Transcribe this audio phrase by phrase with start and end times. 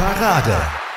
[0.00, 0.56] Parade,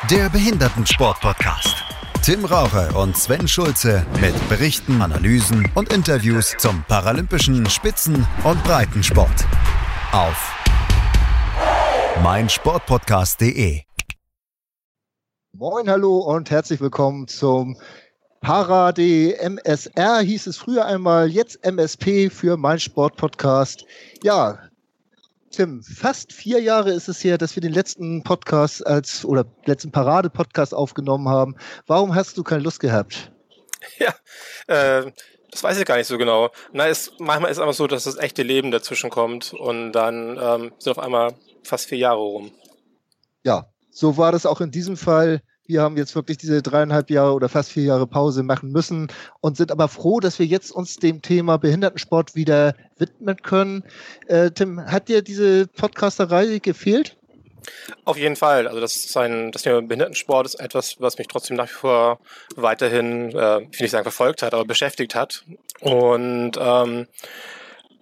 [0.09, 1.75] der Behindertensport-Podcast.
[2.23, 9.45] Tim Raucher und Sven Schulze mit Berichten, Analysen und Interviews zum paralympischen Spitzen- und Breitensport.
[10.13, 10.55] Auf
[12.23, 13.81] meinsportpodcast.de.
[15.51, 17.75] Moin, hallo und herzlich willkommen zum
[18.39, 23.83] Parade MSR hieß es früher einmal, jetzt MSP für mein Sportpodcast.
[24.23, 24.59] Ja,
[25.53, 29.91] Tim, fast vier Jahre ist es her, dass wir den letzten Podcast als oder letzten
[29.91, 31.55] Parade-Podcast aufgenommen haben.
[31.85, 33.31] Warum hast du keine Lust gehabt?
[33.99, 34.15] Ja,
[34.67, 35.11] äh,
[35.51, 36.51] das weiß ich gar nicht so genau.
[36.71, 40.39] Na, es, manchmal ist es einfach so, dass das echte Leben dazwischen kommt und dann
[40.41, 42.51] ähm, sind auf einmal fast vier Jahre rum.
[43.43, 45.41] Ja, so war das auch in diesem Fall.
[45.65, 49.07] Wir haben jetzt wirklich diese dreieinhalb Jahre oder fast vier Jahre Pause machen müssen
[49.39, 53.83] und sind aber froh, dass wir jetzt uns dem Thema Behindertensport wieder widmen können.
[54.27, 57.15] Äh, Tim, hat dir diese Podcasterei gefehlt?
[58.05, 58.67] Auf jeden Fall.
[58.67, 62.19] Also das, ist ein, das Thema Behindertensport ist etwas, was mich trotzdem nach wie vor
[62.55, 65.45] weiterhin, äh, ich will nicht sagen verfolgt hat, aber beschäftigt hat.
[65.79, 67.07] Und ähm,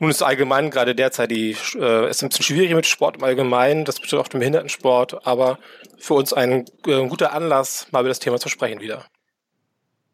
[0.02, 3.86] nun ist allgemein gerade derzeit die, äh, ist ein bisschen schwierig mit Sport im Allgemeinen,
[3.86, 5.60] das betrifft auch den Behindertensport, aber
[6.00, 9.06] für uns ein äh, guter Anlass, mal über das Thema zu sprechen wieder.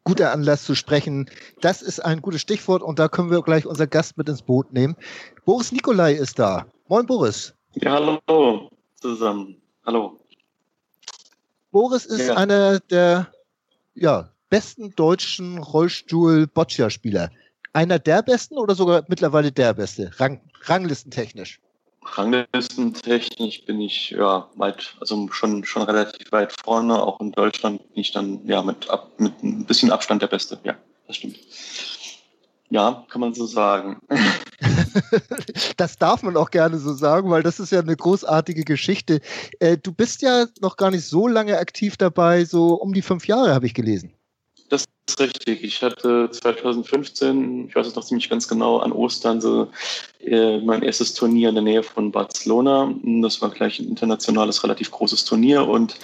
[0.03, 1.29] Guter Anlass zu sprechen.
[1.61, 4.73] Das ist ein gutes Stichwort und da können wir gleich unser Gast mit ins Boot
[4.73, 4.97] nehmen.
[5.45, 6.65] Boris Nikolai ist da.
[6.89, 7.53] Moin Boris.
[7.75, 9.55] Ja, hallo zusammen.
[9.85, 10.19] Hallo.
[11.71, 12.35] Boris ist ja.
[12.35, 13.31] einer der
[13.95, 17.31] ja, besten deutschen Rollstuhl-Boccia-Spieler
[17.73, 21.59] einer der besten oder sogar mittlerweile der beste, Rang, ranglistentechnisch?
[22.03, 27.01] Ranglistentechnisch bin ich ja weit, also schon, schon relativ weit vorne.
[27.01, 30.57] Auch in Deutschland bin ich dann ja mit, ab, mit ein bisschen Abstand der Beste.
[30.63, 30.75] Ja,
[31.07, 31.37] das stimmt.
[32.69, 33.97] Ja, kann man so sagen.
[35.77, 39.21] das darf man auch gerne so sagen, weil das ist ja eine großartige Geschichte.
[39.59, 43.25] Äh, du bist ja noch gar nicht so lange aktiv dabei, so um die fünf
[43.25, 44.16] Jahre habe ich gelesen.
[45.07, 45.63] Ist richtig.
[45.63, 49.69] Ich hatte 2015, ich weiß es noch ziemlich ganz genau, an Ostern so
[50.19, 52.93] äh, mein erstes Turnier in der Nähe von Barcelona.
[53.21, 55.97] Das war gleich ein internationales, relativ großes Turnier und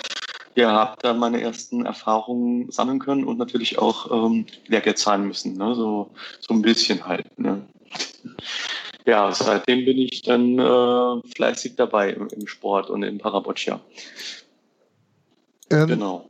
[0.56, 5.58] ja, habe da meine ersten Erfahrungen sammeln können und natürlich auch ähm, Lehrgeld zahlen müssen.
[5.58, 5.76] Ne?
[5.76, 7.26] So, so ein bisschen halt.
[7.38, 7.66] Ne?
[9.06, 13.82] Ja, seitdem bin ich dann äh, fleißig dabei im, im Sport und im Paraboccia.
[15.72, 16.30] Ähm, genau.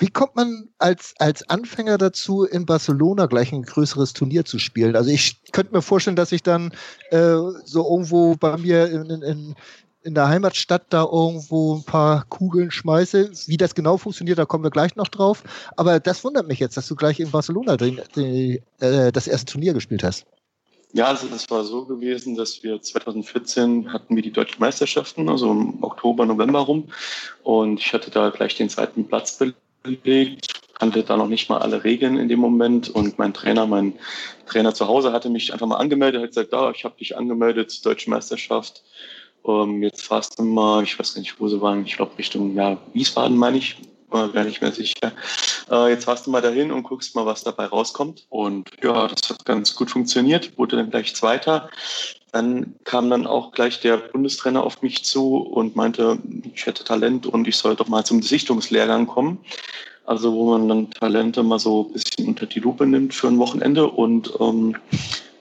[0.00, 4.96] Wie kommt man als, als Anfänger dazu, in Barcelona gleich ein größeres Turnier zu spielen?
[4.96, 6.72] Also ich könnte mir vorstellen, dass ich dann
[7.10, 9.54] äh, so irgendwo bei mir in, in,
[10.02, 13.30] in der Heimatstadt da irgendwo ein paar Kugeln schmeiße.
[13.46, 15.44] Wie das genau funktioniert, da kommen wir gleich noch drauf.
[15.76, 19.52] Aber das wundert mich jetzt, dass du gleich in Barcelona den, den, äh, das erste
[19.52, 20.24] Turnier gespielt hast.
[20.94, 25.52] Ja, also das war so gewesen, dass wir 2014 hatten wir die deutschen Meisterschaften, also
[25.52, 26.88] im Oktober, November rum.
[27.42, 31.58] Und ich hatte da gleich den zweiten Platz belegt gelegt, kannte da noch nicht mal
[31.58, 33.94] alle Regeln in dem Moment und mein Trainer, mein
[34.46, 37.70] Trainer zu Hause hatte mich einfach mal angemeldet, hat gesagt, da, ich habe dich angemeldet
[37.70, 38.82] zur Deutschen Meisterschaft.
[39.46, 42.54] Ähm, jetzt fahrst du mal, ich weiß gar nicht, wo sie waren, ich glaube Richtung
[42.54, 43.76] ja, Wiesbaden meine ich,
[44.10, 45.12] war gar nicht mehr sicher.
[45.70, 48.26] Äh, jetzt fahrst du mal dahin und guckst mal, was dabei rauskommt.
[48.28, 51.70] Und ja, das hat ganz gut funktioniert, wurde dann gleich Zweiter.
[52.32, 56.18] Dann kam dann auch gleich der Bundestrainer auf mich zu und meinte,
[56.54, 59.38] ich hätte Talent und ich soll doch mal zum Sichtungslehrgang kommen.
[60.04, 63.38] Also wo man dann Talente mal so ein bisschen unter die Lupe nimmt für ein
[63.38, 63.88] Wochenende.
[63.88, 64.76] Und ähm,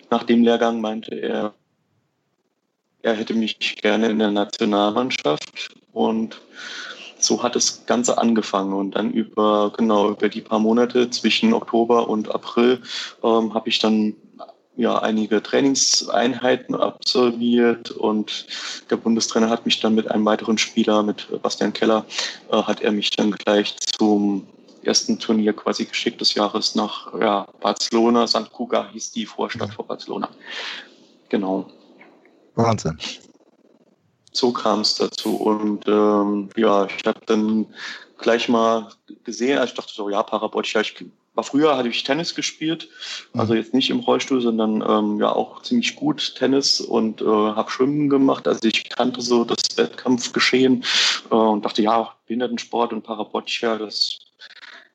[0.10, 1.54] nach dem Lehrgang meinte er,
[3.02, 5.72] er hätte mich gerne in der Nationalmannschaft.
[5.94, 6.40] Und
[7.20, 8.74] so hat das Ganze angefangen.
[8.74, 12.82] Und dann über, genau, über die paar Monate zwischen Oktober und April
[13.24, 14.16] ähm, habe ich dann
[14.76, 18.48] ja einige Trainingseinheiten absolviert und
[18.90, 22.06] der Bundestrainer hat mich dann mit einem weiteren Spieler, mit Bastian Keller,
[22.50, 24.48] äh, hat er mich dann gleich zum
[24.84, 28.26] ersten Turnier quasi geschickt des Jahres nach ja, Barcelona.
[28.26, 28.52] St.
[28.54, 30.30] Cuga hieß die Vorstadt vor Barcelona.
[31.28, 31.70] Genau.
[32.56, 32.98] Wahnsinn.
[34.40, 35.36] So kam es dazu.
[35.36, 37.68] Und ähm, ja, ich habe dann
[38.18, 38.90] gleich mal
[39.24, 40.96] gesehen, also ich dachte so, ja, Paraboccia, ich
[41.36, 42.90] war früher hatte ich Tennis gespielt,
[43.34, 43.60] also mhm.
[43.60, 48.10] jetzt nicht im Rollstuhl, sondern ähm, ja auch ziemlich gut Tennis und äh, habe Schwimmen
[48.10, 48.48] gemacht.
[48.48, 50.84] Also ich kannte so das Wettkampfgeschehen
[51.32, 54.20] äh, und dachte, ja, Behindertensport und Paraboccia, das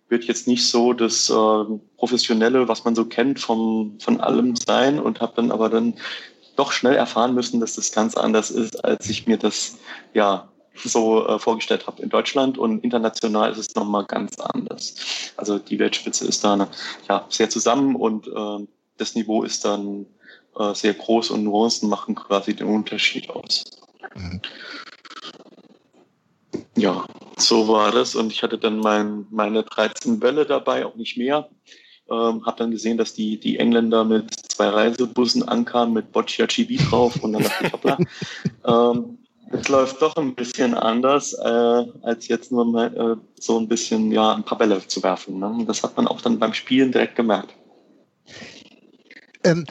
[0.09, 1.65] wird jetzt nicht so das äh,
[1.97, 5.95] Professionelle, was man so kennt vom, von allem sein und habe dann aber dann
[6.57, 9.77] doch schnell erfahren müssen, dass das ganz anders ist, als ich mir das
[10.13, 10.49] ja
[10.83, 14.97] so äh, vorgestellt habe in Deutschland und international ist es nochmal ganz anders.
[15.37, 16.69] Also die Weltspitze ist da
[17.09, 18.67] ja, sehr zusammen und äh,
[18.97, 20.07] das Niveau ist dann
[20.59, 23.65] äh, sehr groß und Nuancen machen quasi den Unterschied aus.
[24.15, 24.41] Mhm.
[26.77, 27.05] Ja,
[27.37, 31.49] So war das und ich hatte dann mein, meine 13 Bälle dabei, auch nicht mehr.
[32.11, 36.77] Ähm, habe dann gesehen, dass die, die Engländer mit zwei Reisebussen ankamen mit Boccia Chibi
[36.77, 37.99] drauf und dann dachte ich, hoppla,
[38.93, 39.19] ähm,
[39.51, 44.11] es läuft doch ein bisschen anders, äh, als jetzt nur mal, äh, so ein bisschen
[44.13, 45.39] ja, ein paar Bälle zu werfen.
[45.39, 45.65] Ne?
[45.67, 47.55] Das hat man auch dann beim Spielen direkt gemerkt.
[49.45, 49.67] Ähm,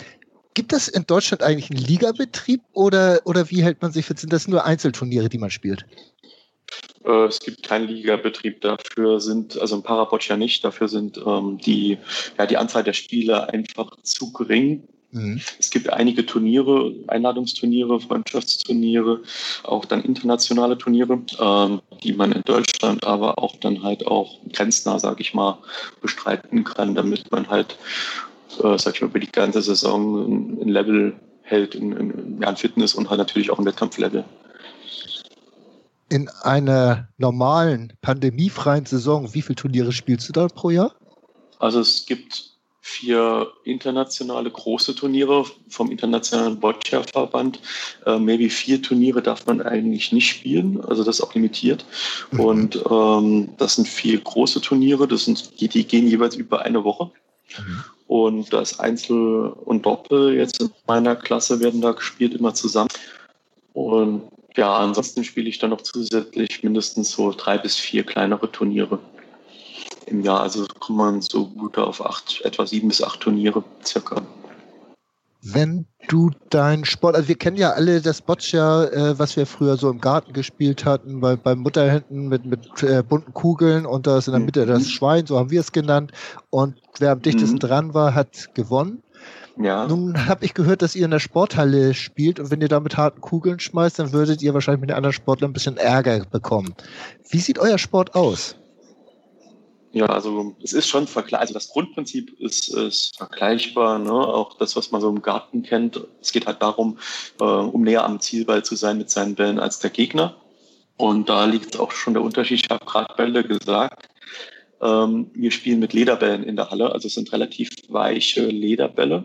[0.54, 4.20] gibt es in Deutschland eigentlich einen Ligabetrieb oder, oder wie hält man sich fit?
[4.20, 5.86] Sind das nur Einzelturniere, die man spielt?
[7.06, 8.62] Äh, es gibt keinen Ligabetrieb.
[8.62, 11.98] Dafür sind, also ein Parabot ja nicht, dafür sind ähm, die,
[12.38, 14.84] ja, die Anzahl der Spiele einfach zu gering.
[15.12, 15.40] Mhm.
[15.60, 19.22] Es gibt einige Turniere, Einladungsturniere, Freundschaftsturniere,
[19.64, 24.98] auch dann internationale Turniere, ähm, die man in Deutschland aber auch dann halt auch grenznah,
[25.00, 25.60] sage ich mal,
[26.02, 27.78] bestreiten kann, damit man halt,
[28.64, 31.14] äh, sag ich mal, über die ganze Saison ein Level
[31.44, 34.26] hält, in, in, ja, in Fitness und halt natürlich auch ein Wettkampflevel
[36.14, 40.94] in einer normalen, pandemiefreien Saison, wie viele Turniere spielst du da pro Jahr?
[41.58, 42.52] Also es gibt
[42.82, 47.60] vier internationale große Turniere vom Internationalen Boccia-Verband.
[48.06, 51.84] Äh, maybe vier Turniere darf man eigentlich nicht spielen, also das ist auch limitiert.
[52.30, 52.40] Mhm.
[52.40, 56.84] Und ähm, das sind vier große Turniere, das sind, die, die gehen jeweils über eine
[56.84, 57.10] Woche.
[57.58, 57.84] Mhm.
[58.06, 62.90] Und das Einzel und Doppel jetzt in meiner Klasse werden da gespielt immer zusammen.
[63.74, 69.00] Und ja, ansonsten spiele ich dann noch zusätzlich mindestens so drei bis vier kleinere Turniere
[70.06, 70.42] im Jahr.
[70.42, 74.22] Also kommt man so gut auf acht, etwa sieben bis acht Turniere circa.
[75.46, 79.76] Wenn du dein Sport, also wir kennen ja alle das Boccia, äh, was wir früher
[79.76, 84.18] so im Garten gespielt hatten, bei, beim Mutterhänden mit, mit äh, bunten Kugeln und da
[84.18, 84.88] ist in der Mitte das mhm.
[84.88, 86.14] Schwein, so haben wir es genannt.
[86.50, 87.60] Und wer am dichtesten mhm.
[87.60, 89.03] dran war, hat gewonnen.
[89.58, 89.88] Ja.
[89.88, 92.98] Nun habe ich gehört, dass ihr in der Sporthalle spielt und wenn ihr da mit
[92.98, 96.74] harten Kugeln schmeißt, dann würdet ihr wahrscheinlich mit den anderen Sportlern ein bisschen Ärger bekommen.
[97.30, 98.56] Wie sieht euer Sport aus?
[99.92, 101.42] Ja, also es ist schon vergleichbar.
[101.42, 104.00] Also das Grundprinzip ist, ist vergleichbar.
[104.00, 104.12] Ne?
[104.12, 106.02] Auch das, was man so im Garten kennt.
[106.20, 106.98] Es geht halt darum,
[107.40, 110.36] äh, um näher am Zielball zu sein mit seinen Bällen als der Gegner.
[110.98, 112.62] Und da liegt auch schon der Unterschied.
[112.64, 114.10] Ich habe gerade Bälle gesagt.
[114.84, 119.24] Ähm, wir spielen mit Lederbällen in der Halle, also es sind relativ weiche Lederbälle.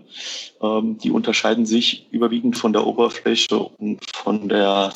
[0.62, 4.93] Ähm, die unterscheiden sich überwiegend von der Oberfläche und von der,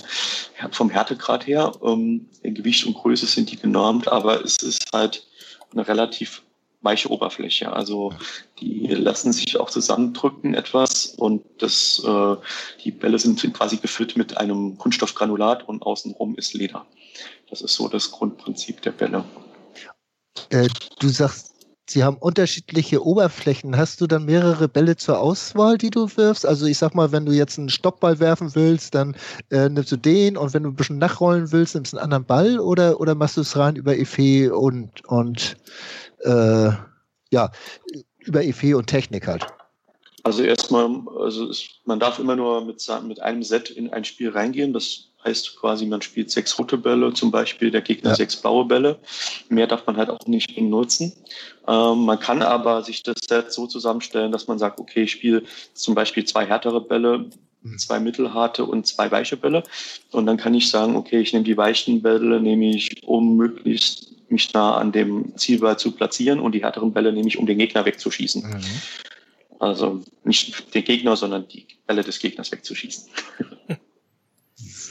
[0.70, 1.72] vom Härtegrad her.
[1.84, 5.26] Ähm, in Gewicht und Größe sind die genormt, aber es ist halt
[5.72, 6.42] eine relativ
[6.82, 7.72] weiche Oberfläche.
[7.72, 8.12] Also
[8.60, 12.36] die lassen sich auch zusammendrücken etwas und das, äh,
[12.84, 16.86] die Bälle sind quasi gefüllt mit einem Kunststoffgranulat und außenrum ist Leder.
[17.50, 19.24] Das ist so das Grundprinzip der Bälle.
[20.50, 20.68] Äh,
[21.00, 21.52] du sagst,
[21.88, 23.76] sie haben unterschiedliche Oberflächen.
[23.76, 26.46] Hast du dann mehrere Bälle zur Auswahl, die du wirfst?
[26.46, 29.16] Also ich sag mal, wenn du jetzt einen Stoppball werfen willst, dann
[29.50, 32.24] äh, nimmst du den und wenn du ein bisschen nachrollen willst, nimmst du einen anderen
[32.24, 35.56] Ball oder, oder machst du es rein über Efe und, und
[36.20, 36.70] äh,
[37.30, 37.50] ja,
[38.20, 39.46] über Efe und Technik halt?
[40.24, 40.88] Also erstmal,
[41.18, 44.72] also es, man darf immer nur mit, mit einem Set in ein Spiel reingehen.
[44.72, 48.16] Das heißt quasi, man spielt sechs rote Bälle, zum Beispiel der Gegner ja.
[48.16, 48.98] sechs blaue Bälle.
[49.48, 51.12] Mehr darf man halt auch nicht benutzen.
[51.68, 55.42] Ähm, man kann aber sich das Set so zusammenstellen, dass man sagt, okay, ich spiele
[55.74, 57.30] zum Beispiel zwei härtere Bälle,
[57.62, 57.78] mhm.
[57.78, 59.62] zwei mittelharte und zwei weiche Bälle.
[60.10, 64.12] Und dann kann ich sagen, okay, ich nehme die weichen Bälle, nehme ich, um möglichst
[64.28, 67.58] mich nah an dem Zielball zu platzieren und die härteren Bälle nehme ich, um den
[67.58, 68.42] Gegner wegzuschießen.
[68.42, 68.60] Mhm.
[69.60, 73.08] Also nicht den Gegner, sondern die Bälle des Gegners wegzuschießen.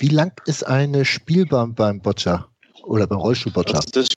[0.02, 2.48] Wie lang ist eine Spielbahn beim Boccia
[2.82, 3.76] oder beim Rollstuhlboccia?
[3.76, 4.10] Also das,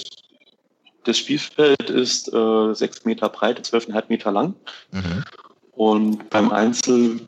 [1.04, 4.54] das, Spielfeld ist äh, sechs Meter breit, zwölfeinhalb Meter lang.
[4.92, 5.24] Mhm.
[5.72, 7.20] Und beim Einzel,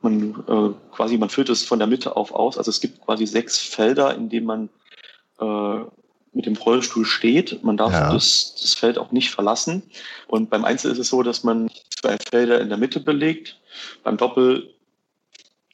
[0.00, 2.56] man äh, quasi, man füllt es von der Mitte auf aus.
[2.56, 4.68] Also es gibt quasi sechs Felder, in denen man
[5.40, 5.84] äh,
[6.32, 7.64] mit dem Rollstuhl steht.
[7.64, 8.12] Man darf ja.
[8.12, 9.82] das, das Feld auch nicht verlassen.
[10.28, 11.68] Und beim Einzel ist es so, dass man
[12.00, 13.58] zwei Felder in der Mitte belegt.
[14.04, 14.72] Beim Doppel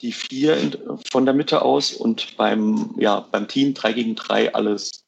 [0.03, 0.77] die vier in,
[1.11, 5.05] von der Mitte aus und beim, ja, beim Team drei gegen drei alles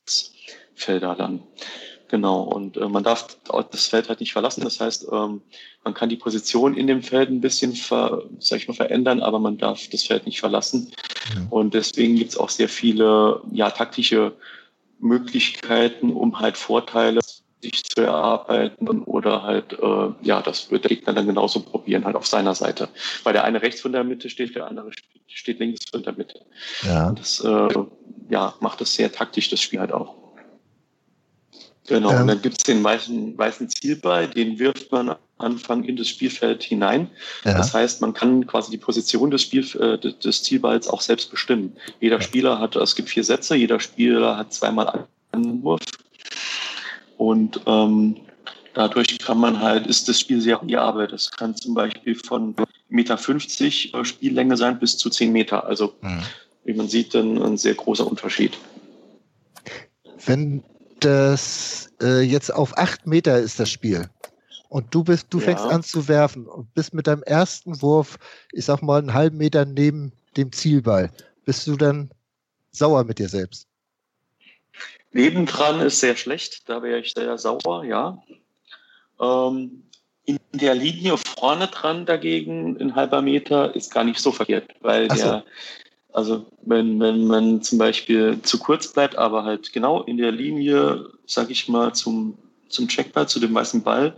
[0.75, 1.43] Felder dann.
[2.09, 3.37] Genau, und äh, man darf
[3.71, 4.63] das Feld halt nicht verlassen.
[4.63, 5.43] Das heißt, ähm,
[5.83, 9.41] man kann die Position in dem Feld ein bisschen ver, sag ich mal, verändern, aber
[9.41, 10.93] man darf das Feld nicht verlassen.
[11.35, 11.47] Mhm.
[11.51, 14.37] Und deswegen gibt es auch sehr viele ja, taktische
[15.01, 17.21] Möglichkeiten, um halt Vorteile
[17.71, 22.17] sich zu erarbeiten oder halt, äh, ja, das wird der Gegner dann genauso probieren, halt
[22.17, 22.89] auf seiner Seite.
[23.23, 24.91] Weil der eine rechts von der Mitte steht, der andere
[25.27, 26.41] steht links von der Mitte.
[26.83, 27.13] Ja.
[27.13, 27.69] Das äh,
[28.29, 30.17] ja, macht das sehr taktisch, das Spiel halt auch.
[31.87, 32.23] Genau, ähm.
[32.23, 36.09] und dann gibt es den weißen, weißen Zielball, den wirft man am Anfang in das
[36.09, 37.09] Spielfeld hinein.
[37.45, 37.57] Ja.
[37.57, 41.77] Das heißt, man kann quasi die Position des, Spiel, äh, des Zielballs auch selbst bestimmen.
[42.01, 45.83] Jeder Spieler hat, es gibt vier Sätze, jeder Spieler hat zweimal Wurf.
[47.17, 48.17] Und ähm,
[48.75, 51.07] dadurch kann man halt, ist das Spiel sehr variabel.
[51.07, 55.67] Das kann zum Beispiel von 1,50 Meter Spiellänge sein bis zu 10 Meter.
[55.67, 56.23] Also mhm.
[56.65, 58.57] wie man sieht, dann ein sehr großer Unterschied.
[60.25, 60.63] Wenn
[61.01, 64.09] das äh, jetzt auf 8 Meter ist das Spiel
[64.69, 65.45] und du bist, du ja.
[65.45, 68.19] fängst an zu werfen und bist mit deinem ersten Wurf,
[68.53, 71.11] ich sag mal, einen halben Meter neben dem Zielball,
[71.45, 72.11] bist du dann
[72.73, 73.69] sauer mit dir selbst?
[75.17, 78.23] Nebendran ist sehr schlecht, da wäre ich sehr sauer, ja.
[79.21, 79.83] Ähm,
[80.27, 85.09] in der Linie vorne dran dagegen, ein halber Meter, ist gar nicht so verkehrt, weil
[85.11, 85.17] so.
[85.17, 85.45] der,
[86.13, 91.07] also wenn, wenn man zum Beispiel zu kurz bleibt, aber halt genau in der Linie,
[91.27, 92.37] sag ich mal, zum,
[92.69, 94.17] zum Checkball, zu dem weißen Ball,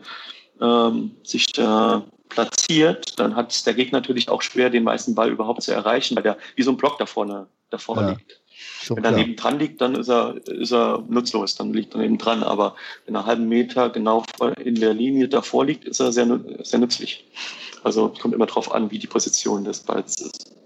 [0.60, 5.62] ähm, sich da platziert, dann hat der Gegner natürlich auch schwer, den weißen Ball überhaupt
[5.62, 8.08] zu erreichen, weil der wie so ein Block da vorne, da vorne ja.
[8.10, 8.40] liegt.
[8.80, 12.00] Schon wenn er neben dran liegt, dann ist er, ist er nutzlos, dann liegt er
[12.00, 12.42] neben dran.
[12.42, 12.74] Aber
[13.06, 14.24] wenn er einen halben Meter genau
[14.62, 17.24] in der Linie davor liegt, ist er sehr, sehr nützlich.
[17.84, 20.57] Also kommt immer darauf an, wie die Position des Balls ist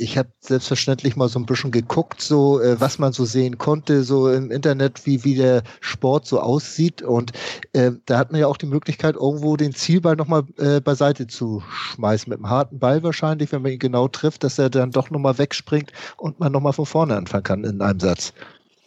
[0.00, 4.02] ich habe selbstverständlich mal so ein bisschen geguckt, so äh, was man so sehen konnte,
[4.02, 7.02] so im Internet, wie, wie der Sport so aussieht.
[7.02, 7.32] Und
[7.72, 11.62] äh, da hat man ja auch die Möglichkeit, irgendwo den Zielball nochmal äh, beiseite zu
[11.70, 12.30] schmeißen.
[12.30, 15.38] Mit einem harten Ball wahrscheinlich, wenn man ihn genau trifft, dass er dann doch nochmal
[15.38, 18.32] wegspringt und man nochmal von vorne anfangen kann in einem Satz.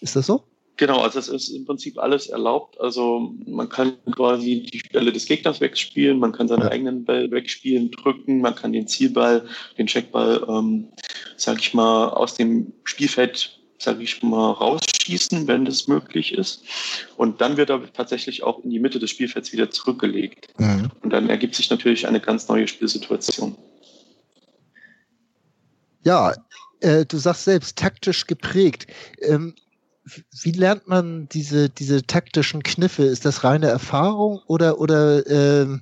[0.01, 0.43] Ist das so?
[0.77, 2.79] Genau, also es ist im Prinzip alles erlaubt.
[2.81, 6.71] Also man kann quasi die Stelle des Gegners wegspielen, man kann seine ja.
[6.71, 9.45] eigenen Ball wegspielen, drücken, man kann den Zielball,
[9.77, 10.87] den Checkball, ähm,
[11.37, 16.63] sag ich mal, aus dem Spielfeld, sag ich mal, rausschießen, wenn das möglich ist.
[17.17, 20.47] Und dann wird er tatsächlich auch in die Mitte des Spielfelds wieder zurückgelegt.
[20.57, 20.89] Mhm.
[21.03, 23.55] Und dann ergibt sich natürlich eine ganz neue Spielsituation.
[26.03, 26.33] Ja,
[26.79, 28.87] äh, du sagst selbst taktisch geprägt.
[29.21, 29.53] Ähm,
[30.05, 33.03] wie lernt man diese, diese taktischen Kniffe?
[33.03, 35.81] Ist das reine Erfahrung oder, oder ähm,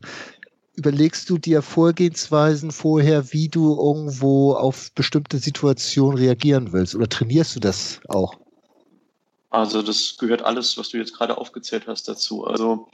[0.76, 6.96] überlegst du dir Vorgehensweisen vorher, wie du irgendwo auf bestimmte Situationen reagieren willst?
[6.96, 8.36] Oder trainierst du das auch?
[9.50, 12.46] Also das gehört alles, was du jetzt gerade aufgezählt hast, dazu.
[12.46, 12.88] Also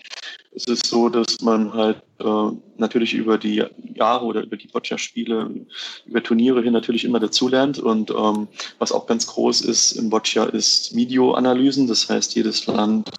[0.56, 3.64] es ist so, dass man halt äh, natürlich über die
[3.94, 5.66] Jahre oder über die Boccia-Spiele,
[6.06, 7.80] über Turniere hin natürlich immer dazulernt.
[7.80, 8.48] Und ähm,
[8.80, 11.88] was auch ganz groß ist im Boccia, ist Videoanalysen.
[11.88, 13.10] Das heißt, jedes Land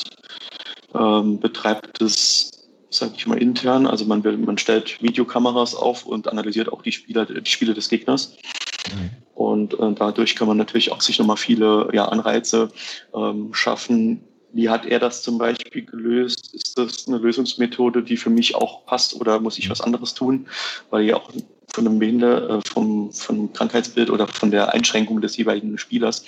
[0.95, 2.51] ähm, betreibt es,
[2.91, 3.87] sage ich mal, intern.
[3.87, 7.89] Also man, will, man stellt Videokameras auf und analysiert auch die, Spieler, die Spiele des
[7.89, 8.37] Gegners.
[8.93, 9.11] Mhm.
[9.35, 12.71] Und äh, dadurch kann man natürlich auch sich nochmal viele ja, Anreize
[13.15, 14.25] ähm, schaffen.
[14.53, 16.55] Wie hat er das zum Beispiel gelöst?
[16.55, 20.47] Ist das eine Lösungsmethode, die für mich auch passt oder muss ich was anderes tun?
[20.91, 21.31] Weil ja auch
[21.73, 26.25] von einem Behinder, äh, vom, vom Krankheitsbild oder von der Einschränkung des jeweiligen Spielers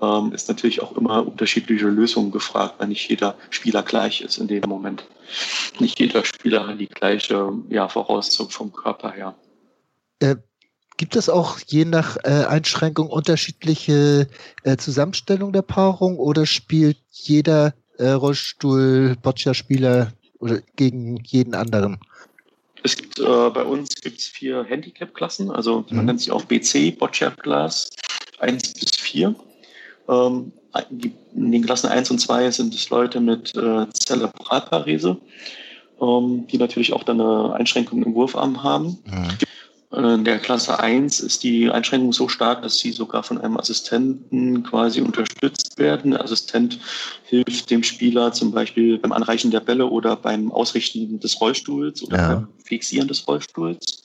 [0.00, 0.06] mhm.
[0.06, 4.48] ähm, ist natürlich auch immer unterschiedliche Lösungen gefragt, weil nicht jeder Spieler gleich ist in
[4.48, 5.04] dem Moment.
[5.78, 9.34] Nicht jeder Spieler hat die gleiche ja, Voraussetzung vom Körper her.
[10.18, 10.36] Äh,
[10.96, 14.28] Gibt es auch je nach äh, Einschränkung unterschiedliche
[14.62, 21.98] äh, Zusammenstellung der Paarung oder spielt jeder äh, Rollstuhl-Boccia-Spieler oder gegen jeden anderen?
[22.82, 26.06] Es gibt, äh, bei uns gibt es vier Handicap-Klassen, also man mhm.
[26.06, 27.90] nennt sie auch BC, Boccia-Class
[28.40, 29.34] 1 bis 4.
[30.08, 30.52] Ähm,
[31.34, 35.18] in den Klassen 1 und 2 sind es Leute mit äh, Zerebralparese,
[36.00, 38.98] ähm, die natürlich auch dann eine Einschränkung im Wurfarm haben.
[39.04, 39.28] Mhm.
[39.94, 44.62] In der Klasse 1 ist die Einschränkung so stark, dass sie sogar von einem Assistenten
[44.62, 46.12] quasi unterstützt werden.
[46.12, 46.78] Der Assistent
[47.24, 52.16] hilft dem Spieler zum Beispiel beim Anreichen der Bälle oder beim Ausrichten des Rollstuhls oder
[52.16, 52.34] ja.
[52.34, 54.04] beim Fixieren des Rollstuhls.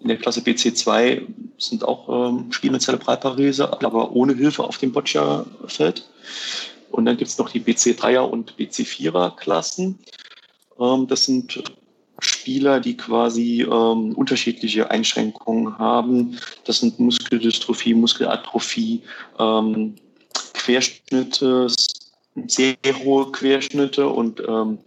[0.00, 1.22] In der Klasse BC2
[1.56, 6.08] sind auch ähm, Spiele mit Zerebralparese, aber ohne Hilfe auf dem Boccia-Feld.
[6.90, 9.98] Und dann gibt es noch die BC3er und BC4er Klassen.
[10.78, 11.62] Ähm, das sind
[12.24, 16.38] Spieler, die quasi ähm, unterschiedliche Einschränkungen haben.
[16.64, 19.02] Das sind Muskeldystrophie, Muskelatrophie,
[19.38, 19.94] ähm,
[20.54, 21.68] Querschnitte,
[22.46, 24.78] sehr hohe Querschnitte und ähm,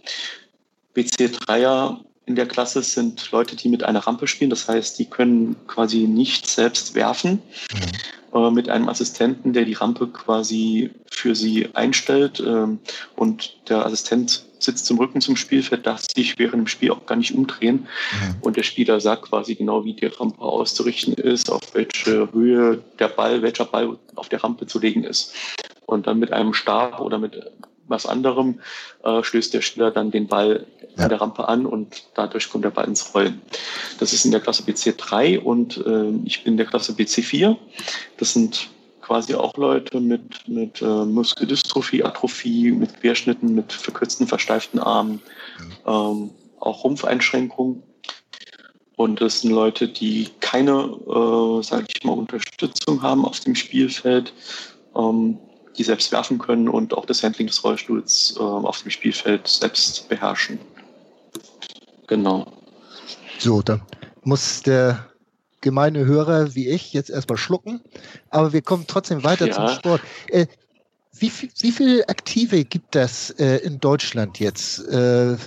[0.96, 4.50] BC3er in der Klasse sind Leute, die mit einer Rampe spielen.
[4.50, 7.42] Das heißt, die können quasi nicht selbst werfen.
[7.74, 7.92] Mhm.
[8.34, 12.42] Äh, mit einem Assistenten, der die Rampe quasi für sie einstellt.
[12.46, 12.80] Ähm,
[13.16, 17.16] und der Assistent sitzt zum Rücken zum Spielfeld, darf sich während dem Spiel auch gar
[17.16, 17.88] nicht umdrehen.
[18.12, 18.36] Mhm.
[18.42, 23.08] Und der Spieler sagt quasi genau, wie die Rampe auszurichten ist, auf welche Höhe der
[23.10, 25.34] Ball, welcher Ball auf der Rampe zu legen ist.
[25.86, 27.52] Und dann mit einem Stab oder mit
[27.88, 28.60] was anderem
[29.04, 30.66] äh, stößt der Spieler dann den Ball
[30.96, 31.04] ja.
[31.04, 33.42] an der Rampe an und dadurch kommt der Ball ins Rollen.
[34.00, 37.58] Das ist in der Klasse BC3 und äh, ich bin in der Klasse BC4.
[38.18, 38.70] Das sind
[39.04, 45.22] quasi auch Leute mit, mit äh, Muskeldystrophie, Atrophie, mit Querschnitten, mit verkürzten, versteiften Armen,
[45.86, 47.84] ähm, auch Rumpfeinschränkungen.
[48.96, 54.34] Und das sind Leute, die keine, äh, sage ich mal, Unterstützung haben auf dem Spielfeld,
[54.96, 55.38] ähm,
[55.78, 60.08] die selbst werfen können und auch das Handling des Rollstuhls äh, auf dem Spielfeld selbst
[60.08, 60.60] beherrschen.
[62.08, 62.46] Genau.
[63.40, 63.82] So, dann
[64.24, 65.13] muss der
[65.64, 67.82] gemeine Hörer wie ich jetzt erstmal schlucken,
[68.30, 69.54] aber wir kommen trotzdem weiter ja.
[69.54, 70.02] zum Sport.
[70.28, 70.46] Äh,
[71.18, 74.80] wie, viel, wie viele Aktive gibt das äh, in Deutschland jetzt?
[74.88, 75.38] Äh,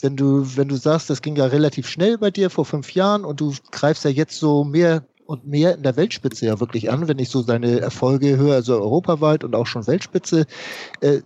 [0.00, 3.24] wenn du, wenn du sagst, das ging ja relativ schnell bei dir vor fünf Jahren
[3.24, 7.08] und du greifst ja jetzt so mehr und mehr in der Weltspitze ja wirklich an,
[7.08, 10.46] wenn ich so seine Erfolge höre, also europaweit und auch schon Weltspitze.
[11.00, 11.22] Äh,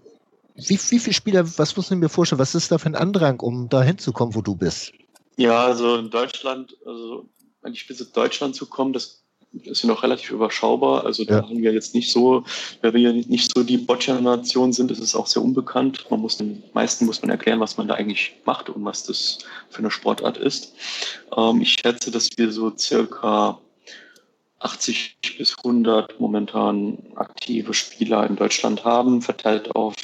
[0.55, 3.41] wie, wie viele Spieler, was muss ich mir vorstellen, was ist da für ein Andrang,
[3.41, 4.93] um da hinzukommen, wo du bist?
[5.37, 7.27] Ja, also in Deutschland, also
[7.63, 9.23] an die Spitze Deutschland zu kommen, das
[9.65, 11.05] ist ja noch relativ überschaubar.
[11.05, 11.43] Also da ja.
[11.43, 12.45] haben wir jetzt nicht so,
[12.83, 16.07] weil wir nicht so die Boccia-Nation sind, ist es auch sehr unbekannt.
[16.11, 19.39] Man muss den meisten muss man erklären, was man da eigentlich macht und was das
[19.71, 20.75] für eine Sportart ist.
[21.37, 23.59] Ähm, ich schätze, dass wir so circa
[24.61, 29.95] 80 bis 100 momentan aktive Spieler in Deutschland haben, verteilt auf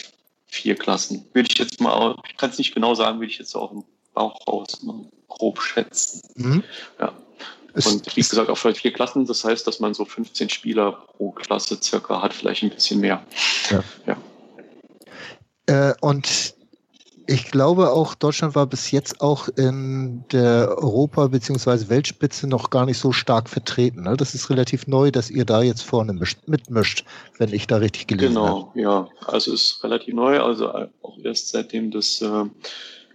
[0.47, 1.27] vier Klassen.
[1.33, 3.85] Würde ich jetzt mal, ich kann es nicht genau sagen, würde ich jetzt auch im
[4.15, 4.81] Bauch raus
[5.29, 6.23] grob schätzen.
[6.37, 6.65] Mhm.
[7.01, 7.13] Ja.
[7.75, 11.79] Und wie gesagt, auf vier Klassen, das heißt, dass man so 15 Spieler pro Klasse
[11.83, 13.23] circa hat, vielleicht ein bisschen mehr.
[13.71, 13.85] Ja.
[14.07, 14.17] ja.
[15.67, 16.55] Äh, und
[17.27, 21.89] ich glaube auch, Deutschland war bis jetzt auch in der Europa- bzw.
[21.89, 24.03] Weltspitze noch gar nicht so stark vertreten.
[24.03, 24.17] Ne?
[24.17, 26.13] Das ist relativ neu, dass ihr da jetzt vorne
[26.47, 27.05] mitmischt,
[27.39, 28.71] wenn ich da richtig gelesen genau, habe.
[28.75, 29.09] Genau, ja.
[29.27, 32.45] Also ist relativ neu, also auch erst seitdem das, äh,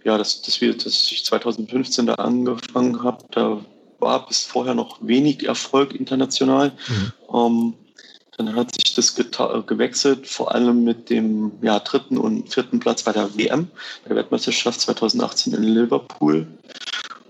[0.04, 3.64] ja, dass das wir, dass ich 2015 da angefangen habe, da
[4.00, 6.72] war bis vorher noch wenig Erfolg international.
[6.88, 7.12] Mhm.
[7.34, 7.74] Ähm,
[8.36, 13.12] dann hat sich das gewechselt, vor allem mit dem ja, dritten und vierten Platz bei
[13.12, 13.68] der WM,
[14.08, 16.46] der Weltmeisterschaft 2018 in Liverpool.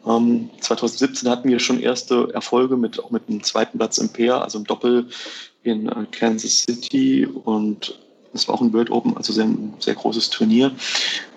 [0.06, 4.40] Ähm, 2017 hatten wir schon erste Erfolge mit auch mit dem zweiten Platz im Pair,
[4.42, 5.08] also im Doppel
[5.62, 7.98] in äh, Kansas City und
[8.32, 10.70] das war auch ein World Open, also sehr, ein sehr großes Turnier.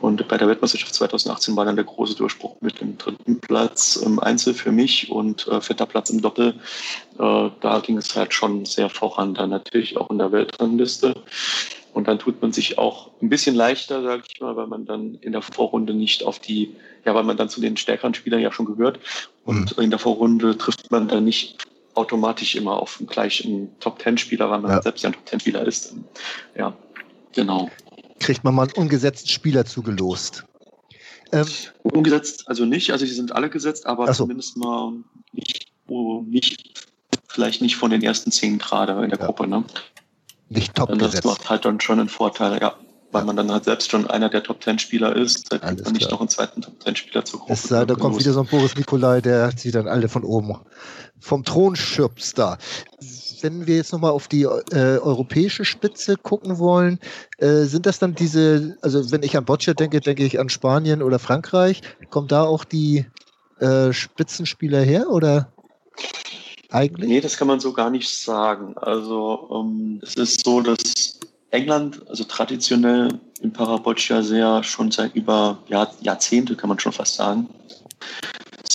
[0.02, 4.20] Und bei der Weltmeisterschaft 2018 war dann der große Durchbruch mit dem dritten Platz im
[4.20, 6.56] Einzel für mich und äh, vierter Platz im Doppel.
[7.18, 11.16] Äh, da ging es halt schon sehr voran, dann natürlich auch in der Weltrangliste.
[11.94, 15.16] Und dann tut man sich auch ein bisschen leichter, sage ich mal, weil man dann
[15.22, 16.76] in der Vorrunde nicht auf die,
[17.06, 19.00] ja, weil man dann zu den stärkeren Spielern ja schon gehört.
[19.46, 19.84] Und mhm.
[19.84, 21.58] in der Vorrunde trifft man dann nicht
[21.94, 24.82] automatisch immer auf den gleichen Top-10-Spieler, weil man ja.
[24.82, 25.96] selbst ja ein Top-10-Spieler ist.
[26.56, 26.76] Ja,
[27.34, 27.70] genau.
[28.20, 30.46] Kriegt man mal einen ungesetzten Spieler zugelost.
[31.32, 31.48] Ähm,
[31.82, 34.24] Umgesetzt also nicht, also sie sind alle gesetzt, aber so.
[34.24, 34.94] zumindest mal
[35.32, 35.72] nicht,
[36.28, 36.88] nicht,
[37.28, 39.26] vielleicht nicht von den ersten zehn gerade in der ja.
[39.26, 39.48] Gruppe.
[39.48, 39.64] Ne?
[40.50, 41.26] Nicht top Das gesetzt.
[41.26, 42.76] macht halt dann schon einen Vorteil, ja
[43.14, 45.94] weil man dann halt selbst schon einer der Top Ten Spieler ist, da kriegt man
[45.94, 47.24] nicht noch einen zweiten Top Ten Spieler.
[47.48, 50.60] Es sei, da kommt wieder so ein Boris Nikolai, der sie dann alle von oben
[51.24, 52.58] vom Thron schirpst da.
[53.42, 57.00] Wenn wir jetzt nochmal auf die äh, europäische Spitze gucken wollen,
[57.38, 61.02] äh, sind das dann diese, also wenn ich an Boccia denke, denke ich an Spanien
[61.02, 61.82] oder Frankreich.
[62.10, 63.06] Kommen da auch die
[63.60, 65.54] äh, Spitzenspieler her oder
[66.70, 67.10] eigentlich?
[67.10, 68.78] Nee, das kann man so gar nicht sagen.
[68.78, 71.20] Also ähm, es ist so, dass
[71.54, 77.16] England, also traditionell im Paraboccia sehr schon seit über Jahr, Jahrzehnte, kann man schon fast
[77.16, 77.48] sagen,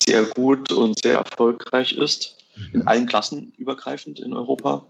[0.06, 2.36] sehr gut und sehr erfolgreich ist,
[2.72, 4.86] in allen Klassen übergreifend in Europa.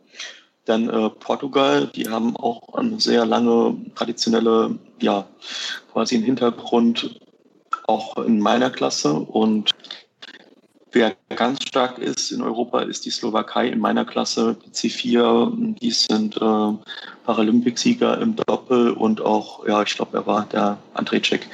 [0.66, 5.26] Dann äh, Portugal, die haben auch eine sehr lange traditionelle, ja,
[5.90, 7.18] quasi einen Hintergrund
[7.86, 9.70] auch in meiner Klasse und
[10.92, 15.78] Wer ganz stark ist in Europa, ist die Slowakei in meiner Klasse, die C4.
[15.78, 16.72] Die sind äh,
[17.24, 21.46] Paralympicsieger im Doppel und auch, ja, ich glaube, er war der Andrzejczyk,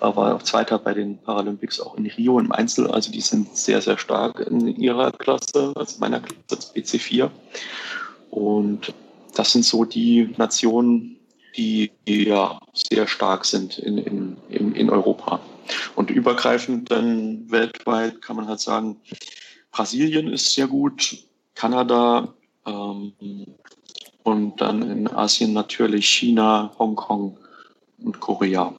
[0.00, 2.90] er war auch Zweiter bei den Paralympics auch in Rio im Einzel.
[2.90, 7.30] Also die sind sehr, sehr stark in ihrer Klasse, also meiner Klasse BC4.
[8.30, 8.92] Und
[9.34, 11.16] das sind so die Nationen,
[11.56, 15.40] die, ja sehr stark sind in, in, in, in Europa.
[15.94, 19.00] Und übergreifend dann weltweit kann man halt sagen,
[19.70, 22.34] Brasilien ist sehr gut, Kanada
[22.66, 23.12] ähm,
[24.22, 27.38] und dann in Asien natürlich China, Hongkong
[27.98, 28.74] und Korea.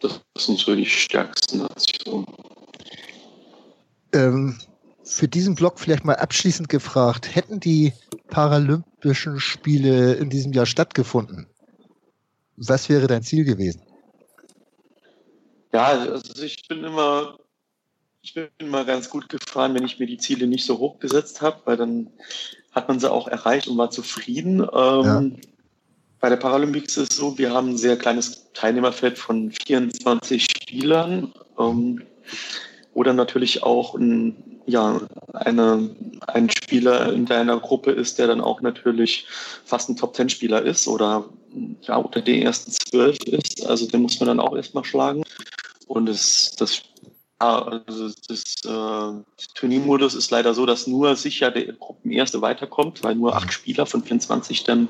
[0.00, 2.26] Das sind so die stärksten Nationen.
[4.12, 4.58] Ähm,
[5.04, 7.92] für diesen Blog vielleicht mal abschließend gefragt, hätten die
[8.28, 11.46] Paralympischen Spiele in diesem Jahr stattgefunden?
[12.56, 13.82] Was wäre dein Ziel gewesen?
[15.72, 17.38] Ja, also ich bin immer
[18.22, 21.40] ich bin immer ganz gut gefahren, wenn ich mir die Ziele nicht so hoch gesetzt
[21.40, 22.10] habe, weil dann
[22.72, 24.60] hat man sie auch erreicht und war zufrieden.
[24.60, 24.66] Ähm,
[25.04, 25.22] ja.
[26.20, 31.32] Bei der Paralympics ist es so, wir haben ein sehr kleines Teilnehmerfeld von 24 Spielern.
[31.58, 32.02] Ähm,
[32.92, 35.00] oder natürlich auch ein, ja,
[35.32, 35.90] eine,
[36.26, 39.26] ein Spieler in deiner Gruppe ist, der dann auch natürlich
[39.64, 41.24] fast ein Top-10-Spieler ist oder
[41.82, 43.66] ja, unter den ersten zwölf ist.
[43.66, 45.22] Also den muss man dann auch erstmal schlagen.
[45.86, 46.82] Und das, das
[47.40, 49.22] also das äh,
[49.54, 54.04] Turniermodus ist leider so, dass nur sicher der Gruppenerste weiterkommt, weil nur acht Spieler von
[54.04, 54.88] 24 dann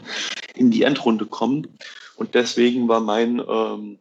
[0.56, 1.68] in die Endrunde kommen.
[2.16, 3.98] Und deswegen war mein, ähm,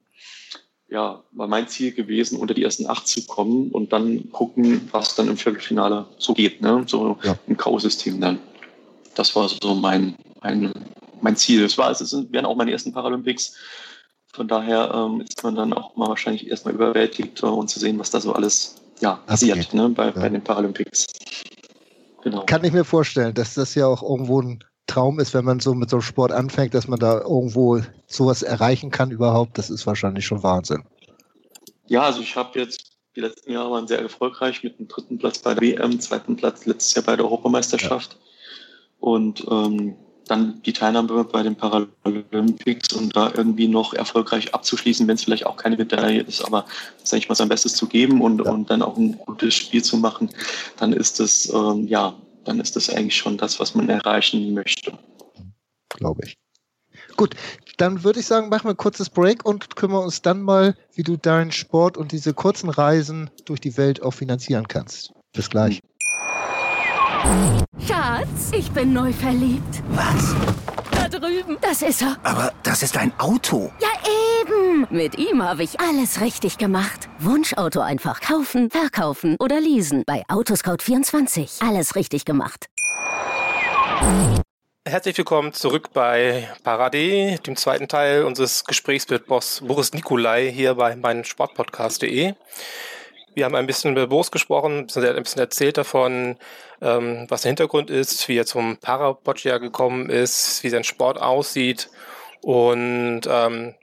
[0.89, 5.13] ja, war mein Ziel gewesen, unter die ersten acht zu kommen und dann gucken, was
[5.13, 6.83] dann im Viertelfinale so geht, ne?
[6.87, 7.37] so ja.
[7.45, 8.39] im K.O.-System dann.
[9.13, 10.73] Das war so mein, mein,
[11.21, 11.63] mein Ziel.
[11.63, 13.55] Es war, es wären auch meine ersten Paralympics.
[14.31, 17.99] Von daher ähm, ist man dann auch mal wahrscheinlich erstmal überwältigt, äh, um zu sehen,
[17.99, 20.11] was da so alles ja, passiert ne, bei, ja.
[20.11, 21.07] bei den Paralympics.
[22.21, 22.45] Genau.
[22.45, 25.73] Kann ich mir vorstellen, dass das ja auch irgendwo ein Traum ist, wenn man so
[25.73, 29.57] mit so einem Sport anfängt, dass man da irgendwo sowas erreichen kann überhaupt.
[29.57, 30.83] Das ist wahrscheinlich schon Wahnsinn.
[31.87, 35.39] Ja, also ich habe jetzt die letzten Jahre waren sehr erfolgreich mit dem dritten Platz
[35.39, 38.13] bei der WM, zweiten Platz letztes Jahr bei der Europameisterschaft.
[38.13, 38.19] Ja.
[38.99, 39.95] Und ähm,
[40.29, 45.45] dann die Teilnahme bei den Paralympics und da irgendwie noch erfolgreich abzuschließen, wenn es vielleicht
[45.45, 46.65] auch keine Medaille ist, aber
[47.03, 48.51] sage ich mal sein Bestes zu geben und, ja.
[48.51, 50.29] und dann auch ein gutes Spiel zu machen,
[50.77, 52.15] dann ist das ähm, ja,
[52.45, 54.97] dann ist das eigentlich schon das, was man erreichen möchte.
[55.89, 56.37] Glaube ich.
[57.17, 57.35] Gut,
[57.77, 61.03] dann würde ich sagen, machen wir ein kurzes Break und kümmern uns dann mal, wie
[61.03, 65.11] du deinen Sport und diese kurzen Reisen durch die Welt auch finanzieren kannst.
[65.33, 65.81] Bis gleich.
[67.85, 69.83] Schatz, ich bin neu verliebt.
[69.89, 70.35] Was?
[70.91, 71.57] Da drüben.
[71.61, 72.17] Das ist er.
[72.23, 73.71] Aber das ist ein Auto.
[73.79, 73.89] Ja,
[74.41, 74.87] eben.
[74.89, 77.09] Mit ihm habe ich alles richtig gemacht.
[77.19, 80.03] Wunschauto einfach kaufen, verkaufen oder leasen.
[80.05, 81.67] Bei Autoscout24.
[81.67, 82.67] Alles richtig gemacht.
[84.87, 90.75] Herzlich willkommen zurück bei Parade, dem zweiten Teil unseres Gesprächs mit Boss Boris Nikolai hier
[90.75, 92.33] bei meinem Sportpodcast.de.
[93.35, 96.37] Wir haben ein bisschen über Boris gesprochen, ein bisschen erzählt davon,
[96.81, 101.89] ähm, was der Hintergrund ist, wie er zum Parapodgia gekommen ist, wie sein Sport aussieht.
[102.41, 103.75] Und ähm,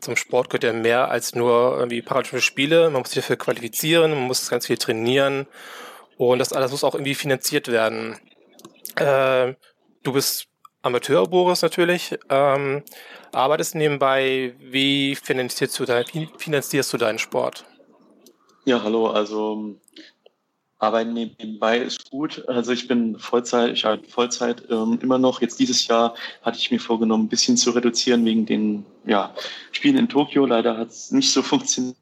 [0.00, 2.90] zum Sport gehört ja mehr als nur irgendwie Paralympische Spiele.
[2.90, 5.46] Man muss sich dafür qualifizieren, man muss ganz viel trainieren.
[6.16, 8.18] Und das alles muss auch irgendwie finanziert werden.
[8.96, 9.54] Äh,
[10.02, 10.48] du bist
[10.82, 12.16] Amateur, Boris, natürlich.
[12.28, 12.82] Ähm,
[13.32, 14.54] arbeitest nebenbei.
[14.58, 16.04] Wie finanzierst du, dein,
[16.36, 17.64] finanzierst du deinen Sport?
[18.66, 19.08] Ja, hallo.
[19.08, 19.76] Also
[20.78, 22.48] Arbeiten nebenbei ist gut.
[22.48, 25.42] Also ich bin Vollzeit, ich arbeite Vollzeit ähm, immer noch.
[25.42, 29.34] Jetzt dieses Jahr hatte ich mir vorgenommen, ein bisschen zu reduzieren wegen den ja,
[29.72, 30.46] Spielen in Tokio.
[30.46, 31.94] Leider hat es nicht so funktioniert,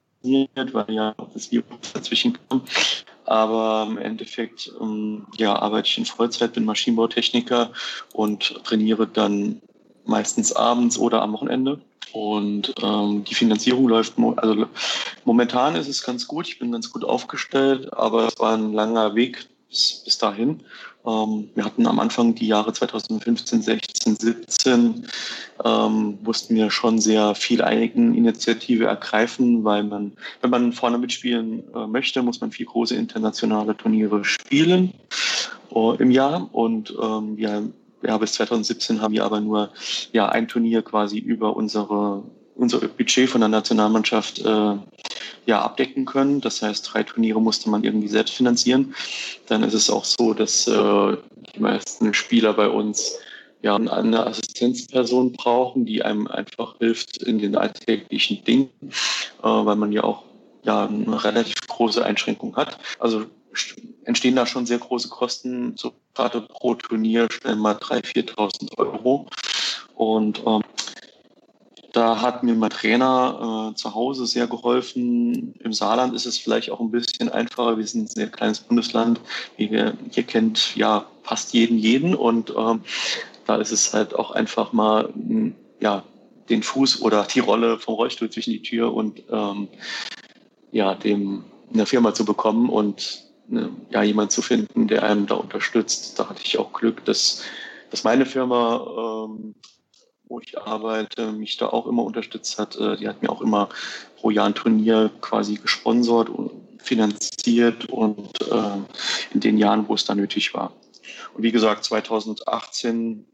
[0.73, 2.63] weil ja das Virus dazwischen kam.
[3.25, 7.73] Aber im Endeffekt ähm, ja, arbeite ich in Vollzeit, bin Maschinenbautechniker
[8.13, 9.63] und trainiere dann
[10.05, 11.81] meistens abends oder am Wochenende.
[12.13, 14.67] Und ähm, die Finanzierung läuft, also
[15.25, 19.15] momentan ist es ganz gut, ich bin ganz gut aufgestellt, aber es war ein langer
[19.15, 20.61] Weg bis, bis dahin.
[21.05, 25.07] Ähm, wir hatten am Anfang die Jahre 2015, 16, 17,
[25.65, 31.87] ähm, mussten wir schon sehr viel Eigeninitiative ergreifen, weil man, wenn man vorne mitspielen äh,
[31.87, 34.93] möchte, muss man vier große internationale Turniere spielen
[35.75, 36.49] äh, im Jahr.
[36.53, 37.63] Und ähm, ja,
[38.03, 39.71] ja, bis 2017 haben wir aber nur
[40.13, 42.23] ja, ein Turnier quasi über unsere,
[42.55, 44.77] unser Budget von der Nationalmannschaft äh,
[45.47, 46.41] ja, abdecken können.
[46.41, 48.95] Das heißt, drei Turniere musste man irgendwie selbst finanzieren.
[49.47, 51.17] Dann ist es auch so, dass äh,
[51.55, 53.19] die meisten Spieler bei uns
[53.63, 58.71] ja, eine Assistenzperson brauchen, die einem einfach hilft in den alltäglichen Dingen,
[59.43, 60.25] äh, weil man ja auch
[60.65, 62.79] ja, eine relativ große Einschränkung hat.
[62.99, 63.27] Also
[64.05, 69.27] entstehen da schon sehr große Kosten, so gerade pro Turnier schnell mal 3.000, 4.000 Euro.
[69.95, 70.63] Und ähm,
[71.93, 75.55] da hat mir mein Trainer äh, zu Hause sehr geholfen.
[75.61, 77.77] Im Saarland ist es vielleicht auch ein bisschen einfacher.
[77.77, 79.21] Wir sind ein sehr kleines Bundesland.
[79.57, 82.15] Wie ihr, kennt ja fast jeden jeden.
[82.15, 82.83] Und ähm,
[83.47, 85.13] da ist es halt auch einfach mal,
[85.81, 86.03] ja,
[86.49, 89.69] den Fuß oder die Rolle vom Rollstuhl zwischen die Tür und ähm,
[90.71, 93.25] ja, dem eine Firma zu bekommen und
[93.91, 96.19] ja, jemand zu finden, der einem da unterstützt.
[96.19, 97.43] Da hatte ich auch Glück, dass,
[97.91, 99.55] dass meine Firma, ähm,
[100.29, 102.77] wo ich arbeite, mich da auch immer unterstützt hat.
[102.77, 103.69] Äh, die hat mir auch immer
[104.17, 108.79] pro Jahr ein Turnier quasi gesponsert und finanziert und äh,
[109.33, 110.73] in den Jahren, wo es da nötig war.
[111.35, 113.27] Und wie gesagt, 2018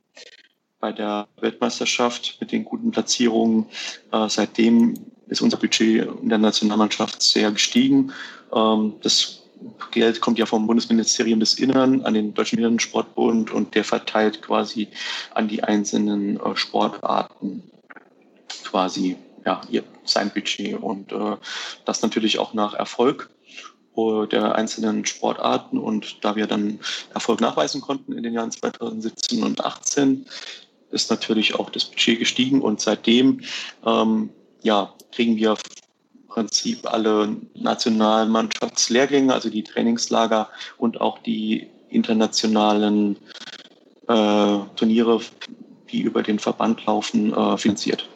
[0.81, 3.66] bei der Weltmeisterschaft mit den guten Platzierungen,
[4.12, 4.94] äh, seitdem
[5.28, 8.12] ist unser Budget in der Nationalmannschaft sehr gestiegen.
[8.54, 9.38] Ähm, das
[9.90, 14.88] Geld kommt ja vom Bundesministerium des Innern an den Deutschen Behindertensportbund und der verteilt quasi
[15.34, 17.62] an die einzelnen äh, Sportarten
[18.64, 19.60] quasi ja,
[20.04, 20.80] sein Budget.
[20.80, 21.36] Und äh,
[21.84, 23.30] das natürlich auch nach Erfolg
[24.30, 25.76] der einzelnen Sportarten.
[25.76, 26.78] Und da wir dann
[27.14, 30.26] Erfolg nachweisen konnten in den Jahren 2017 und 2018,
[30.92, 32.62] ist natürlich auch das Budget gestiegen.
[32.62, 33.40] Und seitdem
[33.84, 34.30] ähm,
[34.62, 35.56] ja, kriegen wir
[36.38, 43.16] Prinzip alle nationalen Mannschaftslehrgänge, also die Trainingslager und auch die internationalen
[44.07, 45.20] äh, Turniere,
[45.90, 48.09] die über den Verband laufen, äh, finanziert.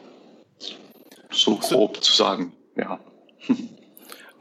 [1.33, 3.01] So grob zu sagen, ja.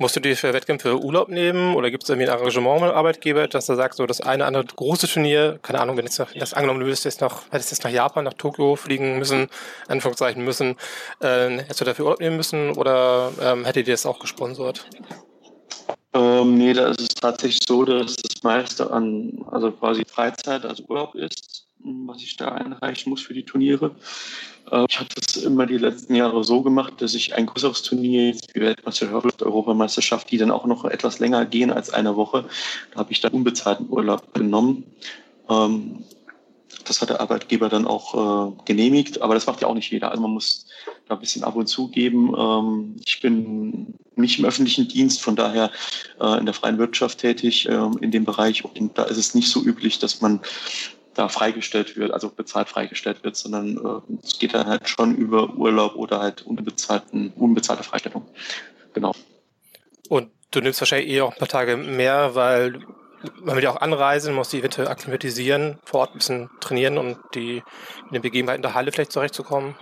[0.01, 2.95] Musst du dir für Wettkämpfe Urlaub nehmen oder gibt es irgendwie ein Arrangement mit dem
[2.95, 6.55] Arbeitgeber, dass er sagt, so das eine andere große Turnier, keine Ahnung, wenn jetzt das
[6.55, 9.47] angenommen, du würdest jetzt noch, hättest jetzt nach Japan, nach Tokio fliegen müssen,
[9.87, 10.75] Anführungszeichen müssen,
[11.19, 14.87] äh, hättest du dafür Urlaub nehmen müssen oder ähm, hättet ihr das auch gesponsert?
[16.15, 20.83] Ähm, nee, da ist es tatsächlich so, dass das meiste an, also quasi Freizeit, also
[20.87, 21.67] Urlaub ist,
[22.07, 23.95] was ich da einreichen muss für die Turniere.
[24.71, 28.35] Äh, ich habe das immer die letzten Jahre so gemacht, dass ich ein größeres Turnier,
[28.53, 32.45] wie Weltmeisterschaft, Europameisterschaft, die dann auch noch etwas länger gehen als eine Woche,
[32.93, 34.85] da habe ich dann unbezahlten Urlaub genommen.
[35.49, 36.03] Ähm,
[36.85, 40.09] das hat der Arbeitgeber dann auch äh, genehmigt, aber das macht ja auch nicht jeder.
[40.09, 40.65] Also man muss
[41.07, 42.33] da ein bisschen ab und zu geben.
[42.35, 45.69] Ähm, ich bin nicht im öffentlichen Dienst, von daher
[46.19, 49.61] äh, in der freien Wirtschaft tätig in dem Bereich und da ist es nicht so
[49.61, 50.41] üblich, dass man
[51.13, 55.53] da freigestellt wird, also bezahlt freigestellt wird, sondern äh, es geht dann halt schon über
[55.55, 58.25] Urlaub oder halt unbezahlten, unbezahlte Freistellung.
[58.93, 59.13] Genau.
[60.09, 62.79] Und du nimmst wahrscheinlich eh auch ein paar Tage mehr, weil
[63.43, 67.17] man will ja auch anreisen, muss die eventuell akklimatisieren, vor Ort ein bisschen trainieren und
[67.35, 67.63] die
[68.07, 69.75] in den Begebenheiten der Halle vielleicht zurechtzukommen.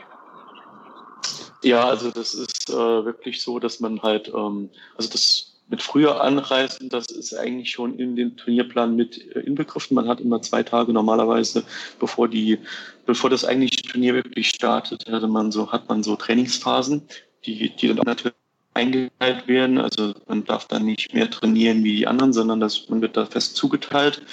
[1.63, 6.21] Ja, also das ist äh, wirklich so, dass man halt, ähm, also das mit früher
[6.21, 9.95] anreisen, das ist eigentlich schon in den Turnierplan mit äh, inbegriffen.
[9.95, 11.63] Man hat immer zwei Tage normalerweise,
[11.99, 12.58] bevor die,
[13.05, 17.03] bevor das eigentliche Turnier wirklich startet, hatte man so, hat man so Trainingsphasen,
[17.45, 18.36] die, die dann natürlich
[18.73, 19.77] eingeteilt werden.
[19.77, 23.25] Also man darf dann nicht mehr trainieren wie die anderen, sondern das, man wird da
[23.25, 24.23] fest zugeteilt,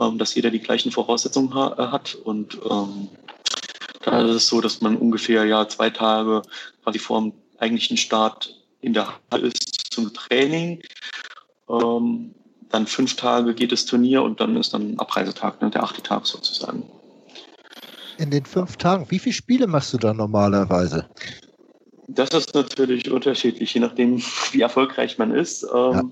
[0.00, 2.14] ähm, dass jeder die gleichen Voraussetzungen ha äh, hat.
[2.14, 3.08] Und ähm,
[4.02, 6.42] da ist es so, dass man ungefähr ja zwei Tage
[6.84, 10.80] quasi vor dem eigentlichen Start in der Halle ist zum Training.
[11.68, 12.34] Ähm,
[12.70, 16.26] dann fünf Tage geht das Turnier und dann ist dann Abreisetag, ne, der achte Tag
[16.26, 16.84] sozusagen.
[18.18, 21.08] In den fünf Tagen, wie viele Spiele machst du da normalerweise?
[22.08, 24.18] Das ist natürlich unterschiedlich, je nachdem,
[24.52, 25.64] wie erfolgreich man ist.
[25.64, 26.04] Ähm, ja.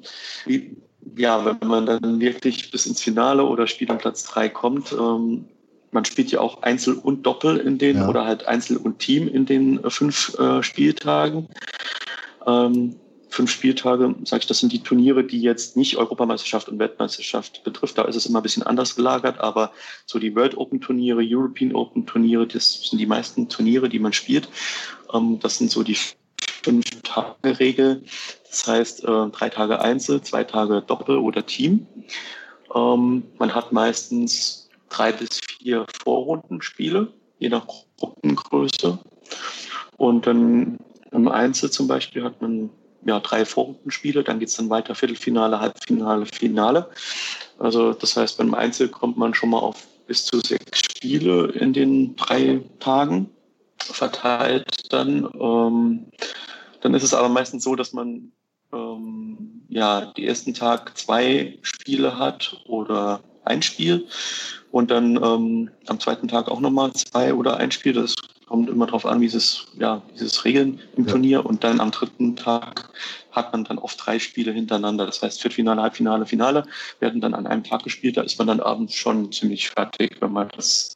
[0.47, 0.77] Wie,
[1.17, 1.45] ja.
[1.45, 5.47] wenn man dann wirklich bis ins Finale oder Spiel am Platz drei kommt, ähm,
[5.93, 8.09] man spielt ja auch Einzel und Doppel in den ja.
[8.09, 11.49] oder halt Einzel und Team in den äh, fünf äh, Spieltagen.
[12.47, 12.97] Ähm,
[13.37, 17.99] fünf Spieltage, sage ich, das sind die Turniere, die jetzt nicht Europameisterschaft und Weltmeisterschaft betrifft.
[17.99, 19.73] Da ist es immer ein bisschen anders gelagert, aber
[20.07, 24.15] so die World Open Turniere, European Open Turniere, das sind die meisten Turniere, die man
[24.15, 24.49] spielt.
[25.13, 25.99] Ähm, das sind so die
[26.63, 28.05] fünf Tage Regel.
[28.49, 31.87] Das heißt, äh, drei Tage Einzel, zwei Tage Doppel oder Team.
[32.75, 37.67] Ähm, man hat meistens drei bis vier Vorrundenspiele, je nach
[37.99, 38.99] Gruppengröße.
[39.99, 40.79] Und dann
[41.13, 42.71] im Einzel zum Beispiel hat man
[43.07, 46.91] ja, drei Vorrundenspiele, dann geht es dann weiter Viertelfinale, Halbfinale, Finale.
[47.59, 51.73] Also das heißt, beim Einzel kommt man schon mal auf bis zu sechs Spiele in
[51.73, 53.31] den drei Tagen
[53.79, 55.29] verteilt dann.
[55.41, 56.07] Ähm,
[56.81, 58.33] dann ist es aber meistens so, dass man
[58.73, 64.07] ähm, ja die ersten Tag zwei Spiele hat oder ein Spiel
[64.73, 67.93] und dann ähm, am zweiten Tag auch nochmal zwei oder ein Spiel.
[67.93, 68.15] Das
[68.47, 71.11] kommt immer darauf an, wie es, ja, wie es regeln im ja.
[71.11, 71.47] Turnier.
[71.47, 72.91] Und dann am dritten Tag
[73.33, 75.05] hat man dann oft drei Spiele hintereinander.
[75.05, 76.65] Das heißt, Viertelfinale, Halbfinale, Finale
[77.01, 78.17] werden dann an einem Tag gespielt.
[78.17, 80.95] Da ist man dann abends schon ziemlich fertig, wenn man das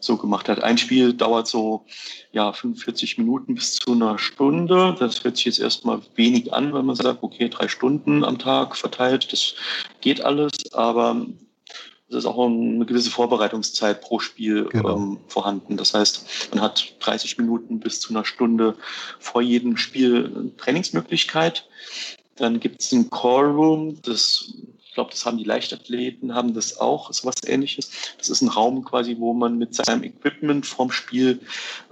[0.00, 0.62] so gemacht hat.
[0.62, 1.86] Ein Spiel dauert so
[2.32, 4.94] ja, 45 Minuten bis zu einer Stunde.
[4.98, 8.76] Das hört sich jetzt erstmal wenig an, wenn man sagt, okay, drei Stunden am Tag
[8.76, 9.54] verteilt, das
[10.00, 10.52] geht alles.
[10.72, 11.26] Aber
[12.12, 14.96] es ist auch eine gewisse Vorbereitungszeit pro Spiel genau.
[14.96, 15.76] ähm, vorhanden.
[15.76, 18.76] Das heißt, man hat 30 Minuten bis zu einer Stunde
[19.18, 21.66] vor jedem Spiel Trainingsmöglichkeit.
[22.36, 24.54] Dann gibt es ein Core Room, das
[24.92, 27.90] ich glaube, das haben die Leichtathleten, haben das auch, ist was ähnliches.
[28.18, 31.40] Das ist ein Raum quasi, wo man mit seinem Equipment vom Spiel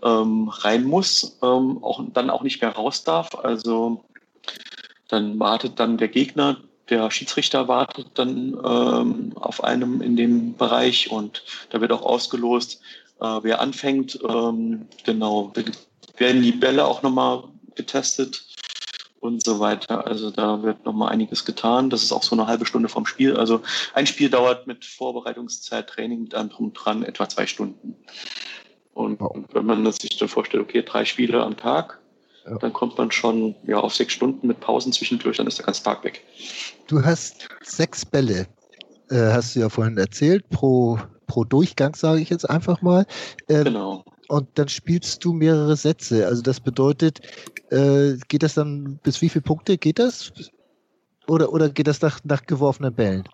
[0.02, 3.34] ähm, rein muss, ähm, auch, dann auch nicht mehr raus darf.
[3.34, 4.04] Also
[5.08, 6.58] dann wartet dann der Gegner,
[6.90, 12.80] der Schiedsrichter wartet dann ähm, auf einem in dem Bereich und da wird auch ausgelost,
[13.20, 14.18] äh, wer anfängt.
[14.28, 15.52] Ähm, genau,
[16.16, 17.44] werden die Bälle auch nochmal
[17.76, 18.44] getestet
[19.20, 20.06] und so weiter.
[20.06, 21.90] Also da wird nochmal einiges getan.
[21.90, 23.36] Das ist auch so eine halbe Stunde vom Spiel.
[23.36, 23.62] Also
[23.94, 27.96] ein Spiel dauert mit Vorbereitungszeit, Training mit allem drum dran etwa zwei Stunden.
[28.94, 29.20] Und
[29.54, 31.99] wenn man sich dann vorstellt, okay, drei Spiele am Tag,
[32.44, 32.58] ja.
[32.58, 35.82] dann kommt man schon ja, auf sechs Stunden mit Pausen zwischendurch, dann ist der ganze
[35.82, 36.24] Tag weg.
[36.86, 38.46] Du hast sechs Bälle,
[39.10, 43.06] äh, hast du ja vorhin erzählt, pro, pro Durchgang, sage ich jetzt einfach mal.
[43.48, 44.04] Ähm, genau.
[44.28, 46.26] Und dann spielst du mehrere Sätze.
[46.26, 47.20] Also das bedeutet,
[47.70, 50.32] äh, geht das dann bis wie viele Punkte geht das?
[51.26, 53.24] Oder, oder geht das nach, nach geworfenen Bällen?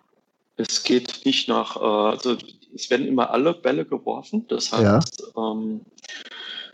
[0.57, 2.37] Es geht nicht nach, äh, also
[2.75, 4.47] es werden immer alle Bälle geworfen.
[4.49, 5.53] Das heißt, ja.
[5.53, 5.83] ähm,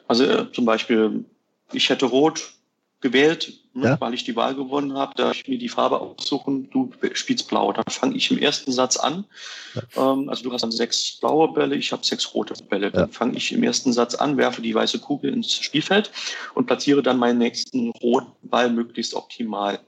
[0.06, 1.24] also äh, zum Beispiel,
[1.72, 2.52] ich hätte rot
[3.02, 4.00] gewählt, ne, ja.
[4.00, 5.12] weil ich die Wahl gewonnen habe.
[5.16, 7.72] Da ich mir die Farbe aussuchen, du spielst blau.
[7.72, 9.24] Dann fange ich im ersten Satz an.
[9.74, 10.12] Ja.
[10.12, 12.90] Ähm, also du hast dann sechs blaue Bälle, ich habe sechs rote Bälle.
[12.90, 16.10] Dann fange ich im ersten Satz an, werfe die weiße Kugel ins Spielfeld
[16.54, 19.80] und platziere dann meinen nächsten roten Ball möglichst optimal.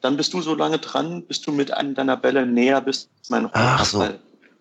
[0.00, 3.30] Dann bist du so lange dran, bis du mit einem deiner Bälle näher bist als
[3.30, 3.98] mein roter so.
[3.98, 4.18] Ball.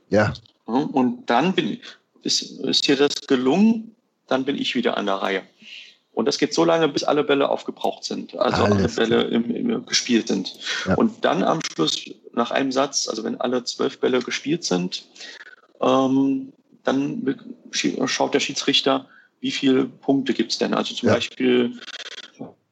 [0.09, 0.33] Ja.
[0.65, 1.79] Und dann bin,
[2.23, 3.95] ist, ist dir das gelungen,
[4.27, 5.43] dann bin ich wieder an der Reihe.
[6.17, 9.51] Und das geht so lange, bis alle Bälle aufgebraucht sind, also Alles alle Bälle im,
[9.51, 10.51] im, gespielt sind.
[10.87, 10.95] Ja.
[10.95, 15.05] Und dann am Schluss, nach einem Satz, also wenn alle zwölf Bälle gespielt sind,
[15.79, 16.51] ähm,
[16.83, 17.35] dann
[18.05, 19.05] schaut der Schiedsrichter,
[19.41, 20.73] wie viele Punkte gibt es denn.
[20.73, 21.13] Also zum ja.
[21.13, 21.79] Beispiel,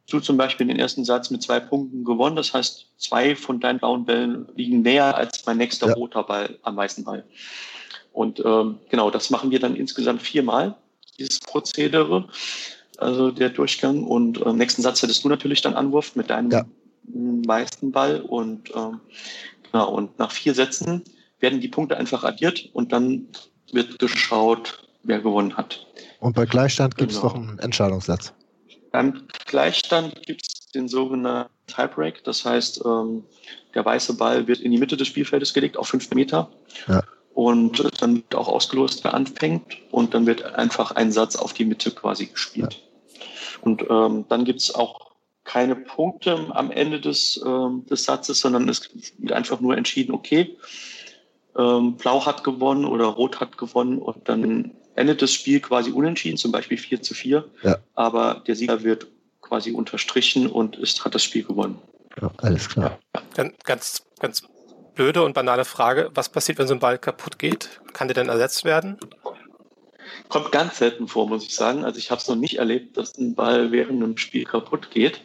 [0.09, 3.77] du zum Beispiel den ersten Satz mit zwei Punkten gewonnen, das heißt, zwei von deinen
[3.77, 5.93] blauen Bällen liegen näher als mein nächster ja.
[5.93, 7.23] roter Ball am weißen Ball.
[8.11, 10.73] Und ähm, genau, das machen wir dann insgesamt viermal,
[11.19, 12.27] dieses Prozedere
[12.99, 14.03] also der Durchgang.
[14.03, 16.65] Und im äh, nächsten Satz hättest du natürlich dann Anwurf mit deinem ja.
[17.05, 18.21] meisten Ball.
[18.21, 18.99] Und ähm,
[19.71, 21.03] genau, und nach vier Sätzen
[21.39, 23.27] werden die Punkte einfach addiert und dann
[23.71, 25.85] wird geschaut, wer gewonnen hat.
[26.19, 27.33] Und bei Gleichstand gibt es genau.
[27.33, 28.33] noch einen Entscheidungssatz.
[28.91, 32.23] Beim Gleichstand gibt es den sogenannten Tiebreak.
[32.23, 33.23] Das heißt, ähm,
[33.73, 36.49] der weiße Ball wird in die Mitte des Spielfeldes gelegt auf fünf Meter.
[36.87, 37.03] Ja.
[37.35, 39.77] Und dann wird auch ausgelost, wer anfängt.
[39.91, 42.73] Und dann wird einfach ein Satz auf die Mitte quasi gespielt.
[42.73, 43.59] Ja.
[43.61, 45.11] Und ähm, dann gibt es auch
[45.43, 50.55] keine Punkte am Ende des, ähm, des Satzes, sondern es wird einfach nur entschieden, okay,
[51.57, 56.37] ähm, Blau hat gewonnen oder Rot hat gewonnen und dann endet das Spiel quasi unentschieden,
[56.37, 57.45] zum Beispiel 4 zu 4.
[57.63, 57.77] Ja.
[57.95, 59.07] Aber der Sieger wird
[59.41, 61.79] quasi unterstrichen und ist, hat das Spiel gewonnen.
[62.21, 62.97] Ja, alles klar.
[63.35, 64.43] Ganz, ganz, ganz
[64.95, 66.09] blöde und banale Frage.
[66.13, 67.81] Was passiert, wenn so ein Ball kaputt geht?
[67.93, 68.97] Kann der denn ersetzt werden?
[70.29, 71.85] Kommt ganz selten vor, muss ich sagen.
[71.85, 75.21] Also ich habe es noch nicht erlebt, dass ein Ball während einem Spiel kaputt geht,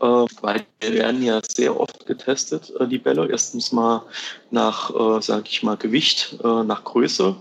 [0.00, 3.28] äh, weil die werden ja sehr oft getestet, äh, die Bälle.
[3.30, 4.04] Erstens mal
[4.50, 7.36] nach, äh, sage ich mal, Gewicht, äh, nach Größe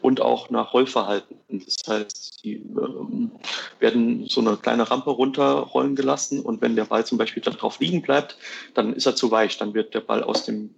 [0.00, 1.36] und auch nach Rollverhalten.
[1.48, 3.30] Das heißt, die ähm,
[3.78, 8.02] werden so eine kleine Rampe runterrollen gelassen und wenn der Ball zum Beispiel darauf liegen
[8.02, 8.38] bleibt,
[8.74, 10.74] dann ist er zu weich, dann wird der Ball aus dem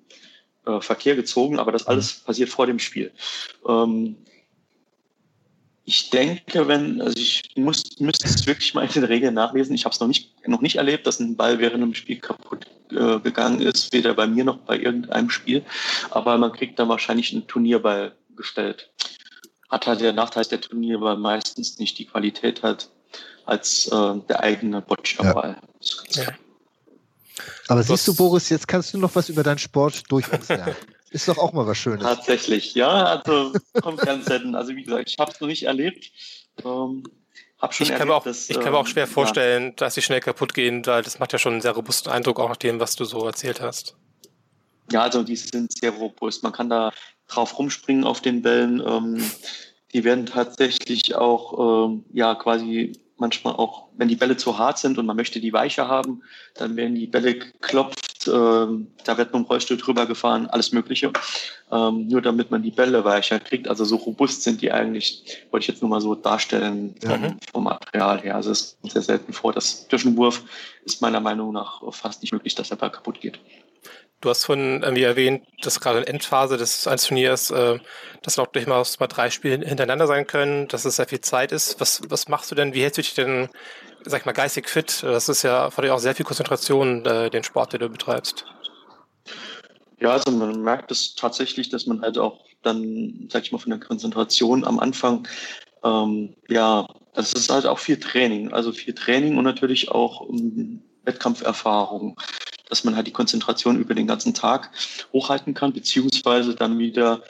[0.70, 3.12] äh, Verkehr gezogen, aber das alles passiert vor dem Spiel.
[3.66, 4.16] Ähm,
[5.84, 9.74] ich denke, wenn, also ich muss, müsste es wirklich mal in den Regeln nachlesen.
[9.74, 12.66] Ich habe es noch nicht, noch nicht erlebt, dass ein Ball während einem Spiel kaputt
[12.90, 15.64] äh, gegangen ist, weder bei mir noch bei irgendeinem Spiel.
[16.10, 18.90] Aber man kriegt dann wahrscheinlich einen Turnierball gestellt.
[19.68, 22.88] Hat halt der Nachteil, dass der Turnierball meistens nicht die Qualität hat
[23.46, 25.56] als äh, der eigene Boccia-Ball.
[26.10, 26.28] Ja.
[27.68, 30.76] Aber siehst du, Boris, jetzt kannst du noch was über deinen Sport durch uns lernen.
[31.10, 32.02] Ist doch auch mal was Schönes.
[32.02, 32.88] Tatsächlich, ja.
[32.88, 34.54] Also kommt ganz selten.
[34.54, 36.10] Also wie gesagt, ich habe es noch nicht erlebt.
[36.64, 37.02] Ähm,
[37.58, 39.72] hab schon ich, erlebt, kann auch, dass, ich kann mir auch schwer ähm, vorstellen, ja.
[39.76, 42.48] dass sie schnell kaputt gehen, weil das macht ja schon einen sehr robusten Eindruck, auch
[42.48, 43.96] nach dem, was du so erzählt hast.
[44.92, 46.42] Ja, also die sind sehr robust.
[46.42, 46.92] Man kann da
[47.28, 48.82] drauf rumspringen auf den Bällen.
[48.84, 49.30] Ähm,
[49.92, 54.98] die werden tatsächlich auch ähm, ja quasi manchmal auch, wenn die Bälle zu hart sind
[54.98, 56.22] und man möchte die weicher haben,
[56.54, 61.12] dann werden die Bälle geklopft, äh, da wird mit dem Rollstuhl drüber gefahren, alles Mögliche,
[61.70, 63.68] ähm, nur damit man die Bälle weicher kriegt.
[63.68, 67.36] Also so robust sind die eigentlich, wollte ich jetzt nur mal so darstellen vom, mhm.
[67.52, 68.36] vom Material her.
[68.36, 69.52] Also es kommt sehr selten vor.
[69.52, 70.42] Das Zwischenwurf
[70.84, 73.38] ist meiner Meinung nach fast nicht möglich, dass der Ball kaputt geht.
[74.20, 77.78] Du hast von irgendwie erwähnt, dass gerade in Endphase des eines Turniers, äh,
[78.22, 81.80] dass auch durchaus mal drei Spiele hintereinander sein können, dass es sehr viel Zeit ist.
[81.80, 82.74] Was, was machst du denn?
[82.74, 83.48] Wie hältst du dich denn,
[84.04, 85.02] sag ich mal, geistig fit?
[85.02, 88.44] Das ist ja vor allem auch sehr viel Konzentration, äh, den Sport, den du betreibst.
[90.00, 93.70] Ja, also man merkt es tatsächlich, dass man halt auch dann, sag ich mal, von
[93.70, 95.26] der Konzentration am Anfang,
[95.82, 98.52] ähm, ja, das ist halt auch viel Training.
[98.52, 102.20] Also viel Training und natürlich auch um, ähm, Wettkampferfahrung
[102.70, 104.70] dass man halt die Konzentration über den ganzen Tag
[105.12, 107.22] hochhalten kann, beziehungsweise dann wieder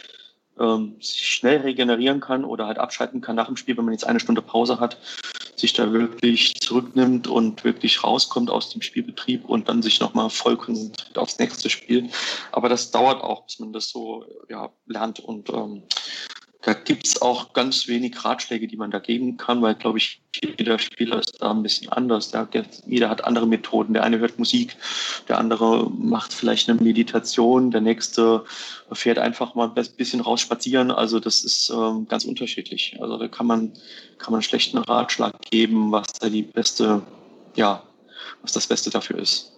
[0.59, 4.21] ähm, schnell regenerieren kann oder halt abschalten kann nach dem Spiel, wenn man jetzt eine
[4.21, 4.99] Stunde Pause hat.
[5.57, 10.57] sich da wirklich zurücknimmt und wirklich rauskommt aus dem Spielbetrieb und dann sich nochmal voll
[10.57, 12.09] konzentriert aufs nächste Spiel.
[12.51, 15.83] Aber das dauert auch, bis man das so ja, lernt und ähm,
[16.63, 20.21] da gibt's auch ganz wenig Ratschläge, die man da geben kann, weil, glaube ich,
[20.59, 22.31] jeder Spieler ist da ein bisschen anders.
[22.33, 23.95] Der, der, jeder hat andere Methoden.
[23.95, 24.77] Der eine hört Musik,
[25.29, 28.45] der andere macht vielleicht eine Meditation, der nächste
[28.93, 30.91] fährt einfach mal ein bisschen raus spazieren.
[30.91, 32.99] Also das ist ähm, ganz unterschiedlich.
[33.01, 33.73] Also da kann man,
[34.19, 37.03] kann man schlechten Ratschlag geben, was da die beste,
[37.57, 37.83] ja,
[38.43, 39.53] was das Beste dafür ist.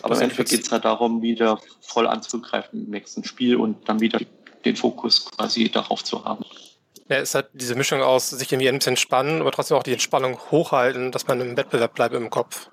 [0.00, 4.00] Aber im Endeffekt geht es halt darum, wieder voll anzugreifen im nächsten Spiel und dann
[4.00, 4.18] wieder
[4.64, 6.44] den Fokus quasi darauf zu haben.
[7.08, 9.92] Ja, es hat diese Mischung aus sich irgendwie ein bisschen entspannen, aber trotzdem auch die
[9.92, 12.70] Entspannung hochhalten, dass man im Wettbewerb bleibt im Kopf.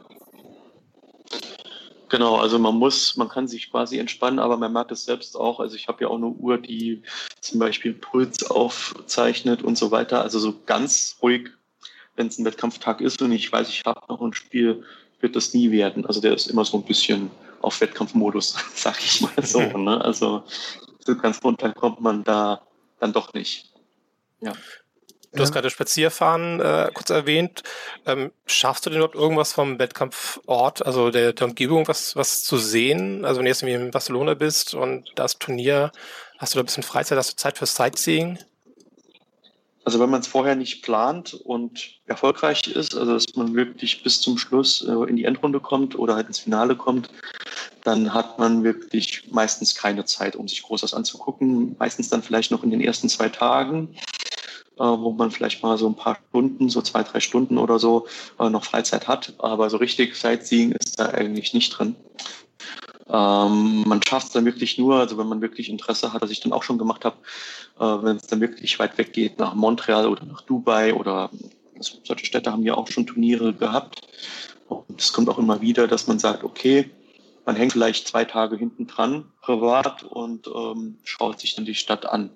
[2.09, 5.59] Genau, also man muss, man kann sich quasi entspannen, aber man merkt es selbst auch.
[5.59, 7.03] Also ich habe ja auch eine Uhr, die
[7.39, 10.21] zum Beispiel Puls aufzeichnet und so weiter.
[10.21, 11.49] Also so ganz ruhig,
[12.15, 14.83] wenn es ein Wettkampftag ist und ich weiß, ich habe noch ein Spiel,
[15.21, 16.05] wird das nie werden.
[16.05, 17.29] Also der ist immer so ein bisschen
[17.61, 19.59] auf Wettkampfmodus, sag ich mal so.
[19.77, 20.03] Ne?
[20.03, 20.43] Also
[21.09, 22.61] so ganz runter kommt man da
[22.99, 23.71] dann doch nicht.
[24.41, 24.53] Ja.
[25.31, 27.61] Du hast gerade Spazierfahren äh, kurz erwähnt.
[28.07, 32.57] Ähm, schaffst du denn überhaupt irgendwas vom Wettkampfort, also der, der Umgebung, was, was zu
[32.57, 33.25] sehen?
[33.25, 35.91] Also wenn du jetzt irgendwie in Barcelona bist und das Turnier,
[36.39, 38.39] hast du da ein bisschen Freizeit, hast du Zeit fürs Sightseeing?
[39.85, 44.21] Also wenn man es vorher nicht plant und erfolgreich ist, also dass man wirklich bis
[44.21, 47.09] zum Schluss äh, in die Endrunde kommt oder halt ins Finale kommt,
[47.83, 51.75] dann hat man wirklich meistens keine Zeit, um sich groß was anzugucken.
[51.79, 53.95] Meistens dann vielleicht noch in den ersten zwei Tagen,
[54.77, 58.07] äh, wo man vielleicht mal so ein paar Stunden, so zwei, drei Stunden oder so
[58.39, 59.33] äh, noch Freizeit hat.
[59.39, 61.95] Aber so richtig Sightseeing ist da eigentlich nicht drin.
[63.07, 66.41] Ähm, man schafft es dann wirklich nur, also wenn man wirklich Interesse hat, was ich
[66.41, 67.17] dann auch schon gemacht habe,
[67.79, 71.31] äh, wenn es dann wirklich weit weg geht, nach Montreal oder nach Dubai oder
[71.79, 74.01] solche Städte haben ja auch schon Turniere gehabt.
[74.67, 76.91] Und es kommt auch immer wieder, dass man sagt, okay,
[77.45, 82.05] man hängt vielleicht zwei Tage hinten dran, privat, und ähm, schaut sich dann die Stadt
[82.05, 82.29] an.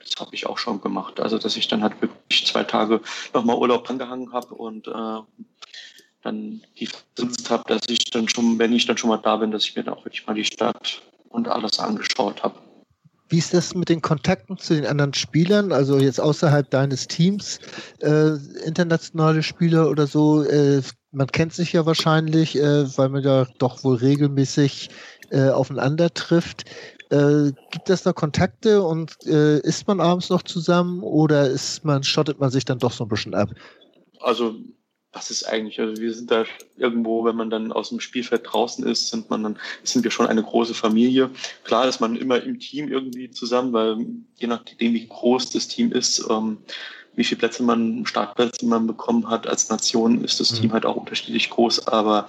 [0.00, 1.20] Das habe ich auch schon gemacht.
[1.20, 3.00] Also, dass ich dann halt wirklich zwei Tage
[3.34, 5.20] nochmal Urlaub angehangen habe und äh,
[6.22, 9.50] dann die versetzt habe, dass ich dann schon, wenn ich dann schon mal da bin,
[9.50, 12.58] dass ich mir dann auch wirklich mal die Stadt und alles angeschaut habe.
[13.30, 15.72] Wie ist das mit den Kontakten zu den anderen Spielern?
[15.72, 17.60] Also jetzt außerhalb deines Teams,
[18.00, 18.32] äh,
[18.64, 23.84] internationale Spieler oder so, äh, man kennt sich ja wahrscheinlich, äh, weil man ja doch
[23.84, 24.90] wohl regelmäßig
[25.30, 26.64] äh, aufeinander trifft.
[27.10, 32.02] Äh, gibt es da Kontakte und äh, ist man abends noch zusammen oder ist man,
[32.02, 33.50] schottet man sich dann doch so ein bisschen ab?
[34.20, 34.56] Also
[35.12, 36.44] was ist eigentlich, also wir sind da
[36.76, 40.26] irgendwo, wenn man dann aus dem Spielfeld draußen ist, sind man dann, sind wir schon
[40.26, 41.30] eine große Familie.
[41.64, 44.06] Klar ist man immer im Team irgendwie zusammen, weil
[44.36, 46.58] je nachdem, wie groß das Team ist, ähm,
[47.16, 50.56] wie viele Plätze man, Startplätze man bekommen hat als Nation, ist das mhm.
[50.56, 52.28] Team halt auch unterschiedlich groß, aber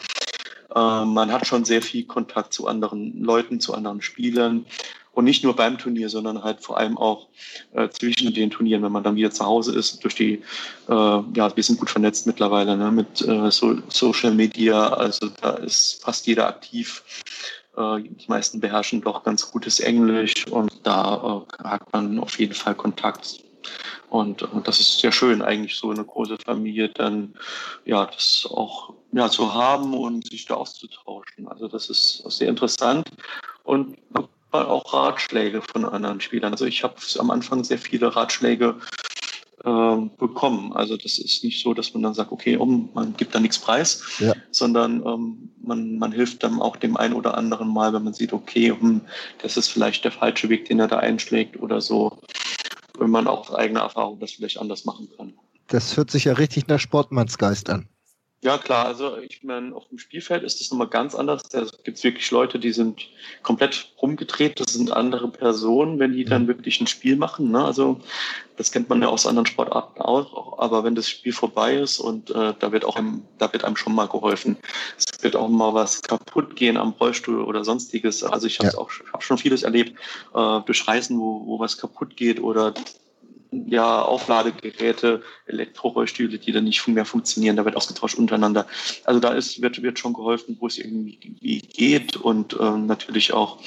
[0.75, 4.65] äh, man hat schon sehr viel Kontakt zu anderen Leuten, zu anderen Spielern.
[5.13, 7.27] Und nicht nur beim Turnier, sondern halt vor allem auch
[7.73, 10.41] äh, zwischen den Turnieren, wenn man dann wieder zu Hause ist, durch die,
[10.87, 15.51] äh, ja, wir sind gut vernetzt mittlerweile ne, mit äh, so, Social Media, also da
[15.51, 17.03] ist fast jeder aktiv.
[17.75, 22.53] Äh, die meisten beherrschen doch ganz gutes Englisch und da äh, hat man auf jeden
[22.53, 23.43] Fall Kontakt.
[24.09, 27.33] Und, und das ist sehr schön, eigentlich so eine große Familie dann
[27.85, 31.47] ja das auch ja zu haben und sich da auszutauschen.
[31.47, 33.07] Also das ist sehr interessant
[33.63, 33.97] und
[34.51, 36.51] auch Ratschläge von anderen Spielern.
[36.51, 38.75] Also ich habe am Anfang sehr viele Ratschläge
[39.63, 40.73] äh, bekommen.
[40.73, 43.59] Also das ist nicht so, dass man dann sagt, okay, um, man gibt da nichts
[43.59, 44.33] preis, ja.
[44.51, 48.33] sondern ähm, man, man hilft dann auch dem einen oder anderen mal, wenn man sieht,
[48.33, 49.01] okay, um,
[49.41, 52.19] das ist vielleicht der falsche Weg, den er da einschlägt oder so,
[52.97, 55.33] wenn man auch aus eigener Erfahrung das vielleicht anders machen kann.
[55.67, 57.87] Das hört sich ja richtig nach Sportmannsgeist an.
[58.43, 58.87] Ja, klar.
[58.87, 61.43] Also ich meine, auf dem Spielfeld ist das nochmal ganz anders.
[61.43, 63.07] Da gibt es wirklich Leute, die sind
[63.43, 64.59] komplett rumgedreht.
[64.59, 67.51] Das sind andere Personen, wenn die dann wirklich ein Spiel machen.
[67.51, 67.63] Ne?
[67.63, 67.99] Also
[68.57, 70.57] das kennt man ja aus anderen Sportarten auch.
[70.57, 73.75] Aber wenn das Spiel vorbei ist und äh, da wird auch einem, da wird einem
[73.75, 74.57] schon mal geholfen.
[74.97, 78.23] Es wird auch mal was kaputt gehen am Rollstuhl oder sonstiges.
[78.23, 78.77] Also ich habe ja.
[78.79, 79.95] auch hab schon vieles erlebt
[80.33, 82.73] äh, durch Reisen, wo, wo was kaputt geht oder
[83.51, 88.65] ja, Aufladegeräte, Elektrorollstühle, die dann nicht mehr funktionieren, da wird ausgetauscht untereinander.
[89.03, 93.59] Also da ist, wird, wird schon geholfen, wo es irgendwie geht und ähm, natürlich auch,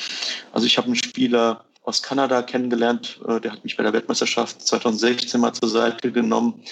[0.53, 4.67] also ich habe einen Spieler aus Kanada kennengelernt, äh, der hat mich bei der Weltmeisterschaft
[4.67, 6.63] 2016 mal zur Seite genommen.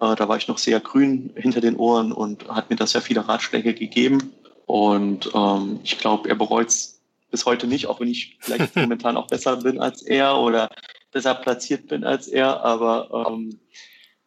[0.00, 3.00] Äh, da war ich noch sehr grün hinter den Ohren und hat mir da sehr
[3.00, 4.32] viele Ratschläge gegeben.
[4.66, 7.00] Und ähm, ich glaube, er bereut es
[7.30, 10.68] bis heute nicht, auch wenn ich vielleicht momentan auch besser bin als er oder
[11.12, 13.60] besser platziert bin als er, aber ähm,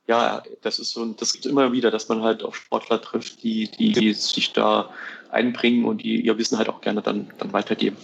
[0.07, 3.69] ja, das ist so, das gibt immer wieder, dass man halt auf Sportler trifft, die,
[3.69, 4.89] die, die sich da
[5.29, 7.97] einbringen und die ihr Wissen halt auch gerne dann, dann weitergeben.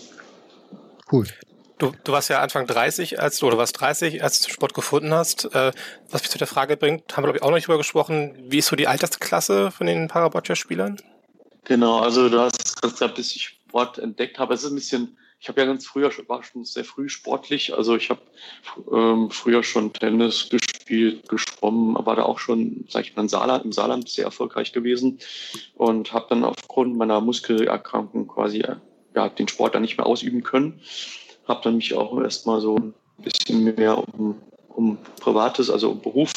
[1.11, 1.27] Cool.
[1.77, 5.13] Du, du warst ja Anfang 30, als du, oder warst 30, als du Sport gefunden
[5.13, 5.45] hast.
[5.53, 5.71] Äh,
[6.09, 8.33] was mich zu der Frage bringt, haben wir, glaube ich, auch noch nicht drüber gesprochen.
[8.37, 10.97] Wie ist so die Altersklasse von den Paraboccia-Spielern?
[11.65, 14.53] Genau, also du hast gesagt, bis ich Sport entdeckt habe.
[14.53, 17.73] Es ist ein bisschen, ich habe ja ganz früher, war schon sehr früh sportlich.
[17.73, 18.21] Also ich habe
[18.91, 23.65] ähm, früher schon Tennis gespielt, geschwommen, war da auch schon, sag ich mal, im Saarland,
[23.65, 25.19] im Saarland sehr erfolgreich gewesen.
[25.75, 28.63] Und habe dann aufgrund meiner Muskelerkrankung quasi
[29.13, 30.81] ja, den Sport dann nicht mehr ausüben können.
[31.47, 36.33] Habe dann mich auch erstmal so ein bisschen mehr um, um Privates, also um Beruf,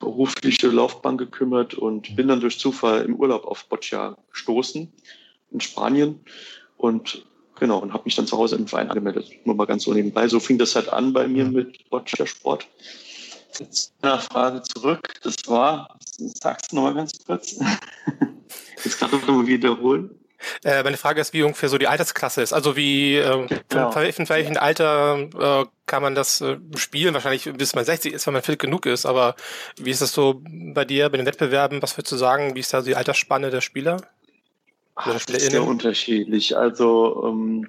[0.00, 4.92] berufliche Laufbahn gekümmert und bin dann durch Zufall im Urlaub auf Boccia gestoßen
[5.50, 6.20] in Spanien.
[6.76, 7.24] Und
[7.58, 10.28] genau und habe mich dann zu Hause im Verein angemeldet, nur mal ganz so nebenbei.
[10.28, 12.66] So fing das halt an bei mir mit Boccia Sport.
[13.58, 17.56] Jetzt eine Frage zurück, das war, sagst du nochmal ganz kurz.
[18.84, 20.10] Jetzt kann ich nochmal wiederholen.
[20.62, 22.52] Äh, meine Frage ist, wie ungefähr so die Altersklasse ist.
[22.52, 23.90] Also wie, äh, genau.
[23.92, 27.14] von, von welchem Alter äh, kann man das äh, spielen?
[27.14, 29.06] Wahrscheinlich bis man 60 ist, wenn man fit genug ist.
[29.06, 29.36] Aber
[29.78, 31.82] wie ist das so bei dir, bei den Wettbewerben?
[31.82, 32.54] Was würdest du sagen?
[32.54, 33.98] Wie ist da so die Altersspanne der Spieler?
[34.96, 36.56] Ach, das ist sehr unterschiedlich.
[36.56, 37.68] Also ähm,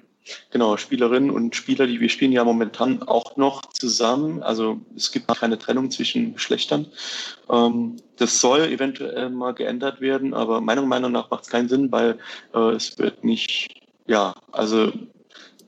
[0.50, 4.42] Genau, Spielerinnen und Spieler, die wir spielen ja momentan auch noch zusammen.
[4.42, 6.86] Also es gibt keine Trennung zwischen Geschlechtern.
[7.50, 11.92] Ähm, das soll eventuell mal geändert werden, aber meiner Meinung nach macht es keinen Sinn,
[11.92, 12.18] weil
[12.54, 13.68] äh, es wird nicht,
[14.06, 14.92] ja, also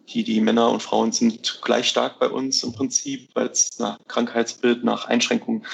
[0.09, 3.99] die, die Männer und Frauen sind gleich stark bei uns im Prinzip, weil es nach
[4.09, 5.65] Krankheitsbild, nach Einschränkungen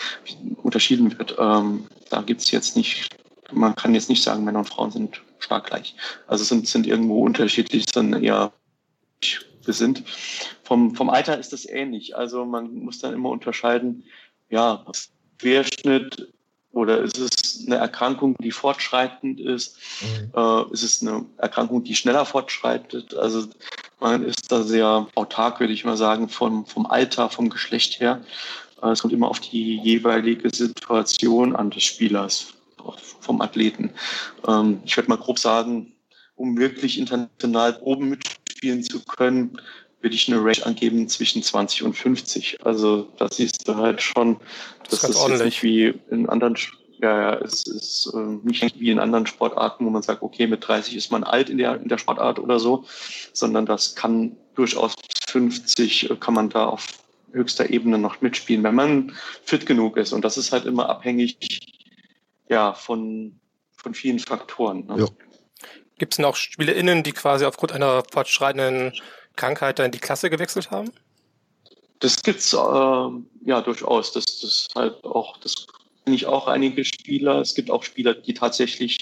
[0.63, 1.37] unterschieden wird.
[1.39, 3.17] Ähm, da gibt es jetzt nicht,
[3.53, 5.95] man kann jetzt nicht sagen, Männer und Frauen sind stark gleich.
[6.27, 8.53] Also sind, sind irgendwo unterschiedlich, sondern eher
[9.65, 10.03] wir sind.
[10.63, 12.17] Vom, vom Alter ist das ähnlich.
[12.17, 14.05] Also man muss dann immer unterscheiden,
[14.51, 14.85] ja,
[15.39, 16.29] Querschnitt
[16.73, 19.79] oder ist es eine Erkrankung, die fortschreitend ist?
[20.01, 20.33] Mhm.
[20.35, 23.15] Äh, ist es eine Erkrankung, die schneller fortschreitet?
[23.15, 23.47] Also
[24.01, 28.23] man ist da sehr autark, würde ich mal sagen, vom, vom Alter, vom Geschlecht her.
[28.83, 32.54] Äh, es kommt immer auf die jeweilige Situation an des Spielers,
[33.21, 33.91] vom Athleten.
[34.47, 35.93] Ähm, ich würde mal grob sagen,
[36.37, 39.59] um wirklich international oben mit spielen zu können,
[40.01, 42.59] würde ich eine Range angeben zwischen 20 und 50.
[42.65, 44.37] Also das siehst du halt schon,
[44.91, 45.45] das, das ist ordentlich.
[45.45, 46.57] nicht wie in anderen
[47.01, 50.67] ja, ja, es ist äh, nicht wie in anderen Sportarten, wo man sagt, okay, mit
[50.67, 52.85] 30 ist man alt in der, in der Sportart oder so,
[53.33, 54.95] sondern das kann durchaus
[55.27, 56.87] 50 äh, kann man da auf
[57.33, 59.13] höchster Ebene noch mitspielen, wenn man
[59.45, 60.13] fit genug ist.
[60.13, 61.37] Und das ist halt immer abhängig
[62.49, 63.39] ja, von,
[63.77, 64.87] von vielen Faktoren.
[64.87, 65.09] Ne?
[65.99, 68.93] Gibt es denn auch SpielerInnen, die quasi aufgrund einer fortschreitenden
[69.37, 70.91] Krankheit dann die Klasse gewechselt haben?
[72.01, 74.13] Das gibt's äh, ja durchaus.
[74.13, 75.55] Das, das halt auch, das
[76.05, 77.41] kenne ich auch einige Spieler.
[77.41, 78.99] Es gibt auch Spieler, die tatsächlich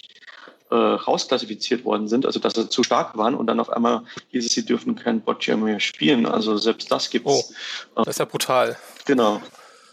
[0.71, 4.47] äh, rausklassifiziert worden sind, also dass sie zu stark waren und dann auf einmal hieß
[4.47, 6.27] es, sie dürfen kein Boccia mehr spielen.
[6.27, 7.53] Also selbst das gibt's.
[7.95, 8.77] Oh, das ist ja brutal.
[9.07, 9.41] Genau.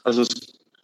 [0.04, 0.30] Also es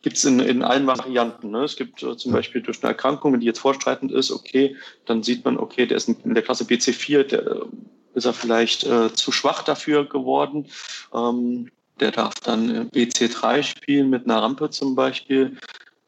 [0.06, 1.50] gibt es in, in allen Varianten.
[1.50, 1.64] Ne?
[1.64, 4.76] Es gibt äh, zum Beispiel durch eine Erkrankung, die jetzt vorstreitend ist, okay,
[5.06, 7.62] dann sieht man, okay, der ist in der Klasse BC4, der äh,
[8.14, 10.68] ist er vielleicht äh, zu schwach dafür geworden.
[11.12, 15.58] Ähm, der darf dann BC3 spielen mit einer Rampe zum Beispiel.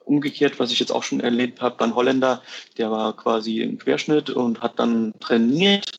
[0.06, 2.44] Umgekehrt, was ich jetzt auch schon erlebt habe, ein Holländer,
[2.78, 5.92] der war quasi im Querschnitt und hat dann trainiert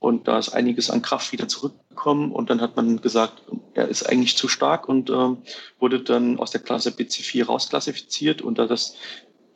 [0.00, 3.42] und da ist einiges an Kraft wieder zurückgekommen und dann hat man gesagt,
[3.74, 5.38] er ist eigentlich zu stark und ähm,
[5.78, 8.94] wurde dann aus der Klasse BC4 rausklassifiziert und da das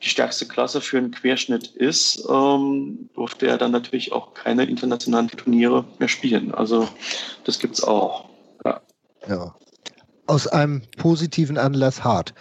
[0.03, 5.29] die stärkste Klasse für einen Querschnitt ist, ähm, durfte er dann natürlich auch keine internationalen
[5.29, 6.53] Turniere mehr spielen.
[6.53, 6.87] Also
[7.45, 8.29] das gibt's auch.
[8.67, 8.83] Ja.
[9.27, 9.55] ja.
[10.27, 12.35] Aus einem positiven Anlass hart.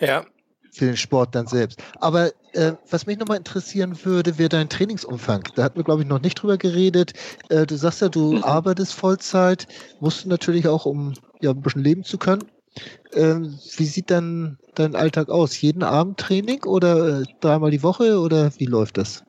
[0.00, 0.24] Ja,
[0.72, 1.82] für den Sport dann selbst.
[2.00, 5.44] Aber äh, was mich nochmal interessieren würde, wäre dein Trainingsumfang.
[5.54, 7.12] Da hatten wir, glaube ich, noch nicht drüber geredet.
[7.48, 8.44] Äh, du sagst ja, du mhm.
[8.44, 9.66] arbeitest Vollzeit,
[10.00, 12.44] musst du natürlich auch, um ja, ein bisschen leben zu können.
[13.12, 13.36] Äh,
[13.76, 15.60] wie sieht dann dein Alltag aus?
[15.60, 19.24] Jeden Abend Training oder äh, dreimal die Woche oder wie läuft das?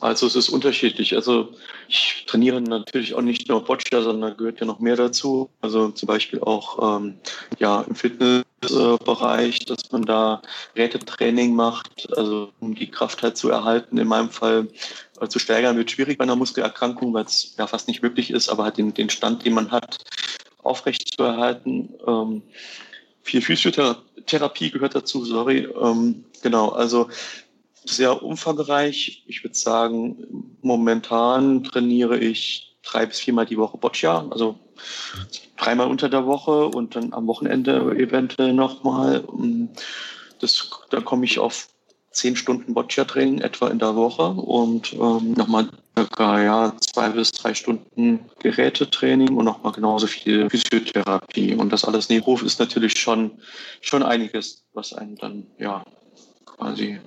[0.00, 1.14] Also es ist unterschiedlich.
[1.14, 1.50] Also
[1.88, 5.50] ich trainiere natürlich auch nicht nur Boccia, sondern gehört ja noch mehr dazu.
[5.60, 7.16] Also zum Beispiel auch ähm,
[7.58, 10.42] ja, im Fitnessbereich, dass man da
[10.76, 13.98] Rätetraining macht, also um die Kraft halt zu erhalten.
[13.98, 14.68] In meinem Fall
[15.20, 18.48] äh, zu steigern wird schwierig bei einer Muskelerkrankung, weil es ja fast nicht möglich ist,
[18.48, 19.98] aber halt den, den Stand, den man hat,
[20.62, 21.94] aufrecht zu erhalten.
[22.06, 22.42] Ähm,
[23.22, 25.68] viel Physiotherapie gehört dazu, sorry.
[25.80, 27.08] Ähm, genau, also
[27.84, 29.24] sehr umfangreich.
[29.26, 34.58] Ich würde sagen, momentan trainiere ich drei bis viermal die Woche Boccia, also
[35.56, 39.24] dreimal unter der Woche und dann am Wochenende eventuell nochmal.
[40.40, 41.68] das, da komme ich auf
[42.10, 45.68] zehn Stunden Boccia-Training etwa in der Woche und ähm, nochmal
[46.18, 51.54] ja, zwei bis drei Stunden Gerätetraining und nochmal genauso viel Physiotherapie.
[51.54, 53.32] Und das alles neben Beruf ist natürlich schon,
[53.80, 55.84] schon einiges, was einen dann ja
[56.44, 57.00] quasi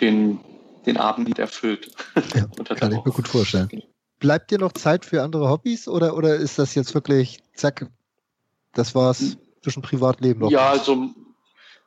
[0.00, 0.40] den,
[0.86, 1.90] den Abend erfüllt.
[2.34, 3.82] Ja, kann ich mir gut vorstellen.
[4.18, 7.86] Bleibt dir noch Zeit für andere Hobbys oder, oder ist das jetzt wirklich, zack,
[8.74, 10.50] das war's zwischen Privatleben noch?
[10.50, 11.08] Ja, also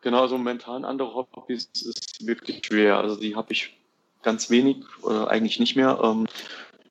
[0.01, 2.97] genau, so momentan andere Hobbys ist wirklich schwer.
[2.97, 3.77] Also die habe ich
[4.23, 5.99] ganz wenig oder eigentlich nicht mehr.
[6.03, 6.27] Ähm,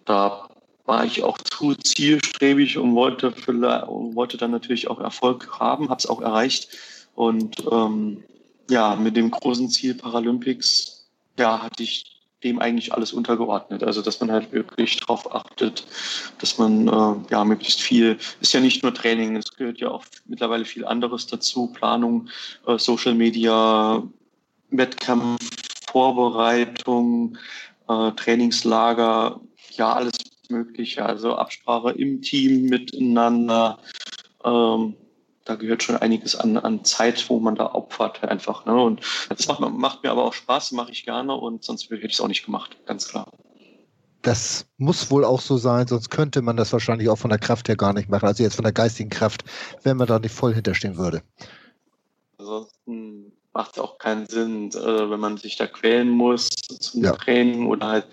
[0.04, 0.48] da
[0.84, 5.98] war ich auch zu zielstrebig und wollte, vielleicht, wollte dann natürlich auch Erfolg haben, habe
[5.98, 6.68] es auch erreicht.
[7.14, 8.24] Und ähm,
[8.72, 11.06] ja, mit dem großen Ziel Paralympics,
[11.38, 13.84] ja, hatte ich dem eigentlich alles untergeordnet.
[13.84, 15.84] Also dass man halt wirklich darauf achtet,
[16.38, 20.04] dass man äh, ja möglichst viel, ist ja nicht nur Training, es gehört ja auch
[20.26, 22.28] mittlerweile viel anderes dazu, Planung,
[22.66, 24.02] äh, Social Media,
[24.70, 25.38] Wettkampf,
[25.92, 27.38] Vorbereitung,
[27.88, 29.40] äh, Trainingslager,
[29.76, 30.14] ja alles
[30.48, 33.78] mögliche, also Absprache im Team miteinander.
[34.44, 34.96] Ähm,
[35.44, 38.64] da gehört schon einiges an, an Zeit, wo man da opfert einfach.
[38.64, 38.74] Ne?
[38.74, 42.12] Und das macht, macht mir aber auch Spaß, mache ich gerne und sonst hätte ich
[42.14, 43.30] es auch nicht gemacht, ganz klar.
[44.22, 47.68] Das muss wohl auch so sein, sonst könnte man das wahrscheinlich auch von der Kraft
[47.68, 48.26] her gar nicht machen.
[48.26, 49.42] Also jetzt von der geistigen Kraft,
[49.82, 51.22] wenn man da nicht voll hinterstehen würde.
[52.38, 57.12] Ansonsten macht es auch keinen Sinn, äh, wenn man sich da quälen muss zum ja.
[57.12, 58.06] Training oder halt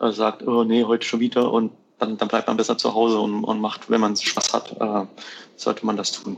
[0.00, 3.18] äh, sagt, oh nee, heute schon wieder und dann, dann bleibt man besser zu Hause
[3.18, 5.06] und, und macht, wenn man Spaß hat, äh,
[5.56, 6.36] sollte man das tun.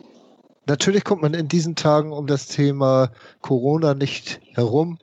[0.69, 3.11] Natürlich kommt man in diesen Tagen um das Thema
[3.41, 4.99] Corona nicht herum.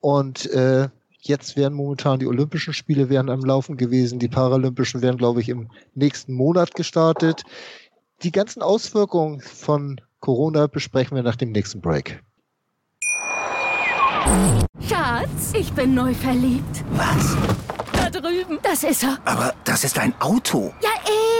[0.00, 0.88] Und äh,
[1.20, 4.18] jetzt wären momentan die Olympischen Spiele wären am Laufen gewesen.
[4.18, 7.42] Die Paralympischen werden, glaube ich, im nächsten Monat gestartet.
[8.22, 12.22] Die ganzen Auswirkungen von Corona besprechen wir nach dem nächsten Break.
[14.88, 16.82] Schatz, ich bin neu verliebt.
[16.92, 17.36] Was?
[18.20, 18.58] Drüben.
[18.62, 19.18] Das ist er.
[19.24, 20.72] Aber das ist ein Auto.
[20.82, 20.90] Ja,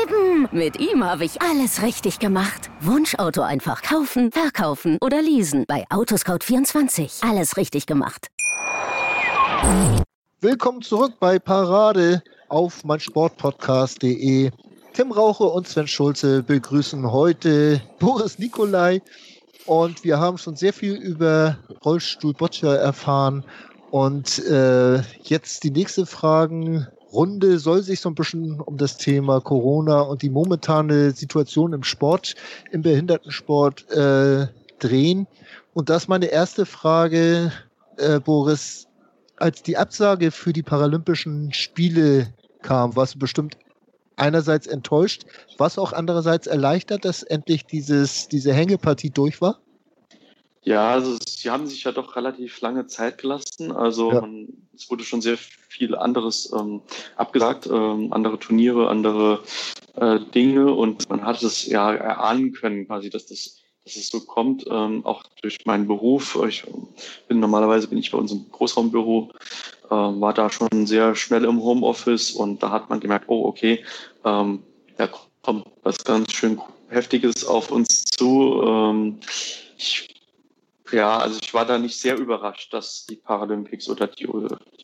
[0.02, 0.48] eben.
[0.52, 2.70] Mit ihm habe ich alles richtig gemacht.
[2.80, 5.64] Wunschauto einfach kaufen, verkaufen oder leasen.
[5.66, 7.28] Bei Autoscout24.
[7.28, 8.28] Alles richtig gemacht.
[10.40, 14.50] Willkommen zurück bei Parade auf meinsportpodcast.de.
[14.92, 19.00] Tim Rauche und Sven Schulze begrüßen heute Boris Nikolai
[19.66, 23.44] und wir haben schon sehr viel über Rollstuhl Boccia erfahren.
[23.94, 30.00] Und äh, jetzt die nächste Fragenrunde soll sich so ein bisschen um das Thema Corona
[30.00, 32.34] und die momentane Situation im Sport,
[32.72, 34.48] im Behindertensport äh,
[34.80, 35.28] drehen.
[35.74, 37.52] Und das meine erste Frage,
[37.98, 38.88] äh, Boris.
[39.36, 43.56] Als die Absage für die Paralympischen Spiele kam, warst du bestimmt
[44.16, 45.22] einerseits enttäuscht,
[45.56, 49.60] was auch andererseits erleichtert, dass endlich dieses, diese Hängepartie durch war?
[50.64, 53.70] Ja, also sie haben sich ja doch relativ lange Zeit gelassen.
[53.70, 54.20] Also ja.
[54.22, 56.80] man, es wurde schon sehr viel anderes ähm,
[57.16, 59.40] abgesagt, ähm, andere Turniere, andere
[59.96, 64.20] äh, Dinge und man hat es ja erahnen können, quasi, dass das dass es so
[64.20, 66.38] kommt, ähm, auch durch meinen Beruf.
[66.48, 66.64] Ich
[67.28, 69.30] bin normalerweise bin ich bei uns im Großraumbüro,
[69.86, 73.84] äh, war da schon sehr schnell im Homeoffice und da hat man gemerkt, oh okay,
[74.24, 74.62] ähm,
[74.96, 75.08] da
[75.42, 76.58] kommt was ganz schön
[76.88, 78.62] Heftiges auf uns zu.
[78.66, 79.20] Ähm,
[79.76, 80.13] ich
[80.92, 84.28] ja, also ich war da nicht sehr überrascht, dass die Paralympics oder die,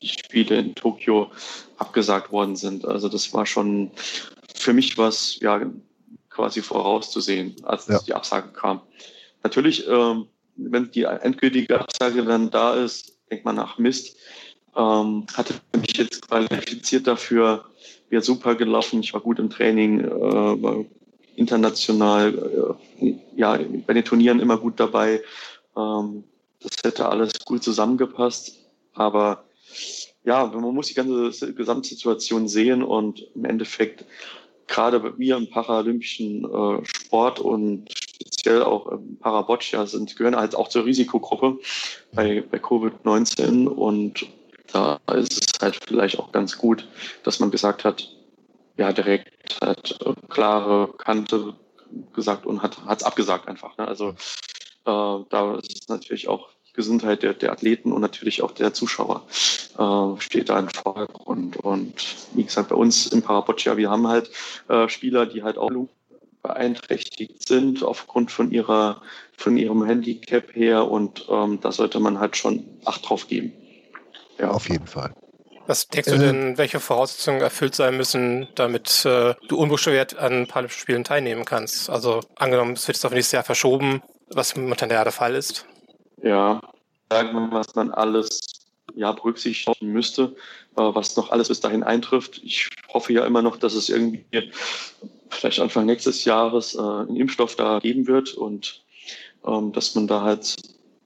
[0.01, 1.31] die Spiele in Tokio
[1.77, 2.85] abgesagt worden sind.
[2.85, 3.91] Also das war schon
[4.55, 5.61] für mich was ja
[6.29, 7.99] quasi vorauszusehen, als ja.
[7.99, 8.81] die Absage kam.
[9.43, 14.17] Natürlich, ähm, wenn die endgültige Absage dann da ist, denkt man nach Mist.
[14.75, 17.65] Ähm, hatte mich jetzt qualifiziert dafür,
[18.09, 19.01] wäre super gelaufen.
[19.01, 20.85] Ich war gut im Training, äh, war
[21.35, 25.21] international, äh, ja, bei den Turnieren immer gut dabei.
[25.75, 26.23] Ähm,
[26.61, 28.57] das hätte alles gut zusammengepasst.
[28.93, 29.45] Aber
[30.23, 34.05] ja, man muss die ganze Gesamtsituation sehen und im Endeffekt
[34.67, 40.69] gerade wir im paralympischen äh, Sport und speziell auch im Paraboccia sind, gehören halt auch
[40.69, 41.59] zur Risikogruppe
[42.13, 44.25] bei, bei Covid-19 und
[44.71, 46.87] da ist es halt vielleicht auch ganz gut,
[47.23, 48.09] dass man gesagt hat,
[48.77, 51.55] ja, direkt halt äh, klare Kante
[52.13, 53.77] gesagt und hat es abgesagt einfach.
[53.77, 53.87] Ne?
[53.87, 54.15] Also
[54.85, 59.23] da ist natürlich auch die Gesundheit der, der Athleten und natürlich auch der Zuschauer
[59.77, 61.57] äh, steht da im Vordergrund.
[61.57, 61.93] Und
[62.33, 64.31] wie gesagt, bei uns im Paraboccia, wir haben halt
[64.69, 65.69] äh, Spieler, die halt auch
[66.41, 69.01] beeinträchtigt sind aufgrund von ihrer
[69.37, 73.53] von ihrem Handicap her und ähm, da sollte man halt schon Acht drauf geben.
[74.39, 74.51] Ja.
[74.51, 75.13] Auf jeden Fall.
[75.67, 80.81] Was denkst du denn, welche Voraussetzungen erfüllt sein müssen, damit äh, du unbeschwert an Paralympischen
[80.81, 81.89] Spielen teilnehmen kannst?
[81.89, 84.01] Also angenommen, es wird jetzt auf nächstes Jahr verschoben,
[84.33, 85.65] was momentan ja der Fall ist.
[86.21, 86.61] Ja,
[87.09, 88.39] sagen, was man alles
[88.95, 90.35] ja, berücksichtigen müsste,
[90.75, 92.41] äh, was noch alles bis dahin eintrifft.
[92.43, 94.25] Ich hoffe ja immer noch, dass es irgendwie
[95.29, 98.83] vielleicht Anfang nächstes Jahres äh, einen Impfstoff da geben wird und
[99.45, 100.55] ähm, dass man da halt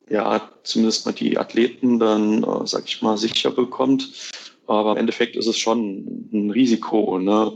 [0.10, 4.10] ja zumindest mal die Athleten dann, äh, sag ich mal, sicher bekommt.
[4.68, 7.54] Aber im Endeffekt ist es schon ein Risiko, ne?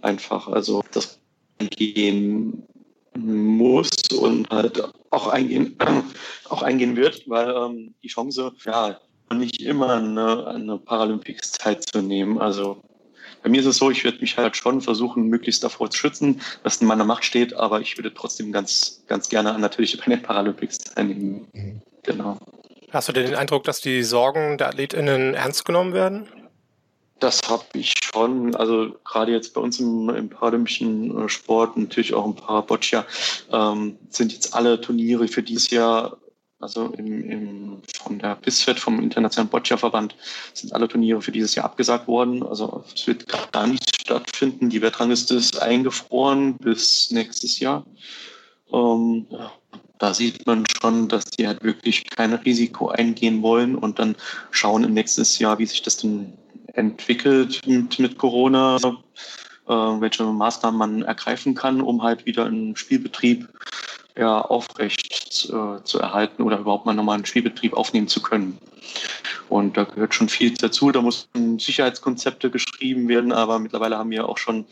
[0.00, 1.18] Einfach, also das
[1.58, 2.62] gehen
[3.16, 5.76] muss und halt auch eingehen,
[6.48, 8.98] auch eingehen wird, weil ähm, die Chance, ja,
[9.34, 12.38] nicht immer eine, eine Paralympics teilzunehmen.
[12.38, 12.80] Also
[13.42, 16.40] bei mir ist es so, ich würde mich halt schon versuchen, möglichst davor zu schützen,
[16.62, 20.22] was in meiner Macht steht, aber ich würde trotzdem ganz, ganz gerne natürlich bei den
[20.22, 21.46] Paralympics teilnehmen.
[21.52, 21.82] Mhm.
[22.02, 22.38] Genau.
[22.90, 26.28] Hast du denn den Eindruck, dass die Sorgen der AthletInnen ernst genommen werden?
[27.18, 28.54] Das habe ich schon.
[28.56, 33.06] Also gerade jetzt bei uns im, im paralympischen äh, Sport, natürlich auch im Paraboccia,
[33.52, 36.18] ähm, sind jetzt alle Turniere für dieses Jahr,
[36.60, 40.14] also im, im, von der BISFED, vom Internationalen Boccia-Verband,
[40.52, 42.42] sind alle Turniere für dieses Jahr abgesagt worden.
[42.42, 44.68] Also es wird gar nichts stattfinden.
[44.68, 47.86] Die Weltrangliste ist eingefroren bis nächstes Jahr.
[48.72, 49.26] Ähm,
[49.98, 54.16] da sieht man schon, dass die halt wirklich kein Risiko eingehen wollen und dann
[54.50, 56.34] schauen im nächsten Jahr, wie sich das dann
[56.76, 63.48] entwickelt mit, mit Corona, äh, welche Maßnahmen man ergreifen kann, um halt wieder einen Spielbetrieb
[64.16, 68.58] ja, aufrecht äh, zu erhalten oder überhaupt mal nochmal einen Spielbetrieb aufnehmen zu können.
[69.48, 70.90] Und da gehört schon viel dazu.
[70.90, 74.64] Da mussten Sicherheitskonzepte geschrieben werden, aber mittlerweile haben wir auch schon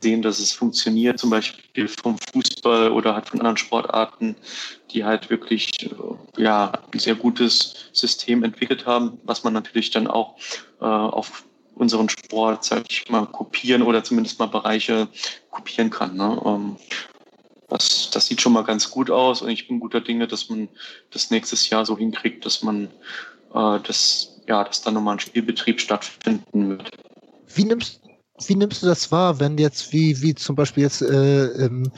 [0.00, 4.36] sehen, dass es funktioniert, zum Beispiel vom Fußball oder halt von anderen Sportarten,
[4.90, 10.06] die halt wirklich äh, ja, ein sehr gutes System entwickelt haben, was man natürlich dann
[10.06, 10.36] auch
[10.80, 11.44] äh, auf
[11.74, 15.08] unseren Sport, sag ich mal, kopieren oder zumindest mal Bereiche
[15.50, 16.16] kopieren kann.
[16.16, 16.40] Ne?
[16.44, 16.76] Ähm,
[17.68, 20.68] das, das sieht schon mal ganz gut aus und ich bin guter Dinge, dass man
[21.10, 22.86] das nächstes Jahr so hinkriegt, dass man
[23.54, 26.90] äh, das, ja, dass dann nochmal ein Spielbetrieb stattfinden wird.
[27.54, 28.00] Wie nimmst,
[28.46, 31.90] wie nimmst du das wahr, wenn jetzt wie, wie zum Beispiel jetzt äh, im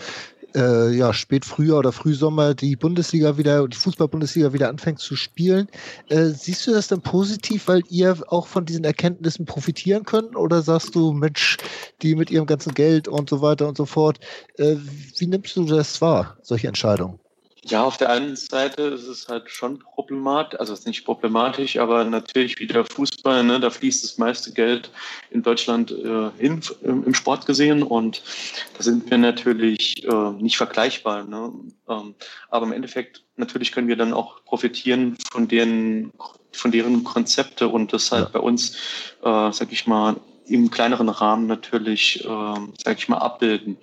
[0.55, 5.69] äh, ja, spät Frühjahr oder Frühsommer die Bundesliga wieder, die Fußball-Bundesliga wieder anfängt zu spielen.
[6.09, 10.37] Äh, siehst du das dann positiv, weil ihr auch von diesen Erkenntnissen profitieren könnt?
[10.37, 11.59] Oder sagst du, Mensch,
[12.03, 14.19] die mit ihrem ganzen Geld und so weiter und so fort,
[14.57, 14.77] äh,
[15.17, 17.19] wie nimmst du das wahr, solche Entscheidungen?
[17.69, 21.77] Ja, auf der einen Seite ist es halt schon problematisch, also es ist nicht problematisch,
[21.77, 24.91] aber natürlich wieder Fußball, ne, da fließt das meiste Geld
[25.31, 28.23] in Deutschland äh, hin im, im, Sport gesehen und
[28.75, 31.25] da sind wir natürlich äh, nicht vergleichbar.
[31.25, 31.53] Ne?
[31.91, 32.15] Ähm,
[32.49, 36.11] aber im Endeffekt natürlich können wir dann auch profitieren von deren,
[36.53, 38.77] von deren Konzepte und das halt bei uns,
[39.23, 40.17] äh, sag ich mal,
[40.49, 43.77] im kleineren Rahmen natürlich, äh, sage ich mal, abbilden.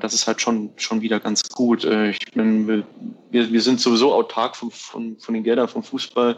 [0.00, 1.84] Das ist halt schon, schon wieder ganz gut.
[1.84, 2.84] Äh, ich bin, wir,
[3.30, 6.36] wir sind sowieso autark von, von, von den Geldern vom Fußball.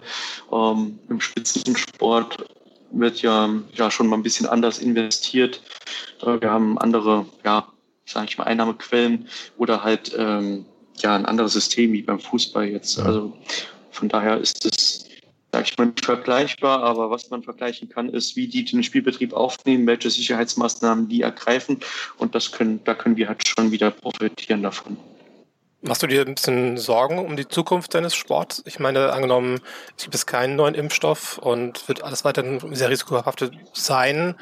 [0.53, 2.37] Ähm, Im Spitzensport
[2.91, 5.63] wird ja, ja schon mal ein bisschen anders investiert.
[6.23, 7.67] Äh, wir haben andere, ja,
[8.07, 10.65] sage ich mal, Einnahmequellen oder halt ähm,
[11.03, 12.99] ja ein anderes System wie beim Fußball jetzt.
[12.99, 13.37] Also
[13.91, 15.08] von daher ist es
[15.53, 19.33] sag ich mal, nicht vergleichbar, aber was man vergleichen kann, ist, wie die den Spielbetrieb
[19.33, 21.81] aufnehmen, welche Sicherheitsmaßnahmen die ergreifen
[22.19, 24.97] und das können, da können wir halt schon wieder profitieren davon.
[25.81, 28.63] Machst du dir ein bisschen Sorgen um die Zukunft deines Sports?
[28.67, 29.61] Ich meine, angenommen,
[29.97, 34.35] es gibt keinen neuen Impfstoff und wird alles weiterhin sehr risikobehaftet sein.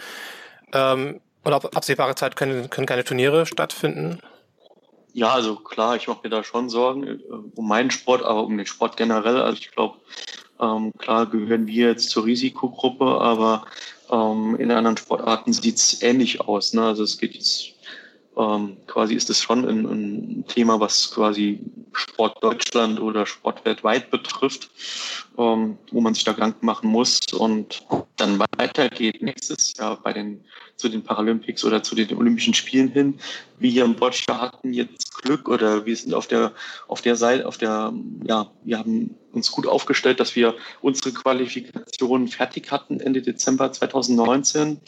[0.73, 4.19] Ähm, und auf absehbare Zeit können, können keine Turniere stattfinden?
[5.13, 7.19] Ja, also klar, ich mache mir da schon Sorgen äh,
[7.55, 9.41] um meinen Sport, aber um den Sport generell.
[9.41, 9.99] Also ich glaube,
[10.61, 13.67] ähm, klar gehören wir jetzt zur Risikogruppe, aber
[14.11, 16.73] ähm, in anderen Sportarten sieht es ähnlich aus.
[16.73, 16.83] Ne?
[16.83, 17.77] Also es geht jetzt
[18.37, 21.59] ähm, quasi ist es schon ein, ein, Thema, was quasi
[21.93, 24.69] Sport Deutschland oder Sport weltweit betrifft,
[25.39, 27.83] ähm, wo man sich da Gedanken machen muss und
[28.17, 30.45] dann weitergeht nächstes Jahr bei den
[30.77, 33.19] zu den Paralympics oder zu den Olympischen Spielen hin.
[33.59, 36.53] Wir hier im Boccia hatten jetzt Glück oder wir sind auf der
[36.89, 37.93] auf der Seite auf der
[38.25, 44.69] ja wir haben uns gut aufgestellt, dass wir unsere Qualifikation fertig hatten Ende Dezember 2019.
[44.71, 44.81] Mhm.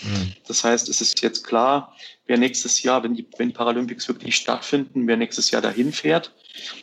[0.46, 1.94] Das heißt, es ist jetzt klar,
[2.26, 6.32] wer nächstes Jahr, wenn die, wenn Paralympics wirklich stattfinden, wer nächstes Jahr dahin fährt.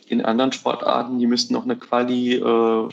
[0.06, 2.88] In anderen Sportarten, die müssten noch eine Quali äh,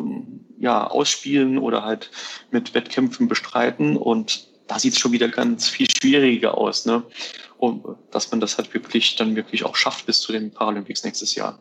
[0.60, 2.10] ja, ausspielen oder halt
[2.52, 3.96] mit Wettkämpfen bestreiten.
[3.96, 7.04] Und da sieht es schon wieder ganz viel schwieriger aus, ne?
[7.58, 11.36] Und dass man das halt wirklich dann wirklich auch schafft bis zu den Paralympics nächstes
[11.36, 11.60] Jahr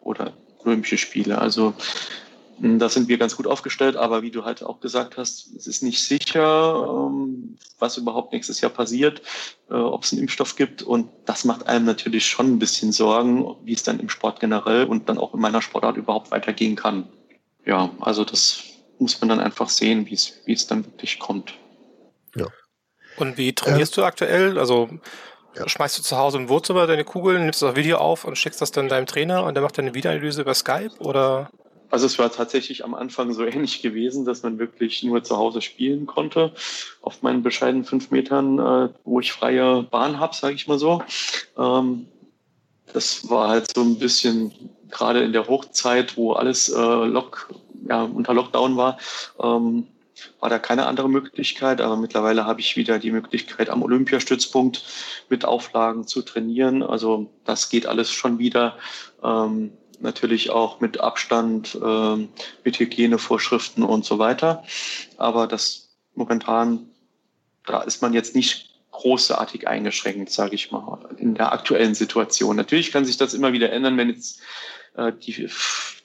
[0.00, 0.32] oder
[0.64, 1.38] Olympische Spiele.
[1.38, 1.74] Also
[2.58, 5.82] da sind wir ganz gut aufgestellt, aber wie du halt auch gesagt hast, es ist
[5.82, 9.20] nicht sicher, ähm, was überhaupt nächstes Jahr passiert,
[9.68, 10.82] äh, ob es einen Impfstoff gibt.
[10.82, 14.84] Und das macht einem natürlich schon ein bisschen Sorgen, wie es dann im Sport generell
[14.84, 17.08] und dann auch in meiner Sportart überhaupt weitergehen kann.
[17.66, 18.62] ja, also das
[18.98, 21.52] muss man dann einfach sehen, wie es, wie es dann wirklich kommt.
[22.36, 22.46] Ja.
[23.16, 24.58] Und wie trainierst äh, du aktuell?
[24.58, 24.88] Also
[25.54, 25.68] ja.
[25.68, 28.70] schmeißt du zu Hause im Wohnzimmer deine Kugeln, nimmst das Video auf und schickst das
[28.70, 31.50] dann deinem Trainer und der macht dann eine Videoanalyse über Skype oder?
[31.90, 35.62] Also es war tatsächlich am Anfang so ähnlich gewesen, dass man wirklich nur zu Hause
[35.62, 36.52] spielen konnte.
[37.00, 41.02] Auf meinen bescheidenen fünf Metern, äh, wo ich freie Bahn habe, sage ich mal so.
[41.56, 42.06] Ähm,
[42.92, 44.52] das war halt so ein bisschen
[44.90, 47.48] gerade in der Hochzeit, wo alles äh, Lock,
[47.88, 48.98] ja, unter Lockdown war,
[49.42, 49.86] ähm,
[50.40, 51.80] war da keine andere Möglichkeit.
[51.80, 54.82] Aber mittlerweile habe ich wieder die Möglichkeit, am Olympiastützpunkt
[55.28, 56.82] mit Auflagen zu trainieren.
[56.82, 58.76] Also das geht alles schon wieder.
[59.22, 62.28] Ähm, natürlich auch mit Abstand, ähm,
[62.64, 64.64] mit Hygienevorschriften und so weiter.
[65.16, 66.90] Aber das momentan,
[67.64, 72.56] da ist man jetzt nicht großartig eingeschränkt, sage ich mal, in der aktuellen Situation.
[72.56, 74.40] Natürlich kann sich das immer wieder ändern, wenn jetzt
[74.96, 75.48] äh, die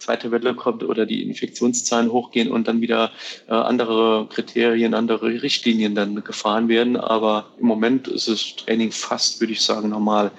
[0.02, 3.12] zweite Welle kommt oder die Infektionszahlen hochgehen und dann wieder
[3.48, 6.98] äh, andere Kriterien, andere Richtlinien dann gefahren werden.
[6.98, 10.32] Aber im Moment ist das Training fast, würde ich sagen, normal.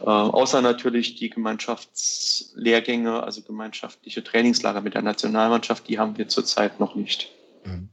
[0.00, 6.80] Äh, außer natürlich die Gemeinschaftslehrgänge, also gemeinschaftliche Trainingslager mit der Nationalmannschaft, die haben wir zurzeit
[6.80, 7.30] noch nicht.
[7.64, 7.88] Mhm.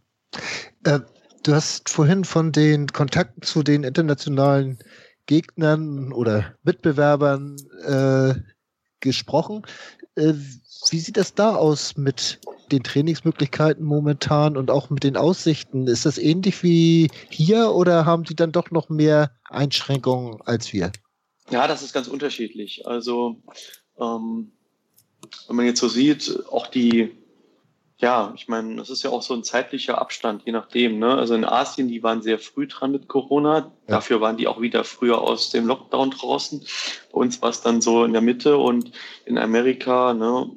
[0.83, 0.99] Äh,
[1.43, 4.79] du hast vorhin von den Kontakten zu den internationalen
[5.27, 8.35] Gegnern oder Mitbewerbern äh,
[9.05, 9.63] gesprochen.
[10.15, 10.33] Äh,
[10.89, 12.39] wie sieht das da aus mit
[12.71, 15.87] den Trainingsmöglichkeiten momentan und auch mit den Aussichten?
[15.87, 20.91] Ist das ähnlich wie hier oder haben die dann doch noch mehr Einschränkungen als wir?
[21.49, 22.87] Ja, das ist ganz unterschiedlich.
[22.87, 23.41] Also
[23.99, 24.51] ähm,
[25.47, 27.11] wenn man jetzt so sieht, auch die
[27.97, 30.99] ja, ich meine, das ist ja auch so ein zeitlicher Abstand, je nachdem.
[30.99, 31.15] Ne?
[31.15, 33.57] Also in Asien, die waren sehr früh dran mit Corona.
[33.57, 33.71] Ja.
[33.87, 36.65] Dafür waren die auch wieder früher aus dem Lockdown draußen.
[37.13, 38.91] Bei uns war es dann so in der Mitte und
[39.25, 40.49] in Amerika, ne,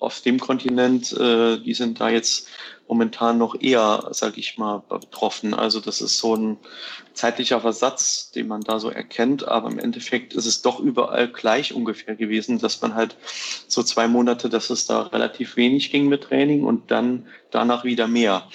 [0.00, 2.48] auf dem Kontinent, äh, die sind da jetzt
[2.88, 5.54] momentan noch eher, sag ich mal, betroffen.
[5.54, 6.58] Also das ist so ein
[7.12, 9.46] zeitlicher Versatz, den man da so erkennt.
[9.46, 13.14] Aber im Endeffekt ist es doch überall gleich ungefähr gewesen, dass man halt
[13.68, 18.08] so zwei Monate, dass es da relativ wenig ging mit Training und dann danach wieder
[18.08, 18.48] mehr.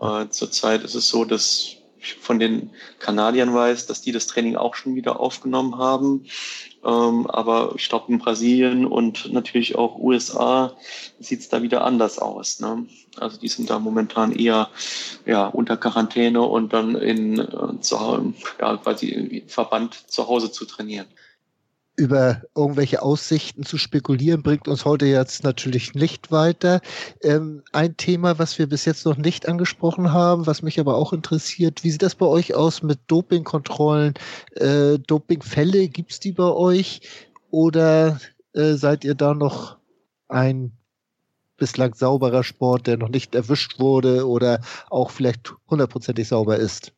[0.00, 1.81] Äh, zurzeit ist es so, dass
[2.20, 6.24] von den Kanadiern weiß, dass die das Training auch schon wieder aufgenommen haben.
[6.84, 10.76] Ähm, aber ich glaube, in Brasilien und natürlich auch USA
[11.20, 12.60] sieht es da wieder anders aus.
[12.60, 12.86] Ne?
[13.16, 14.68] Also die sind da momentan eher
[15.24, 20.64] ja, unter Quarantäne und dann in, äh, zu, ja, quasi im Verband zu Hause zu
[20.64, 21.06] trainieren
[22.02, 26.80] über irgendwelche Aussichten zu spekulieren, bringt uns heute jetzt natürlich nicht weiter.
[27.22, 31.12] Ähm, ein Thema, was wir bis jetzt noch nicht angesprochen haben, was mich aber auch
[31.12, 34.14] interessiert, wie sieht das bei euch aus mit Dopingkontrollen?
[34.56, 37.02] Äh, Dopingfälle, gibt es die bei euch?
[37.50, 38.18] Oder
[38.52, 39.76] äh, seid ihr da noch
[40.26, 40.72] ein
[41.56, 46.92] bislang sauberer Sport, der noch nicht erwischt wurde oder auch vielleicht hundertprozentig sauber ist?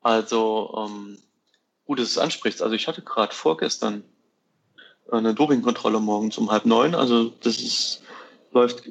[0.00, 1.18] Also, ähm,
[1.84, 2.62] gut, dass du es ansprichst.
[2.62, 4.02] Also ich hatte gerade vorgestern
[5.10, 6.94] eine Dopingkontrolle morgens um halb neun.
[6.94, 8.02] Also das ist,
[8.52, 8.84] läuft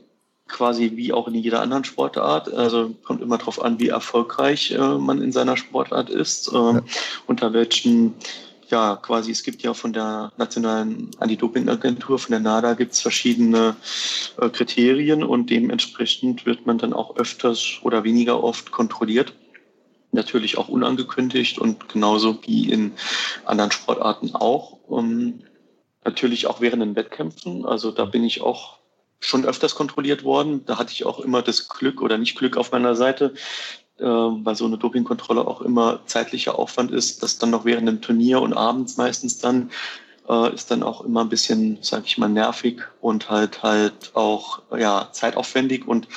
[0.48, 2.54] quasi wie auch in jeder anderen Sportart.
[2.54, 6.84] Also kommt immer darauf an, wie erfolgreich äh, man in seiner Sportart ist, äh, ja.
[7.28, 8.14] unter welchen
[8.70, 13.76] ja, quasi, es gibt ja von der Nationalen Anti-Doping-Agentur, von der NADA, gibt es verschiedene
[14.40, 19.34] äh, Kriterien und dementsprechend wird man dann auch öfters oder weniger oft kontrolliert.
[20.12, 22.94] Natürlich auch unangekündigt und genauso wie in
[23.46, 24.80] anderen Sportarten auch.
[24.88, 25.42] Um,
[26.06, 27.66] Natürlich auch während den Wettkämpfen.
[27.66, 28.78] Also da bin ich auch
[29.20, 30.66] schon öfters kontrolliert worden.
[30.66, 33.34] Da hatte ich auch immer das Glück oder nicht Glück auf meiner Seite,
[34.00, 38.02] äh, weil so eine Dopingkontrolle auch immer zeitlicher Aufwand ist, dass dann noch während dem
[38.02, 39.72] Turnier und abends meistens dann
[40.28, 44.62] äh, ist dann auch immer ein bisschen, sag ich mal, nervig und halt halt auch
[44.78, 46.08] ja zeitaufwendig und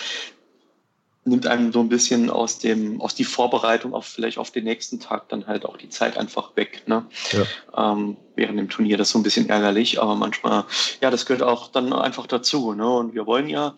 [1.27, 5.01] nimmt einem so ein bisschen aus dem, aus die Vorbereitung auf vielleicht auf den nächsten
[5.01, 6.83] Tag dann halt auch die Zeit einfach weg.
[6.87, 7.05] Ne?
[7.33, 7.93] Ja.
[7.93, 10.65] Ähm, während dem Turnier das ist so ein bisschen ärgerlich, aber manchmal,
[11.01, 12.73] ja, das gehört auch dann einfach dazu.
[12.75, 12.89] Ne?
[12.89, 13.75] Und wir wollen ja,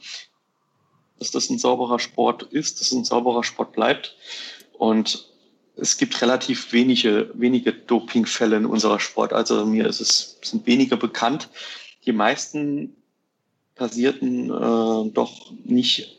[1.18, 4.14] dass das ein sauberer Sport ist, dass es ein sauberer Sport bleibt.
[4.74, 5.28] Und
[5.76, 9.32] es gibt relativ wenige, wenige Dopingfälle in unserer Sport.
[9.32, 11.48] Also mir ist es, sind weniger bekannt.
[12.04, 12.94] Die meisten
[13.74, 16.17] passierten äh, doch nicht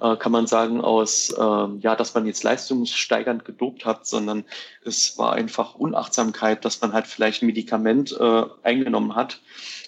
[0.00, 4.44] äh, kann man sagen, aus, äh, ja, dass man jetzt leistungssteigernd gedopt hat, sondern
[4.84, 9.40] es war einfach Unachtsamkeit, dass man halt vielleicht ein Medikament äh, eingenommen hat,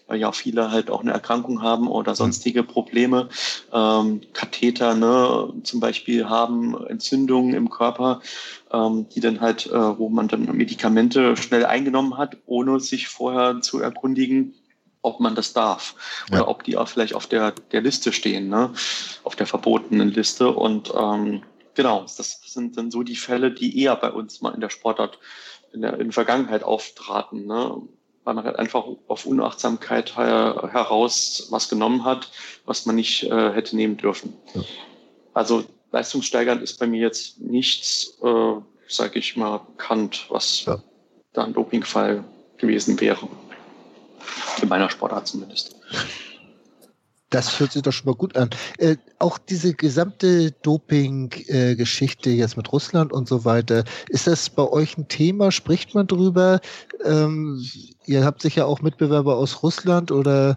[0.07, 3.29] weil ja viele halt auch eine Erkrankung haben oder sonstige Probleme,
[3.73, 8.21] ähm, Katheter ne, zum Beispiel haben, Entzündungen im Körper,
[8.73, 13.61] ähm, die dann halt, äh, wo man dann Medikamente schnell eingenommen hat, ohne sich vorher
[13.61, 14.55] zu erkundigen,
[15.03, 15.95] ob man das darf
[16.31, 16.49] oder Ja.
[16.49, 18.73] ob die auch vielleicht auf der, der Liste stehen, ne?
[19.25, 20.51] auf der verbotenen Liste.
[20.51, 21.43] Und ähm,
[21.75, 25.19] genau, das sind dann so die Fälle, die eher bei uns mal in der Sportart
[25.73, 27.81] in der, in der Vergangenheit auftraten, ne?
[28.25, 32.31] weil man halt einfach auf Unachtsamkeit her, heraus was genommen hat,
[32.67, 34.35] was man nicht äh, hätte nehmen dürfen.
[34.55, 34.63] Ja.
[35.35, 38.55] Also leistungssteigernd ist bei mir jetzt nichts, äh,
[38.89, 40.83] sage ich mal, bekannt, was Ja.
[41.33, 42.25] da ein Dopingfall
[42.57, 43.29] gewesen wäre.
[44.63, 45.77] In meiner Sportart zumindest.
[47.31, 48.49] Das hört sich doch schon mal gut an.
[48.79, 54.97] Äh, auch diese gesamte Doping-Geschichte jetzt mit Russland und so weiter, ist das bei euch
[54.97, 55.53] ein Thema?
[55.53, 56.61] Spricht man drüber?
[57.05, 57.63] Ähm,
[58.07, 60.57] ihr habt sicher auch Mitbewerber aus Russland oder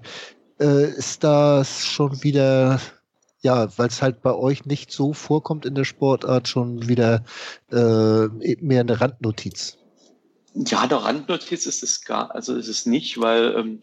[0.61, 2.79] äh, ist das schon wieder,
[3.41, 7.25] ja, weil es halt bei euch nicht so vorkommt in der Sportart, schon wieder
[7.69, 8.27] äh,
[8.61, 9.80] mehr eine Randnotiz?
[10.53, 13.81] Ja, der Randnotiz ist es gar, also ist es nicht, weil ähm,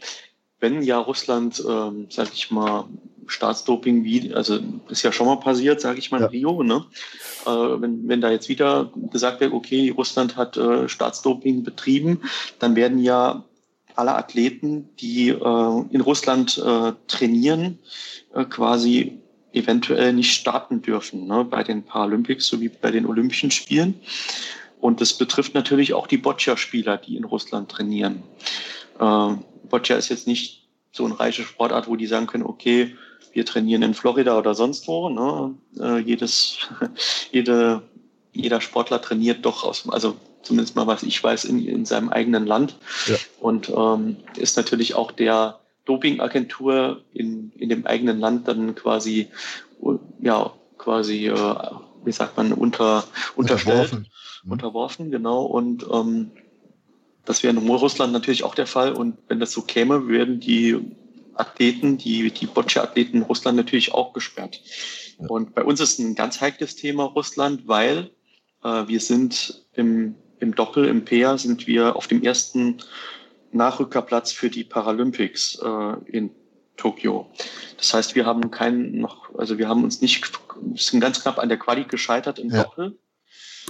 [0.61, 2.85] wenn ja Russland, ähm, sag ich mal,
[3.27, 4.59] Staatsdoping wie, also
[4.89, 6.27] ist ja schon mal passiert, sage ich mal, Ja.
[6.27, 6.85] in Rio, ne?
[7.45, 12.23] Äh, wenn, wenn da jetzt wieder gesagt wird, okay, Russland hat äh, Staatsdoping betrieben,
[12.59, 13.45] dann werden ja
[13.97, 17.79] alle Athleten, die äh, in Russland äh, trainieren,
[18.35, 19.21] äh, quasi
[19.53, 21.45] eventuell nicht starten dürfen ne?
[21.45, 23.95] bei den Paralympics sowie bei den Olympischen Spielen.
[24.81, 28.23] Und das betrifft natürlich auch die Boccia-Spieler, die in Russland trainieren.
[29.01, 32.97] Ähm, Boccia ist jetzt nicht so eine reiche Sportart, wo die sagen können, okay,
[33.33, 35.09] wir trainieren in Florida oder sonst wo.
[35.09, 35.55] Ne?
[35.79, 36.59] Äh, jedes,
[37.33, 37.83] jede,
[38.33, 42.47] jeder Sportler trainiert doch aus, also zumindest mal was ich weiß, in, in seinem eigenen
[42.47, 42.77] Land.
[43.07, 43.17] Ja.
[43.41, 49.29] Und ähm, ist natürlich auch der Dopingagentur in, in dem eigenen Land dann quasi,
[50.21, 51.57] ja, quasi, äh,
[52.05, 53.05] wie sagt man, unter,
[53.37, 54.09] unterstellt Unterworfen.
[54.45, 54.53] Mhm.
[54.53, 55.43] unterworfen, genau.
[55.43, 56.31] Und ähm,
[57.25, 58.93] das wäre in Russland natürlich auch der Fall.
[58.93, 60.79] Und wenn das so käme, würden die
[61.35, 64.61] Athleten, die, die Boccia-Athleten in Russland natürlich auch gesperrt.
[65.19, 65.27] Ja.
[65.29, 68.11] Und bei uns ist ein ganz heikles Thema Russland, weil
[68.65, 72.79] äh, wir sind im, im Doppel, im Peer, sind wir auf dem ersten
[73.53, 76.31] Nachrückerplatz für die Paralympics äh, in
[76.79, 77.29] Tokio.
[77.77, 80.25] Das heißt, wir haben keinen noch, also wir haben uns nicht,
[80.77, 82.63] sind ganz knapp an der Quali gescheitert im Ja.
[82.63, 82.99] Doppel.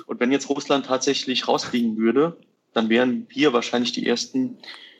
[0.06, 2.36] Und wenn jetzt Russland tatsächlich rausfliegen würde,
[2.72, 4.58] dann wären wir wahrscheinlich die Ersten,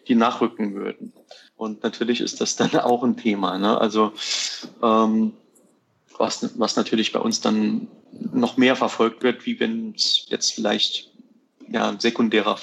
[0.09, 1.13] die nachrücken würden.
[1.57, 3.59] Und natürlich ist das dann auch ein Thema.
[3.59, 3.81] Ne?
[3.81, 4.13] Also
[4.83, 5.33] ähm,
[6.17, 7.87] was, was natürlich bei uns dann
[8.33, 11.11] noch mehr verfolgt wird, wie wenn es jetzt vielleicht
[11.69, 12.59] ja, ein sekundärer,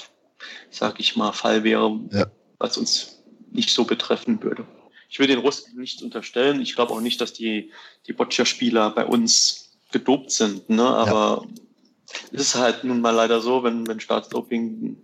[0.70, 2.26] sag ich mal, Fall wäre, Ja.
[2.58, 3.22] was uns
[3.52, 4.66] nicht so betreffen würde.
[5.08, 6.60] Ich will den Russen nichts unterstellen.
[6.60, 7.72] Ich glaube auch nicht, dass die,
[8.06, 10.68] die Boccia-Spieler bei uns gedopt sind.
[10.68, 10.84] Ne?
[10.84, 11.46] Aber
[12.32, 14.96] es ist halt nun mal leider so, wenn, wenn Staatsdoping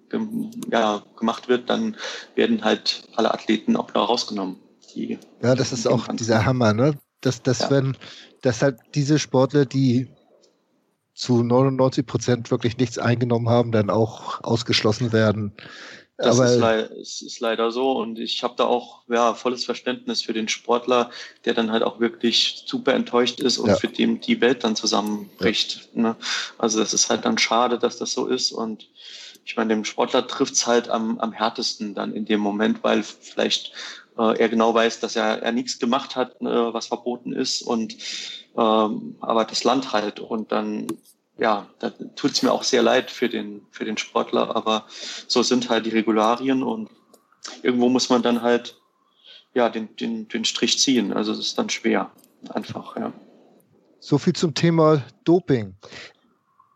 [0.70, 1.96] ja, gemacht wird, dann
[2.34, 4.56] werden halt alle Athleten auch da rausgenommen.
[4.94, 6.98] Ja, das ist auch dieser Hammer, ne?
[7.22, 7.70] Dass, dass Ja.
[7.70, 7.96] wenn,
[8.42, 10.08] dass halt diese Sportler, die
[11.14, 15.52] zu 99 Prozent wirklich nichts eingenommen haben, dann auch ausgeschlossen werden.
[16.18, 16.60] Das ist,
[17.00, 21.10] es ist leider so und ich habe da auch ja, volles Verständnis für den Sportler,
[21.44, 23.76] der dann halt auch wirklich super enttäuscht ist und Ja.
[23.76, 25.88] für den die Welt dann zusammenbricht.
[25.94, 26.14] Ne?
[26.58, 28.88] Also das ist halt dann schade, dass das so ist und
[29.44, 33.72] ich meine, dem Sportler trifft's halt am, am härtesten dann in dem Moment, weil vielleicht
[34.16, 37.96] äh, er genau weiß, dass er, er nichts gemacht hat, äh, was verboten ist und
[38.56, 40.86] ähm, aber das Land halt und dann
[41.42, 44.86] ja, da tut's mir auch sehr leid für den, für den Sportler, aber
[45.26, 46.88] so sind halt die Regularien und
[47.64, 48.80] irgendwo muss man dann halt
[49.52, 51.12] ja den, den, den Strich ziehen.
[51.12, 52.12] Also es ist dann schwer.
[52.50, 53.12] Einfach, ja.
[53.98, 55.74] so viel zum Thema Doping.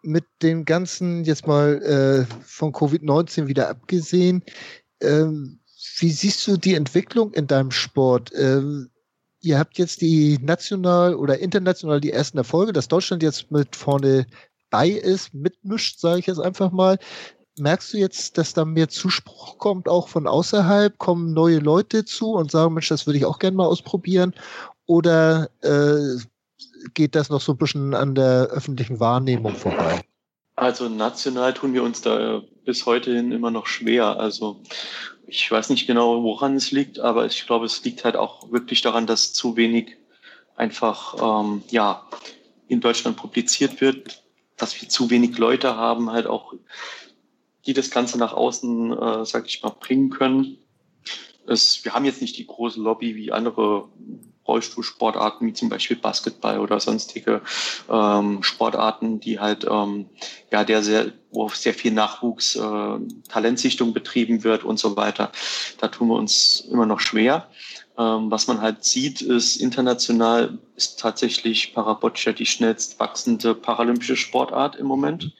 [0.03, 4.43] Mit dem Ganzen jetzt mal äh, von Covid-19 wieder abgesehen,
[5.01, 5.61] ähm,
[5.99, 8.33] wie siehst du die Entwicklung in deinem Sport?
[8.35, 8.91] Ähm,
[9.41, 14.27] ihr habt jetzt die national oder international die ersten Erfolge, dass Deutschland jetzt mit vorne
[14.71, 16.99] bei ist, mitmischt, sage ich jetzt einfach mal.
[17.59, 20.99] Merkst du jetzt, dass da mehr Zuspruch kommt, auch von außerhalb?
[20.99, 24.35] Kommen neue Leute zu und sagen, Mensch, das würde ich auch gerne mal ausprobieren?
[24.85, 26.19] Oder äh,
[26.95, 30.03] geht das noch so ein bisschen an der öffentlichen Wahrnehmung vorbei?
[30.55, 34.19] Also national tun wir uns da bis heute hin immer noch schwer.
[34.19, 34.62] Also
[35.27, 38.81] ich weiß nicht genau, woran es liegt, aber ich glaube, es liegt halt auch wirklich
[38.81, 39.97] daran, dass zu wenig
[40.57, 42.03] einfach ähm, ja
[42.69, 44.23] in Deutschland publiziert wird,
[44.57, 46.54] dass wir zu wenig Leute haben, halt auch,
[47.66, 50.59] die das Ganze nach außen, äh, sag ich mal, bringen können.
[51.46, 53.88] Es, wir haben jetzt nicht die große Lobby wie andere
[54.46, 57.42] Rollstuhlsportarten, wie zum Beispiel Basketball oder sonstige
[57.90, 60.09] ähm, Sportarten, die halt ähm,
[60.52, 62.98] ja der sehr wo sehr viel Nachwuchs, äh,
[63.28, 65.32] Talentsichtung betrieben wird und so weiter.
[65.78, 67.48] Da tun wir uns immer noch schwer.
[67.99, 74.76] Ähm, was man halt sieht, ist international ist tatsächlich Paraboccia die schnellst wachsende paralympische Sportart
[74.76, 75.32] im Moment.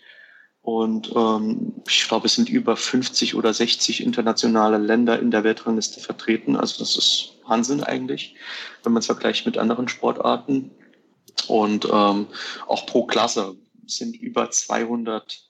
[0.63, 6.01] Und ähm, ich glaube, es sind über 50 oder 60 internationale Länder in der Weltrangliste
[6.01, 6.57] vertreten.
[6.57, 8.35] Also das ist Wahnsinn eigentlich,
[8.83, 10.73] wenn man es vergleicht mit anderen Sportarten.
[11.47, 12.27] Und ähm,
[12.67, 13.55] auch pro Klasse
[13.87, 15.41] sind über 200,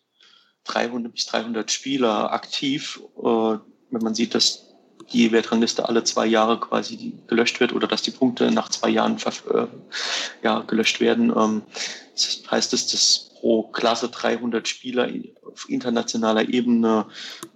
[0.64, 3.00] 300 bis 300 Spieler aktiv.
[3.16, 4.65] Äh, wenn man sieht, dass
[5.12, 9.16] die Weltrangliste alle zwei Jahre quasi gelöscht wird oder dass die Punkte nach zwei Jahren
[9.52, 9.66] äh,
[10.42, 11.30] ja, gelöscht werden.
[11.30, 11.62] Ähm,
[12.14, 15.08] das heißt, dass das pro Klasse 300 Spieler
[15.44, 17.06] auf internationaler Ebene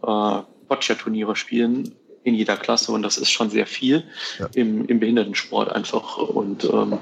[0.02, 0.38] äh,
[0.68, 4.04] Boccia-Turniere spielen in jeder Klasse und das ist schon sehr viel
[4.38, 4.48] ja.
[4.54, 6.18] im, im Behindertensport einfach.
[6.18, 6.98] Und ähm,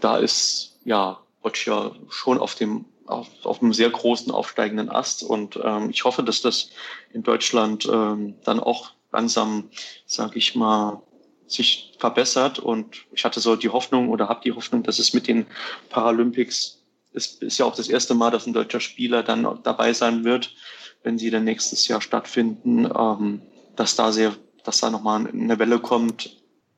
[0.00, 5.58] da ist ja Boccia schon auf dem auf, auf einem sehr großen aufsteigenden Ast und
[5.62, 6.70] ähm, ich hoffe, dass das
[7.12, 9.70] in Deutschland ähm, dann auch langsam,
[10.06, 11.02] sage ich mal,
[11.46, 12.58] sich verbessert.
[12.58, 15.46] Und ich hatte so die Hoffnung oder habe die Hoffnung, dass es mit den
[15.90, 16.82] Paralympics,
[17.12, 20.54] es ist ja auch das erste Mal, dass ein deutscher Spieler dann dabei sein wird,
[21.02, 23.42] wenn sie dann nächstes Jahr stattfinden, ähm,
[23.76, 24.34] dass da sehr,
[24.64, 26.36] dass da nochmal eine Welle kommt,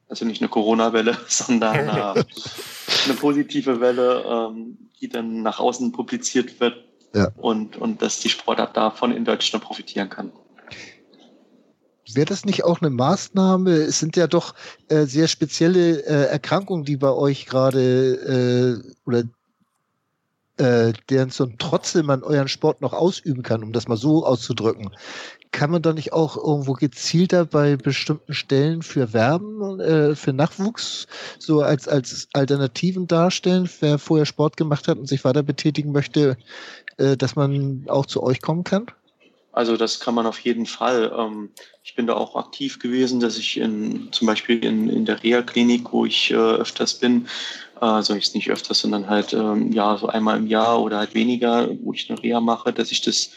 [0.08, 2.24] also nicht eine Corona-Welle, sondern äh,
[3.04, 7.30] eine positive Welle, ähm, die dann nach außen publiziert wird ja.
[7.36, 10.32] und, und dass die Sportart davon in Deutschland profitieren kann.
[12.12, 13.72] Wäre das nicht auch eine Maßnahme?
[13.72, 14.54] Es sind ja doch
[14.88, 19.24] äh, sehr spezielle äh, Erkrankungen, die bei euch gerade äh, oder
[20.56, 24.90] äh, deren zum Trotze man euren Sport noch ausüben kann, um das mal so auszudrücken.
[25.50, 31.06] Kann man da nicht auch irgendwo gezielter bei bestimmten Stellen für werben, äh, für Nachwuchs,
[31.38, 36.36] so als, als Alternativen darstellen, wer vorher Sport gemacht hat und sich weiter betätigen möchte,
[36.98, 38.86] äh, dass man auch zu euch kommen kann?
[39.54, 41.12] Also das kann man auf jeden Fall.
[41.16, 41.50] Ähm,
[41.84, 45.92] ich bin da auch aktiv gewesen, dass ich in, zum Beispiel in, in der Reha-Klinik,
[45.92, 47.28] wo ich äh, öfters bin,
[47.76, 51.68] also ich nicht öfters, sondern halt ähm, ja so einmal im Jahr oder halt weniger,
[51.82, 53.30] wo ich eine Reha mache, dass ich das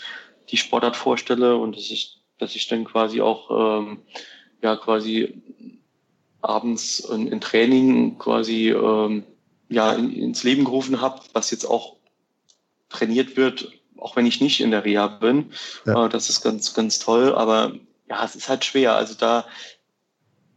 [0.50, 4.00] die Sportart vorstelle und dass ich, dass ich dann quasi auch ähm,
[4.64, 5.42] ja quasi
[6.42, 9.24] abends in, in Training quasi ähm,
[9.70, 11.98] ja in, ins Leben gerufen habe, was jetzt auch
[12.90, 15.52] trainiert wird auch wenn ich nicht in der Reha bin.
[15.86, 16.06] Ja.
[16.06, 17.34] Äh, das ist ganz, ganz toll.
[17.34, 17.74] Aber
[18.10, 18.96] ja, es ist halt schwer.
[18.96, 19.46] Also da,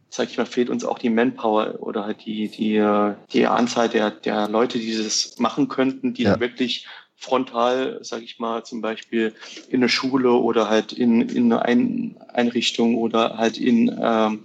[0.09, 3.89] sag ich mal, fehlt uns auch die Manpower oder halt die, die, äh, die Anzahl
[3.89, 6.31] der, der Leute, die das machen könnten, die ja.
[6.31, 6.87] dann wirklich
[7.21, 9.35] frontal, sage ich mal, zum Beispiel
[9.69, 14.43] in eine Schule oder halt in, in eine Einrichtung oder halt in, ähm,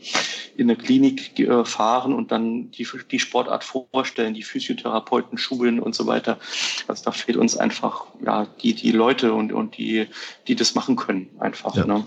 [0.57, 5.95] in eine Klinik äh, fahren und dann die, die Sportart vorstellen, die Physiotherapeuten schulen und
[5.95, 6.39] so weiter.
[6.87, 10.07] Also da fehlt uns einfach ja die, die Leute und, und die,
[10.47, 11.75] die das machen können einfach.
[11.77, 11.87] Ja.
[11.87, 12.07] Ne?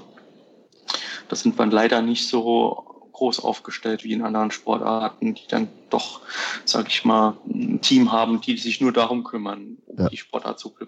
[1.30, 6.22] Das sind wir leider nicht so groß aufgestellt wie in anderen Sportarten, die dann doch,
[6.63, 10.09] sag ich mal, ein Team haben, die sich nur darum kümmern, um ja.
[10.09, 10.86] die Sportart zu, äh,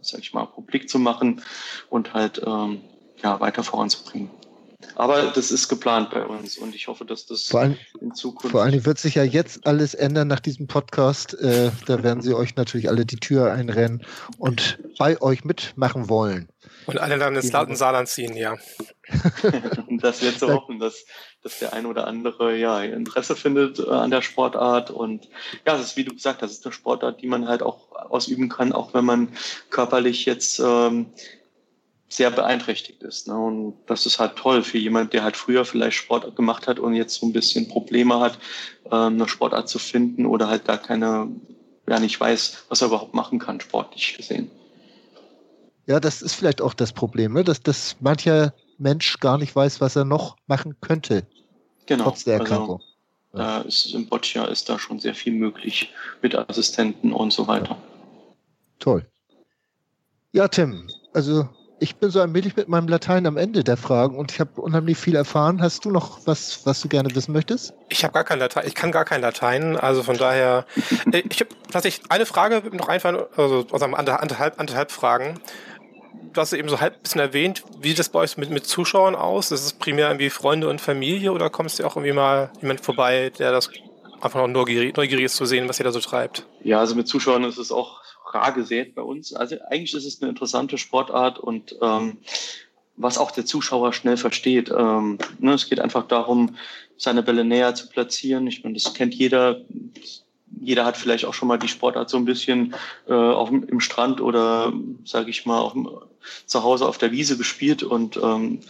[0.00, 1.42] sag ich mal, publik zu machen
[1.90, 2.80] und halt ähm,
[3.22, 4.30] ja, weiter voranzubringen.
[4.96, 8.52] Aber das ist geplant bei uns und ich hoffe, dass das allem, in Zukunft.
[8.52, 11.34] Vor allem wird sich ja jetzt alles ändern nach diesem Podcast.
[11.34, 14.04] Äh, da werden sie euch natürlich alle die Tür einrennen
[14.38, 16.48] und bei euch mitmachen wollen.
[16.86, 18.56] Und alle dann ins Saarland ziehen, ja.
[20.00, 21.04] das wird so hoffen, dass,
[21.42, 24.90] dass der eine oder andere ja Interesse findet äh, an der Sportart.
[24.90, 25.28] Und
[25.66, 28.48] ja, das ist, wie du gesagt hast, ist eine Sportart, die man halt auch ausüben
[28.48, 29.28] kann, auch wenn man
[29.70, 31.06] körperlich jetzt ähm,
[32.14, 33.26] sehr beeinträchtigt ist.
[33.26, 33.36] Ne?
[33.36, 36.94] Und das ist halt toll für jemand, der halt früher vielleicht Sport gemacht hat und
[36.94, 38.38] jetzt so ein bisschen Probleme hat,
[38.86, 41.28] ähm, eine Sportart zu finden oder halt gar keine,
[41.88, 44.50] ja nicht weiß, was er überhaupt machen kann, sportlich gesehen.
[45.86, 47.44] Ja, das ist vielleicht auch das Problem, ne?
[47.44, 51.26] dass, dass mancher Mensch gar nicht weiß, was er noch machen könnte.
[51.86, 52.04] Genau.
[52.04, 52.82] Trotz der also, Erkrankung.
[53.32, 53.60] Also, ja.
[53.62, 57.76] ist, Im Boccia ist da schon sehr viel möglich mit Assistenten und so weiter.
[58.78, 59.06] Toll.
[60.32, 61.48] Ja, Tim, also
[61.80, 64.60] ich bin so ein wenig mit meinem Latein am Ende der Fragen und ich habe
[64.60, 65.60] unheimlich viel erfahren.
[65.60, 67.74] Hast du noch was, was du gerne wissen möchtest?
[67.88, 70.66] Ich habe gar kein Latein, ich kann gar kein Latein, also von daher.
[71.12, 75.40] Äh, ich habe tatsächlich eine Frage noch einfallen, also, also anderthalb, anderthalb Fragen
[76.32, 78.66] du hast eben so halb ein bisschen erwähnt, wie sieht das bei euch mit, mit
[78.66, 79.50] Zuschauern aus?
[79.50, 83.30] Ist es primär irgendwie Freunde und Familie oder kommst du auch irgendwie mal jemand vorbei,
[83.38, 83.70] der das
[84.20, 86.46] einfach noch neugierig, neugierig ist zu sehen, was ihr da so treibt?
[86.62, 88.00] Ja, also mit Zuschauern ist es auch
[88.34, 89.32] rar gesät bei uns.
[89.32, 92.18] Also eigentlich ist es eine interessante Sportart und ähm,
[92.96, 94.70] was auch der Zuschauer schnell versteht.
[94.70, 96.56] Ähm, ne, es geht einfach darum,
[96.96, 98.46] seine Bälle näher zu platzieren.
[98.46, 99.60] Ich meine, das kennt jeder
[100.60, 102.74] jeder hat vielleicht auch schon mal die Sportart so ein bisschen
[103.08, 104.72] äh, auf, im Strand oder,
[105.04, 105.74] sage ich mal, auf
[106.46, 108.60] zu Hause auf der Wiese gespielt und ähm,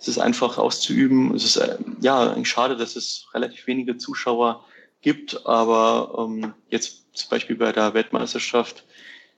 [0.00, 1.34] es ist einfach auszuüben.
[1.34, 4.64] Es ist äh, ja eigentlich schade, dass es relativ wenige Zuschauer
[5.00, 8.84] gibt, aber ähm, jetzt zum Beispiel bei der Weltmeisterschaft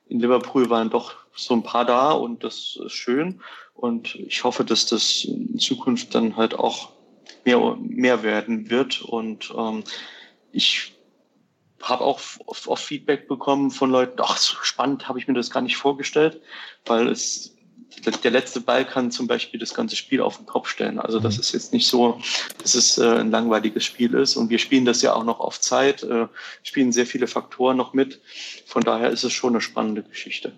[0.08, 3.40] in Liverpool waren doch so ein paar da und das ist schön.
[3.74, 6.90] Und ich hoffe, dass das in Zukunft dann halt auch
[7.44, 9.02] mehr, mehr werden wird.
[9.02, 9.84] Und ähm,
[10.52, 10.94] ich
[11.82, 15.60] habe auch oft, Feedback bekommen von Leuten, ach, so spannend, habe ich mir das gar
[15.60, 16.40] nicht vorgestellt,
[16.86, 17.55] weil es
[18.22, 20.98] der letzte Ball kann zum Beispiel das ganze Spiel auf den Kopf stellen.
[20.98, 21.40] Also das mhm.
[21.40, 22.20] ist jetzt nicht so,
[22.62, 24.36] dass es äh, ein langweiliges Spiel ist.
[24.36, 26.26] Und wir spielen das ja auch noch auf Zeit, äh,
[26.62, 28.20] spielen sehr viele Faktoren noch mit.
[28.66, 30.52] Von daher ist es schon eine spannende Geschichte.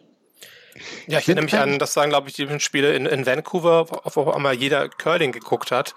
[1.07, 4.31] Ja, ich erinnere mich an, das sagen, glaube ich, die Spiele in, in Vancouver, wo
[4.31, 5.95] einmal jeder Curling geguckt hat.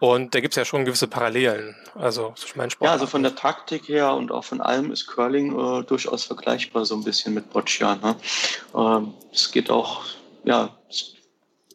[0.00, 1.74] Und da gibt es ja schon gewisse Parallelen.
[1.96, 2.86] Also mein Sport.
[2.86, 6.84] Ja, also von der Taktik her und auch von allem ist Curling äh, durchaus vergleichbar
[6.84, 7.96] so ein bisschen mit Boccia.
[7.96, 8.16] Ne?
[8.76, 10.04] Ähm, es geht auch,
[10.48, 11.14] ja, es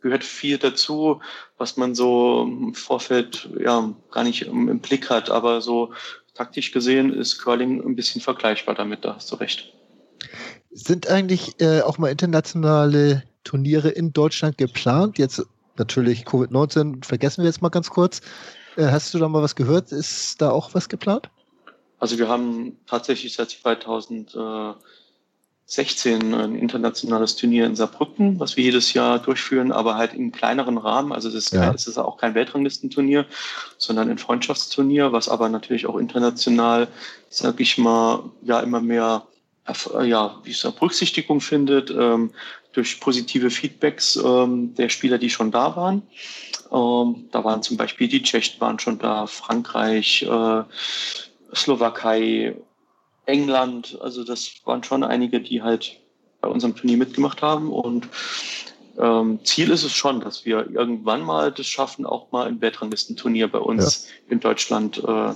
[0.02, 1.22] gehört viel dazu,
[1.58, 5.30] was man so im Vorfeld ja gar nicht im, Blick hat.
[5.30, 5.94] Aber so
[6.34, 9.72] taktisch gesehen ist Curling ein bisschen vergleichbar damit, da hast du recht.
[10.72, 15.20] Sind eigentlich äh, auch mal internationale Turniere in Deutschland geplant?
[15.20, 15.46] Jetzt
[15.78, 18.22] natürlich Covid-19 vergessen wir jetzt mal ganz kurz.
[18.76, 19.92] Äh, hast du da mal was gehört?
[19.92, 21.30] Ist da auch was geplant?
[22.00, 23.54] Also wir haben tatsächlich seit
[25.66, 30.78] 2016 ein internationales Turnier in Saarbrücken, was wir jedes Jahr durchführen, aber halt im kleineren
[30.78, 31.12] Rahmen.
[31.12, 31.74] Also es ist, ja.
[31.74, 33.26] es ist auch kein Weltranglistenturnier,
[33.78, 36.90] sondern ein Freundschaftsturnier, was aber natürlich auch international,
[37.30, 39.26] sag ich mal, ja immer mehr
[40.04, 41.90] ja, wie es Berücksichtigung findet.
[41.90, 42.32] Ähm,
[42.74, 46.02] durch positive Feedbacks ähm, der Spieler, die schon da waren.
[46.72, 50.64] Ähm, da waren zum Beispiel die Tschechen waren schon da, Frankreich, äh,
[51.56, 52.56] Slowakei,
[53.26, 53.98] England.
[54.02, 56.00] Also das waren schon einige, die halt
[56.42, 57.72] bei unserem Turnier mitgemacht haben.
[57.72, 58.08] Und
[58.98, 63.48] ähm, Ziel ist es schon, dass wir irgendwann mal das schaffen, auch mal ein Weltranglistenturnier
[63.48, 64.32] bei uns ja.
[64.34, 65.34] in Deutschland äh,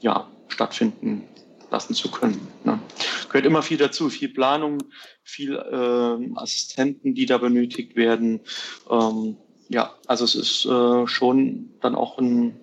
[0.00, 1.26] ja, stattfinden
[1.70, 2.46] lassen zu können.
[2.64, 2.78] Ne?
[3.28, 4.78] Gehört immer viel dazu, viel Planung,
[5.22, 8.40] viel äh, Assistenten, die da benötigt werden.
[8.90, 9.36] Ähm,
[9.68, 12.58] ja, also es ist äh, schon dann auch ein,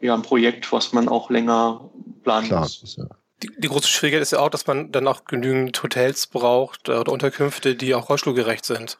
[0.00, 1.90] ja, ein Projekt, was man auch länger
[2.22, 2.96] planen Klar, muss.
[2.96, 3.06] Ja.
[3.42, 6.92] Die, die, große Schwierigkeit ist ja auch, dass man dann auch genügend Hotels braucht äh,
[6.92, 8.98] oder Unterkünfte, die auch rollstuhlgerecht sind.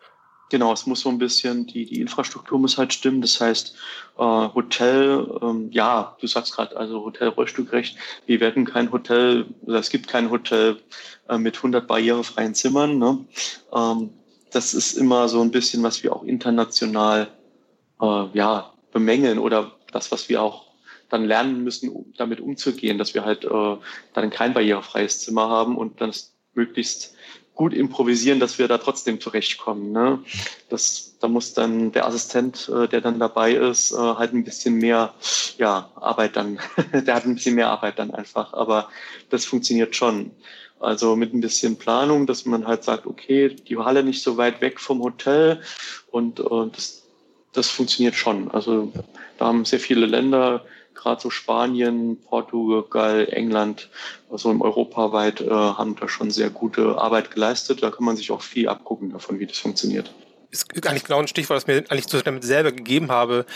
[0.51, 3.21] Genau, es muss so ein bisschen, die, die Infrastruktur muss halt stimmen.
[3.21, 3.77] Das heißt,
[4.19, 7.97] äh, Hotel, ähm, ja, du sagst gerade, also Hotel rollstuhlgerecht.
[8.27, 10.81] Wir werden kein Hotel, oder es gibt kein Hotel
[11.29, 12.99] äh, mit 100 barrierefreien Zimmern.
[12.99, 13.25] Ne?
[13.73, 14.11] Ähm,
[14.51, 17.29] das ist immer so ein bisschen, was wir auch international
[18.01, 20.70] äh, ja, bemängeln oder das, was wir auch
[21.11, 23.77] dann lernen müssen, damit umzugehen, dass wir halt äh,
[24.15, 26.13] dann kein barrierefreies Zimmer haben und dann
[26.55, 27.15] möglichst
[27.61, 29.93] gut improvisieren, dass wir da trotzdem zurechtkommen.
[29.93, 30.21] Ne?
[30.71, 34.77] Das, da muss dann der Assistent, äh, der dann dabei ist, äh, halt ein bisschen
[34.77, 35.13] mehr
[35.59, 36.59] ja, Arbeit dann,
[36.95, 38.89] der hat ein bisschen mehr Arbeit dann einfach, aber
[39.29, 40.31] das funktioniert schon.
[40.79, 44.63] Also mit ein bisschen Planung, dass man halt sagt, okay, die Halle nicht so weit
[44.63, 45.61] weg vom Hotel
[46.11, 47.03] und, und das,
[47.53, 48.51] das funktioniert schon.
[48.51, 48.91] Also
[49.37, 50.65] da haben sehr viele Länder
[51.01, 53.89] gerade so Spanien, Portugal, England,
[54.31, 57.83] also im europaweit, äh, haben da schon sehr gute Arbeit geleistet.
[57.83, 60.13] Da kann man sich auch viel abgucken davon, wie das funktioniert
[60.53, 63.47] ist eigentlich genau ein Stichwort, das mir eigentlich zu damit selber gegeben habe.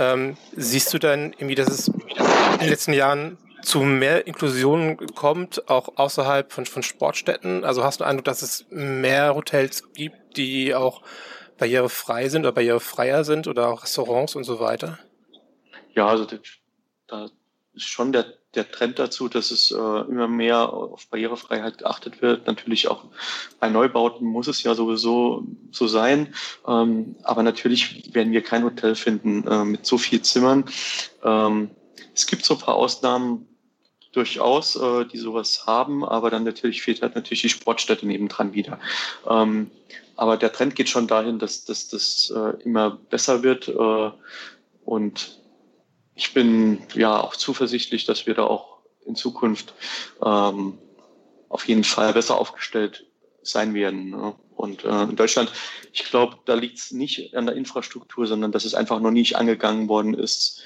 [0.00, 5.68] Ähm, siehst du dann irgendwie, dass es in den letzten Jahren zu mehr Inklusion kommt,
[5.68, 7.64] auch außerhalb von, von Sportstätten?
[7.64, 11.02] Also hast du den Eindruck, dass es mehr Hotels gibt, die auch
[11.58, 14.98] barrierefrei sind oder barrierefreier sind oder auch Restaurants und so weiter?
[15.94, 16.24] Ja, also
[17.10, 17.30] da
[17.74, 22.46] ist schon der, der Trend dazu, dass es äh, immer mehr auf Barrierefreiheit geachtet wird.
[22.46, 23.04] Natürlich auch
[23.60, 26.34] bei Neubauten muss es ja sowieso so sein.
[26.66, 30.64] Ähm, aber natürlich werden wir kein Hotel finden äh, mit so viel Zimmern.
[31.22, 31.70] Ähm,
[32.14, 33.46] es gibt so ein paar Ausnahmen
[34.12, 38.80] durchaus, äh, die sowas haben, aber dann natürlich fehlt halt natürlich die Sportstätte nebendran wieder.
[39.28, 39.70] Ähm,
[40.16, 44.10] aber der Trend geht schon dahin, dass das äh, immer besser wird äh,
[44.84, 45.39] und
[46.20, 48.76] ich bin ja auch zuversichtlich, dass wir da auch
[49.06, 49.72] in Zukunft
[50.22, 50.76] ähm,
[51.48, 53.06] auf jeden Fall besser aufgestellt
[53.42, 54.10] sein werden.
[54.10, 54.34] Ne?
[54.54, 55.50] Und äh, in Deutschland,
[55.94, 59.36] ich glaube, da liegt es nicht an der Infrastruktur, sondern dass es einfach noch nicht
[59.36, 60.60] angegangen worden ist,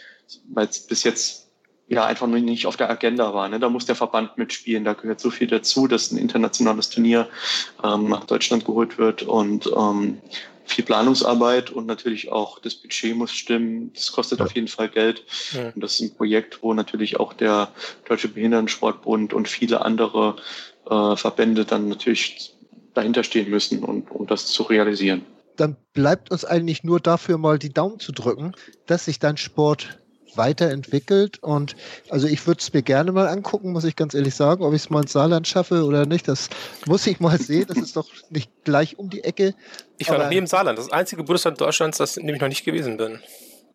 [0.48, 1.46] weil es bis jetzt
[1.86, 3.48] ja einfach noch nicht auf der Agenda war.
[3.48, 3.60] Ne?
[3.60, 4.84] Da muss der Verband mitspielen.
[4.84, 7.28] Da gehört so viel dazu, dass ein internationales Turnier
[7.84, 9.22] ähm, nach Deutschland geholt wird.
[9.22, 10.20] Und ähm,
[10.64, 13.92] viel Planungsarbeit und natürlich auch das Budget muss stimmen.
[13.94, 14.44] Das kostet ja.
[14.46, 15.24] auf jeden Fall Geld.
[15.52, 15.70] Ja.
[15.74, 17.68] Und das ist ein Projekt, wo natürlich auch der
[18.08, 20.36] Deutsche Behindertensportbund und viele andere
[20.88, 22.54] äh, Verbände dann natürlich
[22.94, 25.24] dahinter stehen müssen, und, um das zu realisieren.
[25.56, 28.52] dann bleibt uns eigentlich nur dafür mal die Daumen zu drücken,
[28.86, 29.98] dass sich dein Sport
[30.36, 31.42] weiterentwickelt.
[31.42, 31.76] Und
[32.10, 34.82] also ich würde es mir gerne mal angucken, muss ich ganz ehrlich sagen, ob ich
[34.82, 36.28] es mal ins Saarland schaffe oder nicht.
[36.28, 36.48] Das
[36.86, 37.66] muss ich mal sehen.
[37.68, 39.54] Das ist doch nicht gleich um die Ecke.
[39.98, 40.78] Ich war Aber noch nie im Saarland.
[40.78, 43.20] Das einzige Bundesland Deutschlands, das in dem ich noch nicht gewesen bin.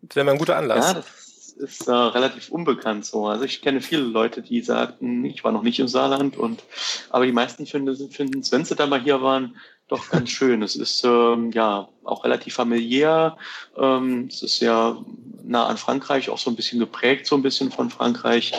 [0.01, 0.87] Das wäre mal ein guter Anlass.
[0.87, 3.27] Ja, das ist äh, relativ unbekannt so.
[3.27, 6.63] Also ich kenne viele Leute, die sagten, ich war noch nicht im Saarland und
[7.09, 9.57] aber die meisten finden, finden wenn sie da mal hier waren,
[9.89, 10.61] doch ganz schön.
[10.61, 13.37] Es ist ähm, ja auch relativ familiär.
[13.77, 14.97] Ähm, es ist ja
[15.43, 18.53] nah an Frankreich, auch so ein bisschen geprägt, so ein bisschen von Frankreich.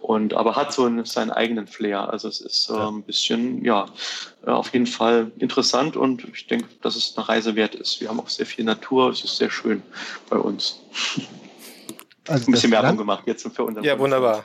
[0.00, 2.08] Und aber hat so einen, seinen eigenen Flair.
[2.10, 3.86] Also es ist äh, ein bisschen, ja,
[4.46, 8.00] äh, auf jeden Fall interessant und ich denke, dass es eine Reise wert ist.
[8.00, 9.82] Wir haben auch sehr viel Natur, es ist sehr schön
[10.30, 10.80] bei uns.
[12.28, 13.84] Also ein bisschen Werbung gemacht jetzt für unseren.
[13.84, 14.44] Ja, wunderbar.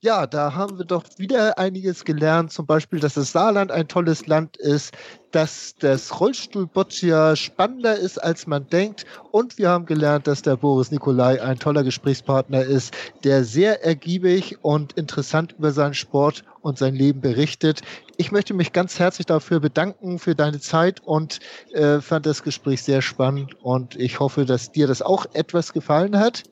[0.00, 2.52] Ja, da haben wir doch wieder einiges gelernt.
[2.52, 4.94] Zum Beispiel, dass das Saarland ein tolles Land ist,
[5.32, 9.04] dass das Rollstuhlboccia spannender ist, als man denkt.
[9.32, 12.94] Und wir haben gelernt, dass der Boris Nikolai ein toller Gesprächspartner ist,
[13.24, 17.82] der sehr ergiebig und interessant über seinen Sport und sein Leben berichtet.
[18.16, 21.40] Ich möchte mich ganz herzlich dafür bedanken für deine Zeit und
[21.72, 26.18] äh, fand das Gespräch sehr spannend und ich hoffe, dass dir das auch etwas gefallen
[26.18, 26.44] hat.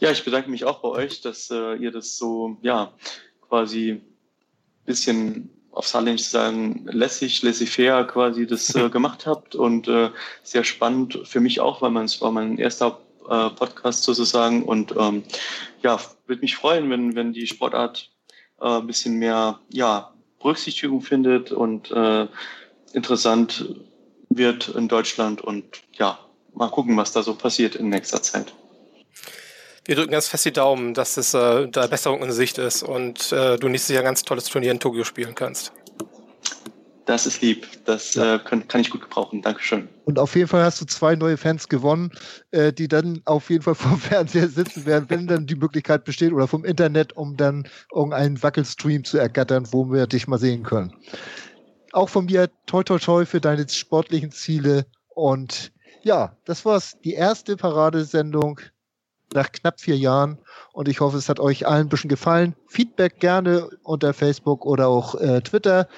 [0.00, 2.92] Ja, ich bedanke mich auch bei euch, dass äh, ihr das so, ja,
[3.46, 4.00] quasi
[4.86, 10.10] bisschen auf Saarländisch sagen, lässig, laissez-faire quasi das äh, gemacht habt und äh,
[10.42, 12.98] sehr spannend für mich auch, weil man es war mein erster
[13.28, 15.22] äh, Podcast sozusagen und ähm,
[15.82, 18.10] ja, würde mich freuen, wenn, wenn die Sportart
[18.58, 22.26] äh, ein bisschen mehr, ja, Berücksichtigung findet und äh,
[22.94, 23.74] interessant
[24.30, 26.18] wird in Deutschland und ja,
[26.54, 28.54] mal gucken, was da so passiert in nächster Zeit
[29.86, 33.32] wir drücken ganz fest die Daumen, dass es äh, da Besserung in Sicht ist und
[33.32, 35.72] äh, du nächstes Jahr ein ganz tolles Turnier in Tokio spielen kannst.
[37.10, 37.66] Das ist lieb.
[37.86, 38.36] Das ja.
[38.36, 39.42] äh, kann, kann, ich gut gebrauchen.
[39.42, 39.88] Dankeschön.
[40.04, 42.12] Und auf jeden Fall hast du zwei neue Fans gewonnen,
[42.52, 46.32] äh, die dann auf jeden Fall vom Fernseher sitzen werden, wenn dann die Möglichkeit besteht
[46.32, 50.94] oder vom Internet, um dann irgendeinen Wackelstream zu ergattern, wo wir dich mal sehen können.
[51.92, 54.86] Auch von mir toi toi toi für deine sportlichen Ziele.
[55.08, 56.96] Und ja, das war's.
[57.02, 58.60] Die erste Paradesendung
[59.32, 60.38] nach knapp vier Jahren.
[60.72, 62.54] Und ich hoffe, es hat euch allen ein bisschen gefallen.
[62.68, 65.88] Feedback gerne unter Facebook oder auch äh, Twitter.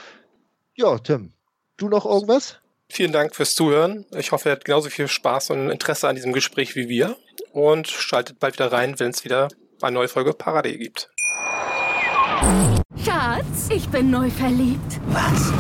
[0.74, 1.32] Ja, Tim,
[1.76, 2.58] du noch irgendwas?
[2.88, 4.04] Vielen Dank fürs Zuhören.
[4.16, 7.16] Ich hoffe, ihr habt genauso viel Spaß und Interesse an diesem Gespräch wie wir.
[7.52, 9.48] Und schaltet bald wieder rein, wenn es wieder
[9.80, 11.10] eine neue Folge Parade gibt.
[13.04, 15.00] Schatz, ich bin neu verliebt.
[15.08, 15.52] Was?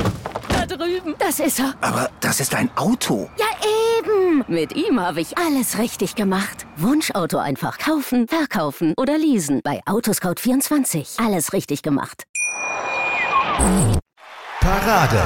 [0.82, 1.14] Drüben.
[1.18, 1.74] Das ist er.
[1.80, 3.30] Aber das ist ein Auto.
[3.38, 3.46] Ja,
[3.98, 4.44] eben.
[4.48, 6.66] Mit ihm habe ich alles richtig gemacht.
[6.76, 9.60] Wunschauto einfach kaufen, verkaufen oder leasen.
[9.62, 11.24] Bei Autoscout24.
[11.24, 12.24] Alles richtig gemacht.
[14.60, 15.22] Parade.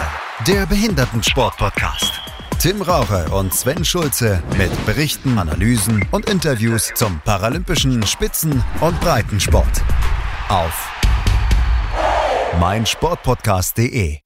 [0.47, 2.13] Der Behindertensport-Podcast.
[2.61, 9.83] Tim Raucher und Sven Schulze mit Berichten, Analysen und Interviews zum paralympischen Spitzen- und Breitensport.
[10.49, 10.91] Auf
[12.59, 14.26] meinsportpodcast.de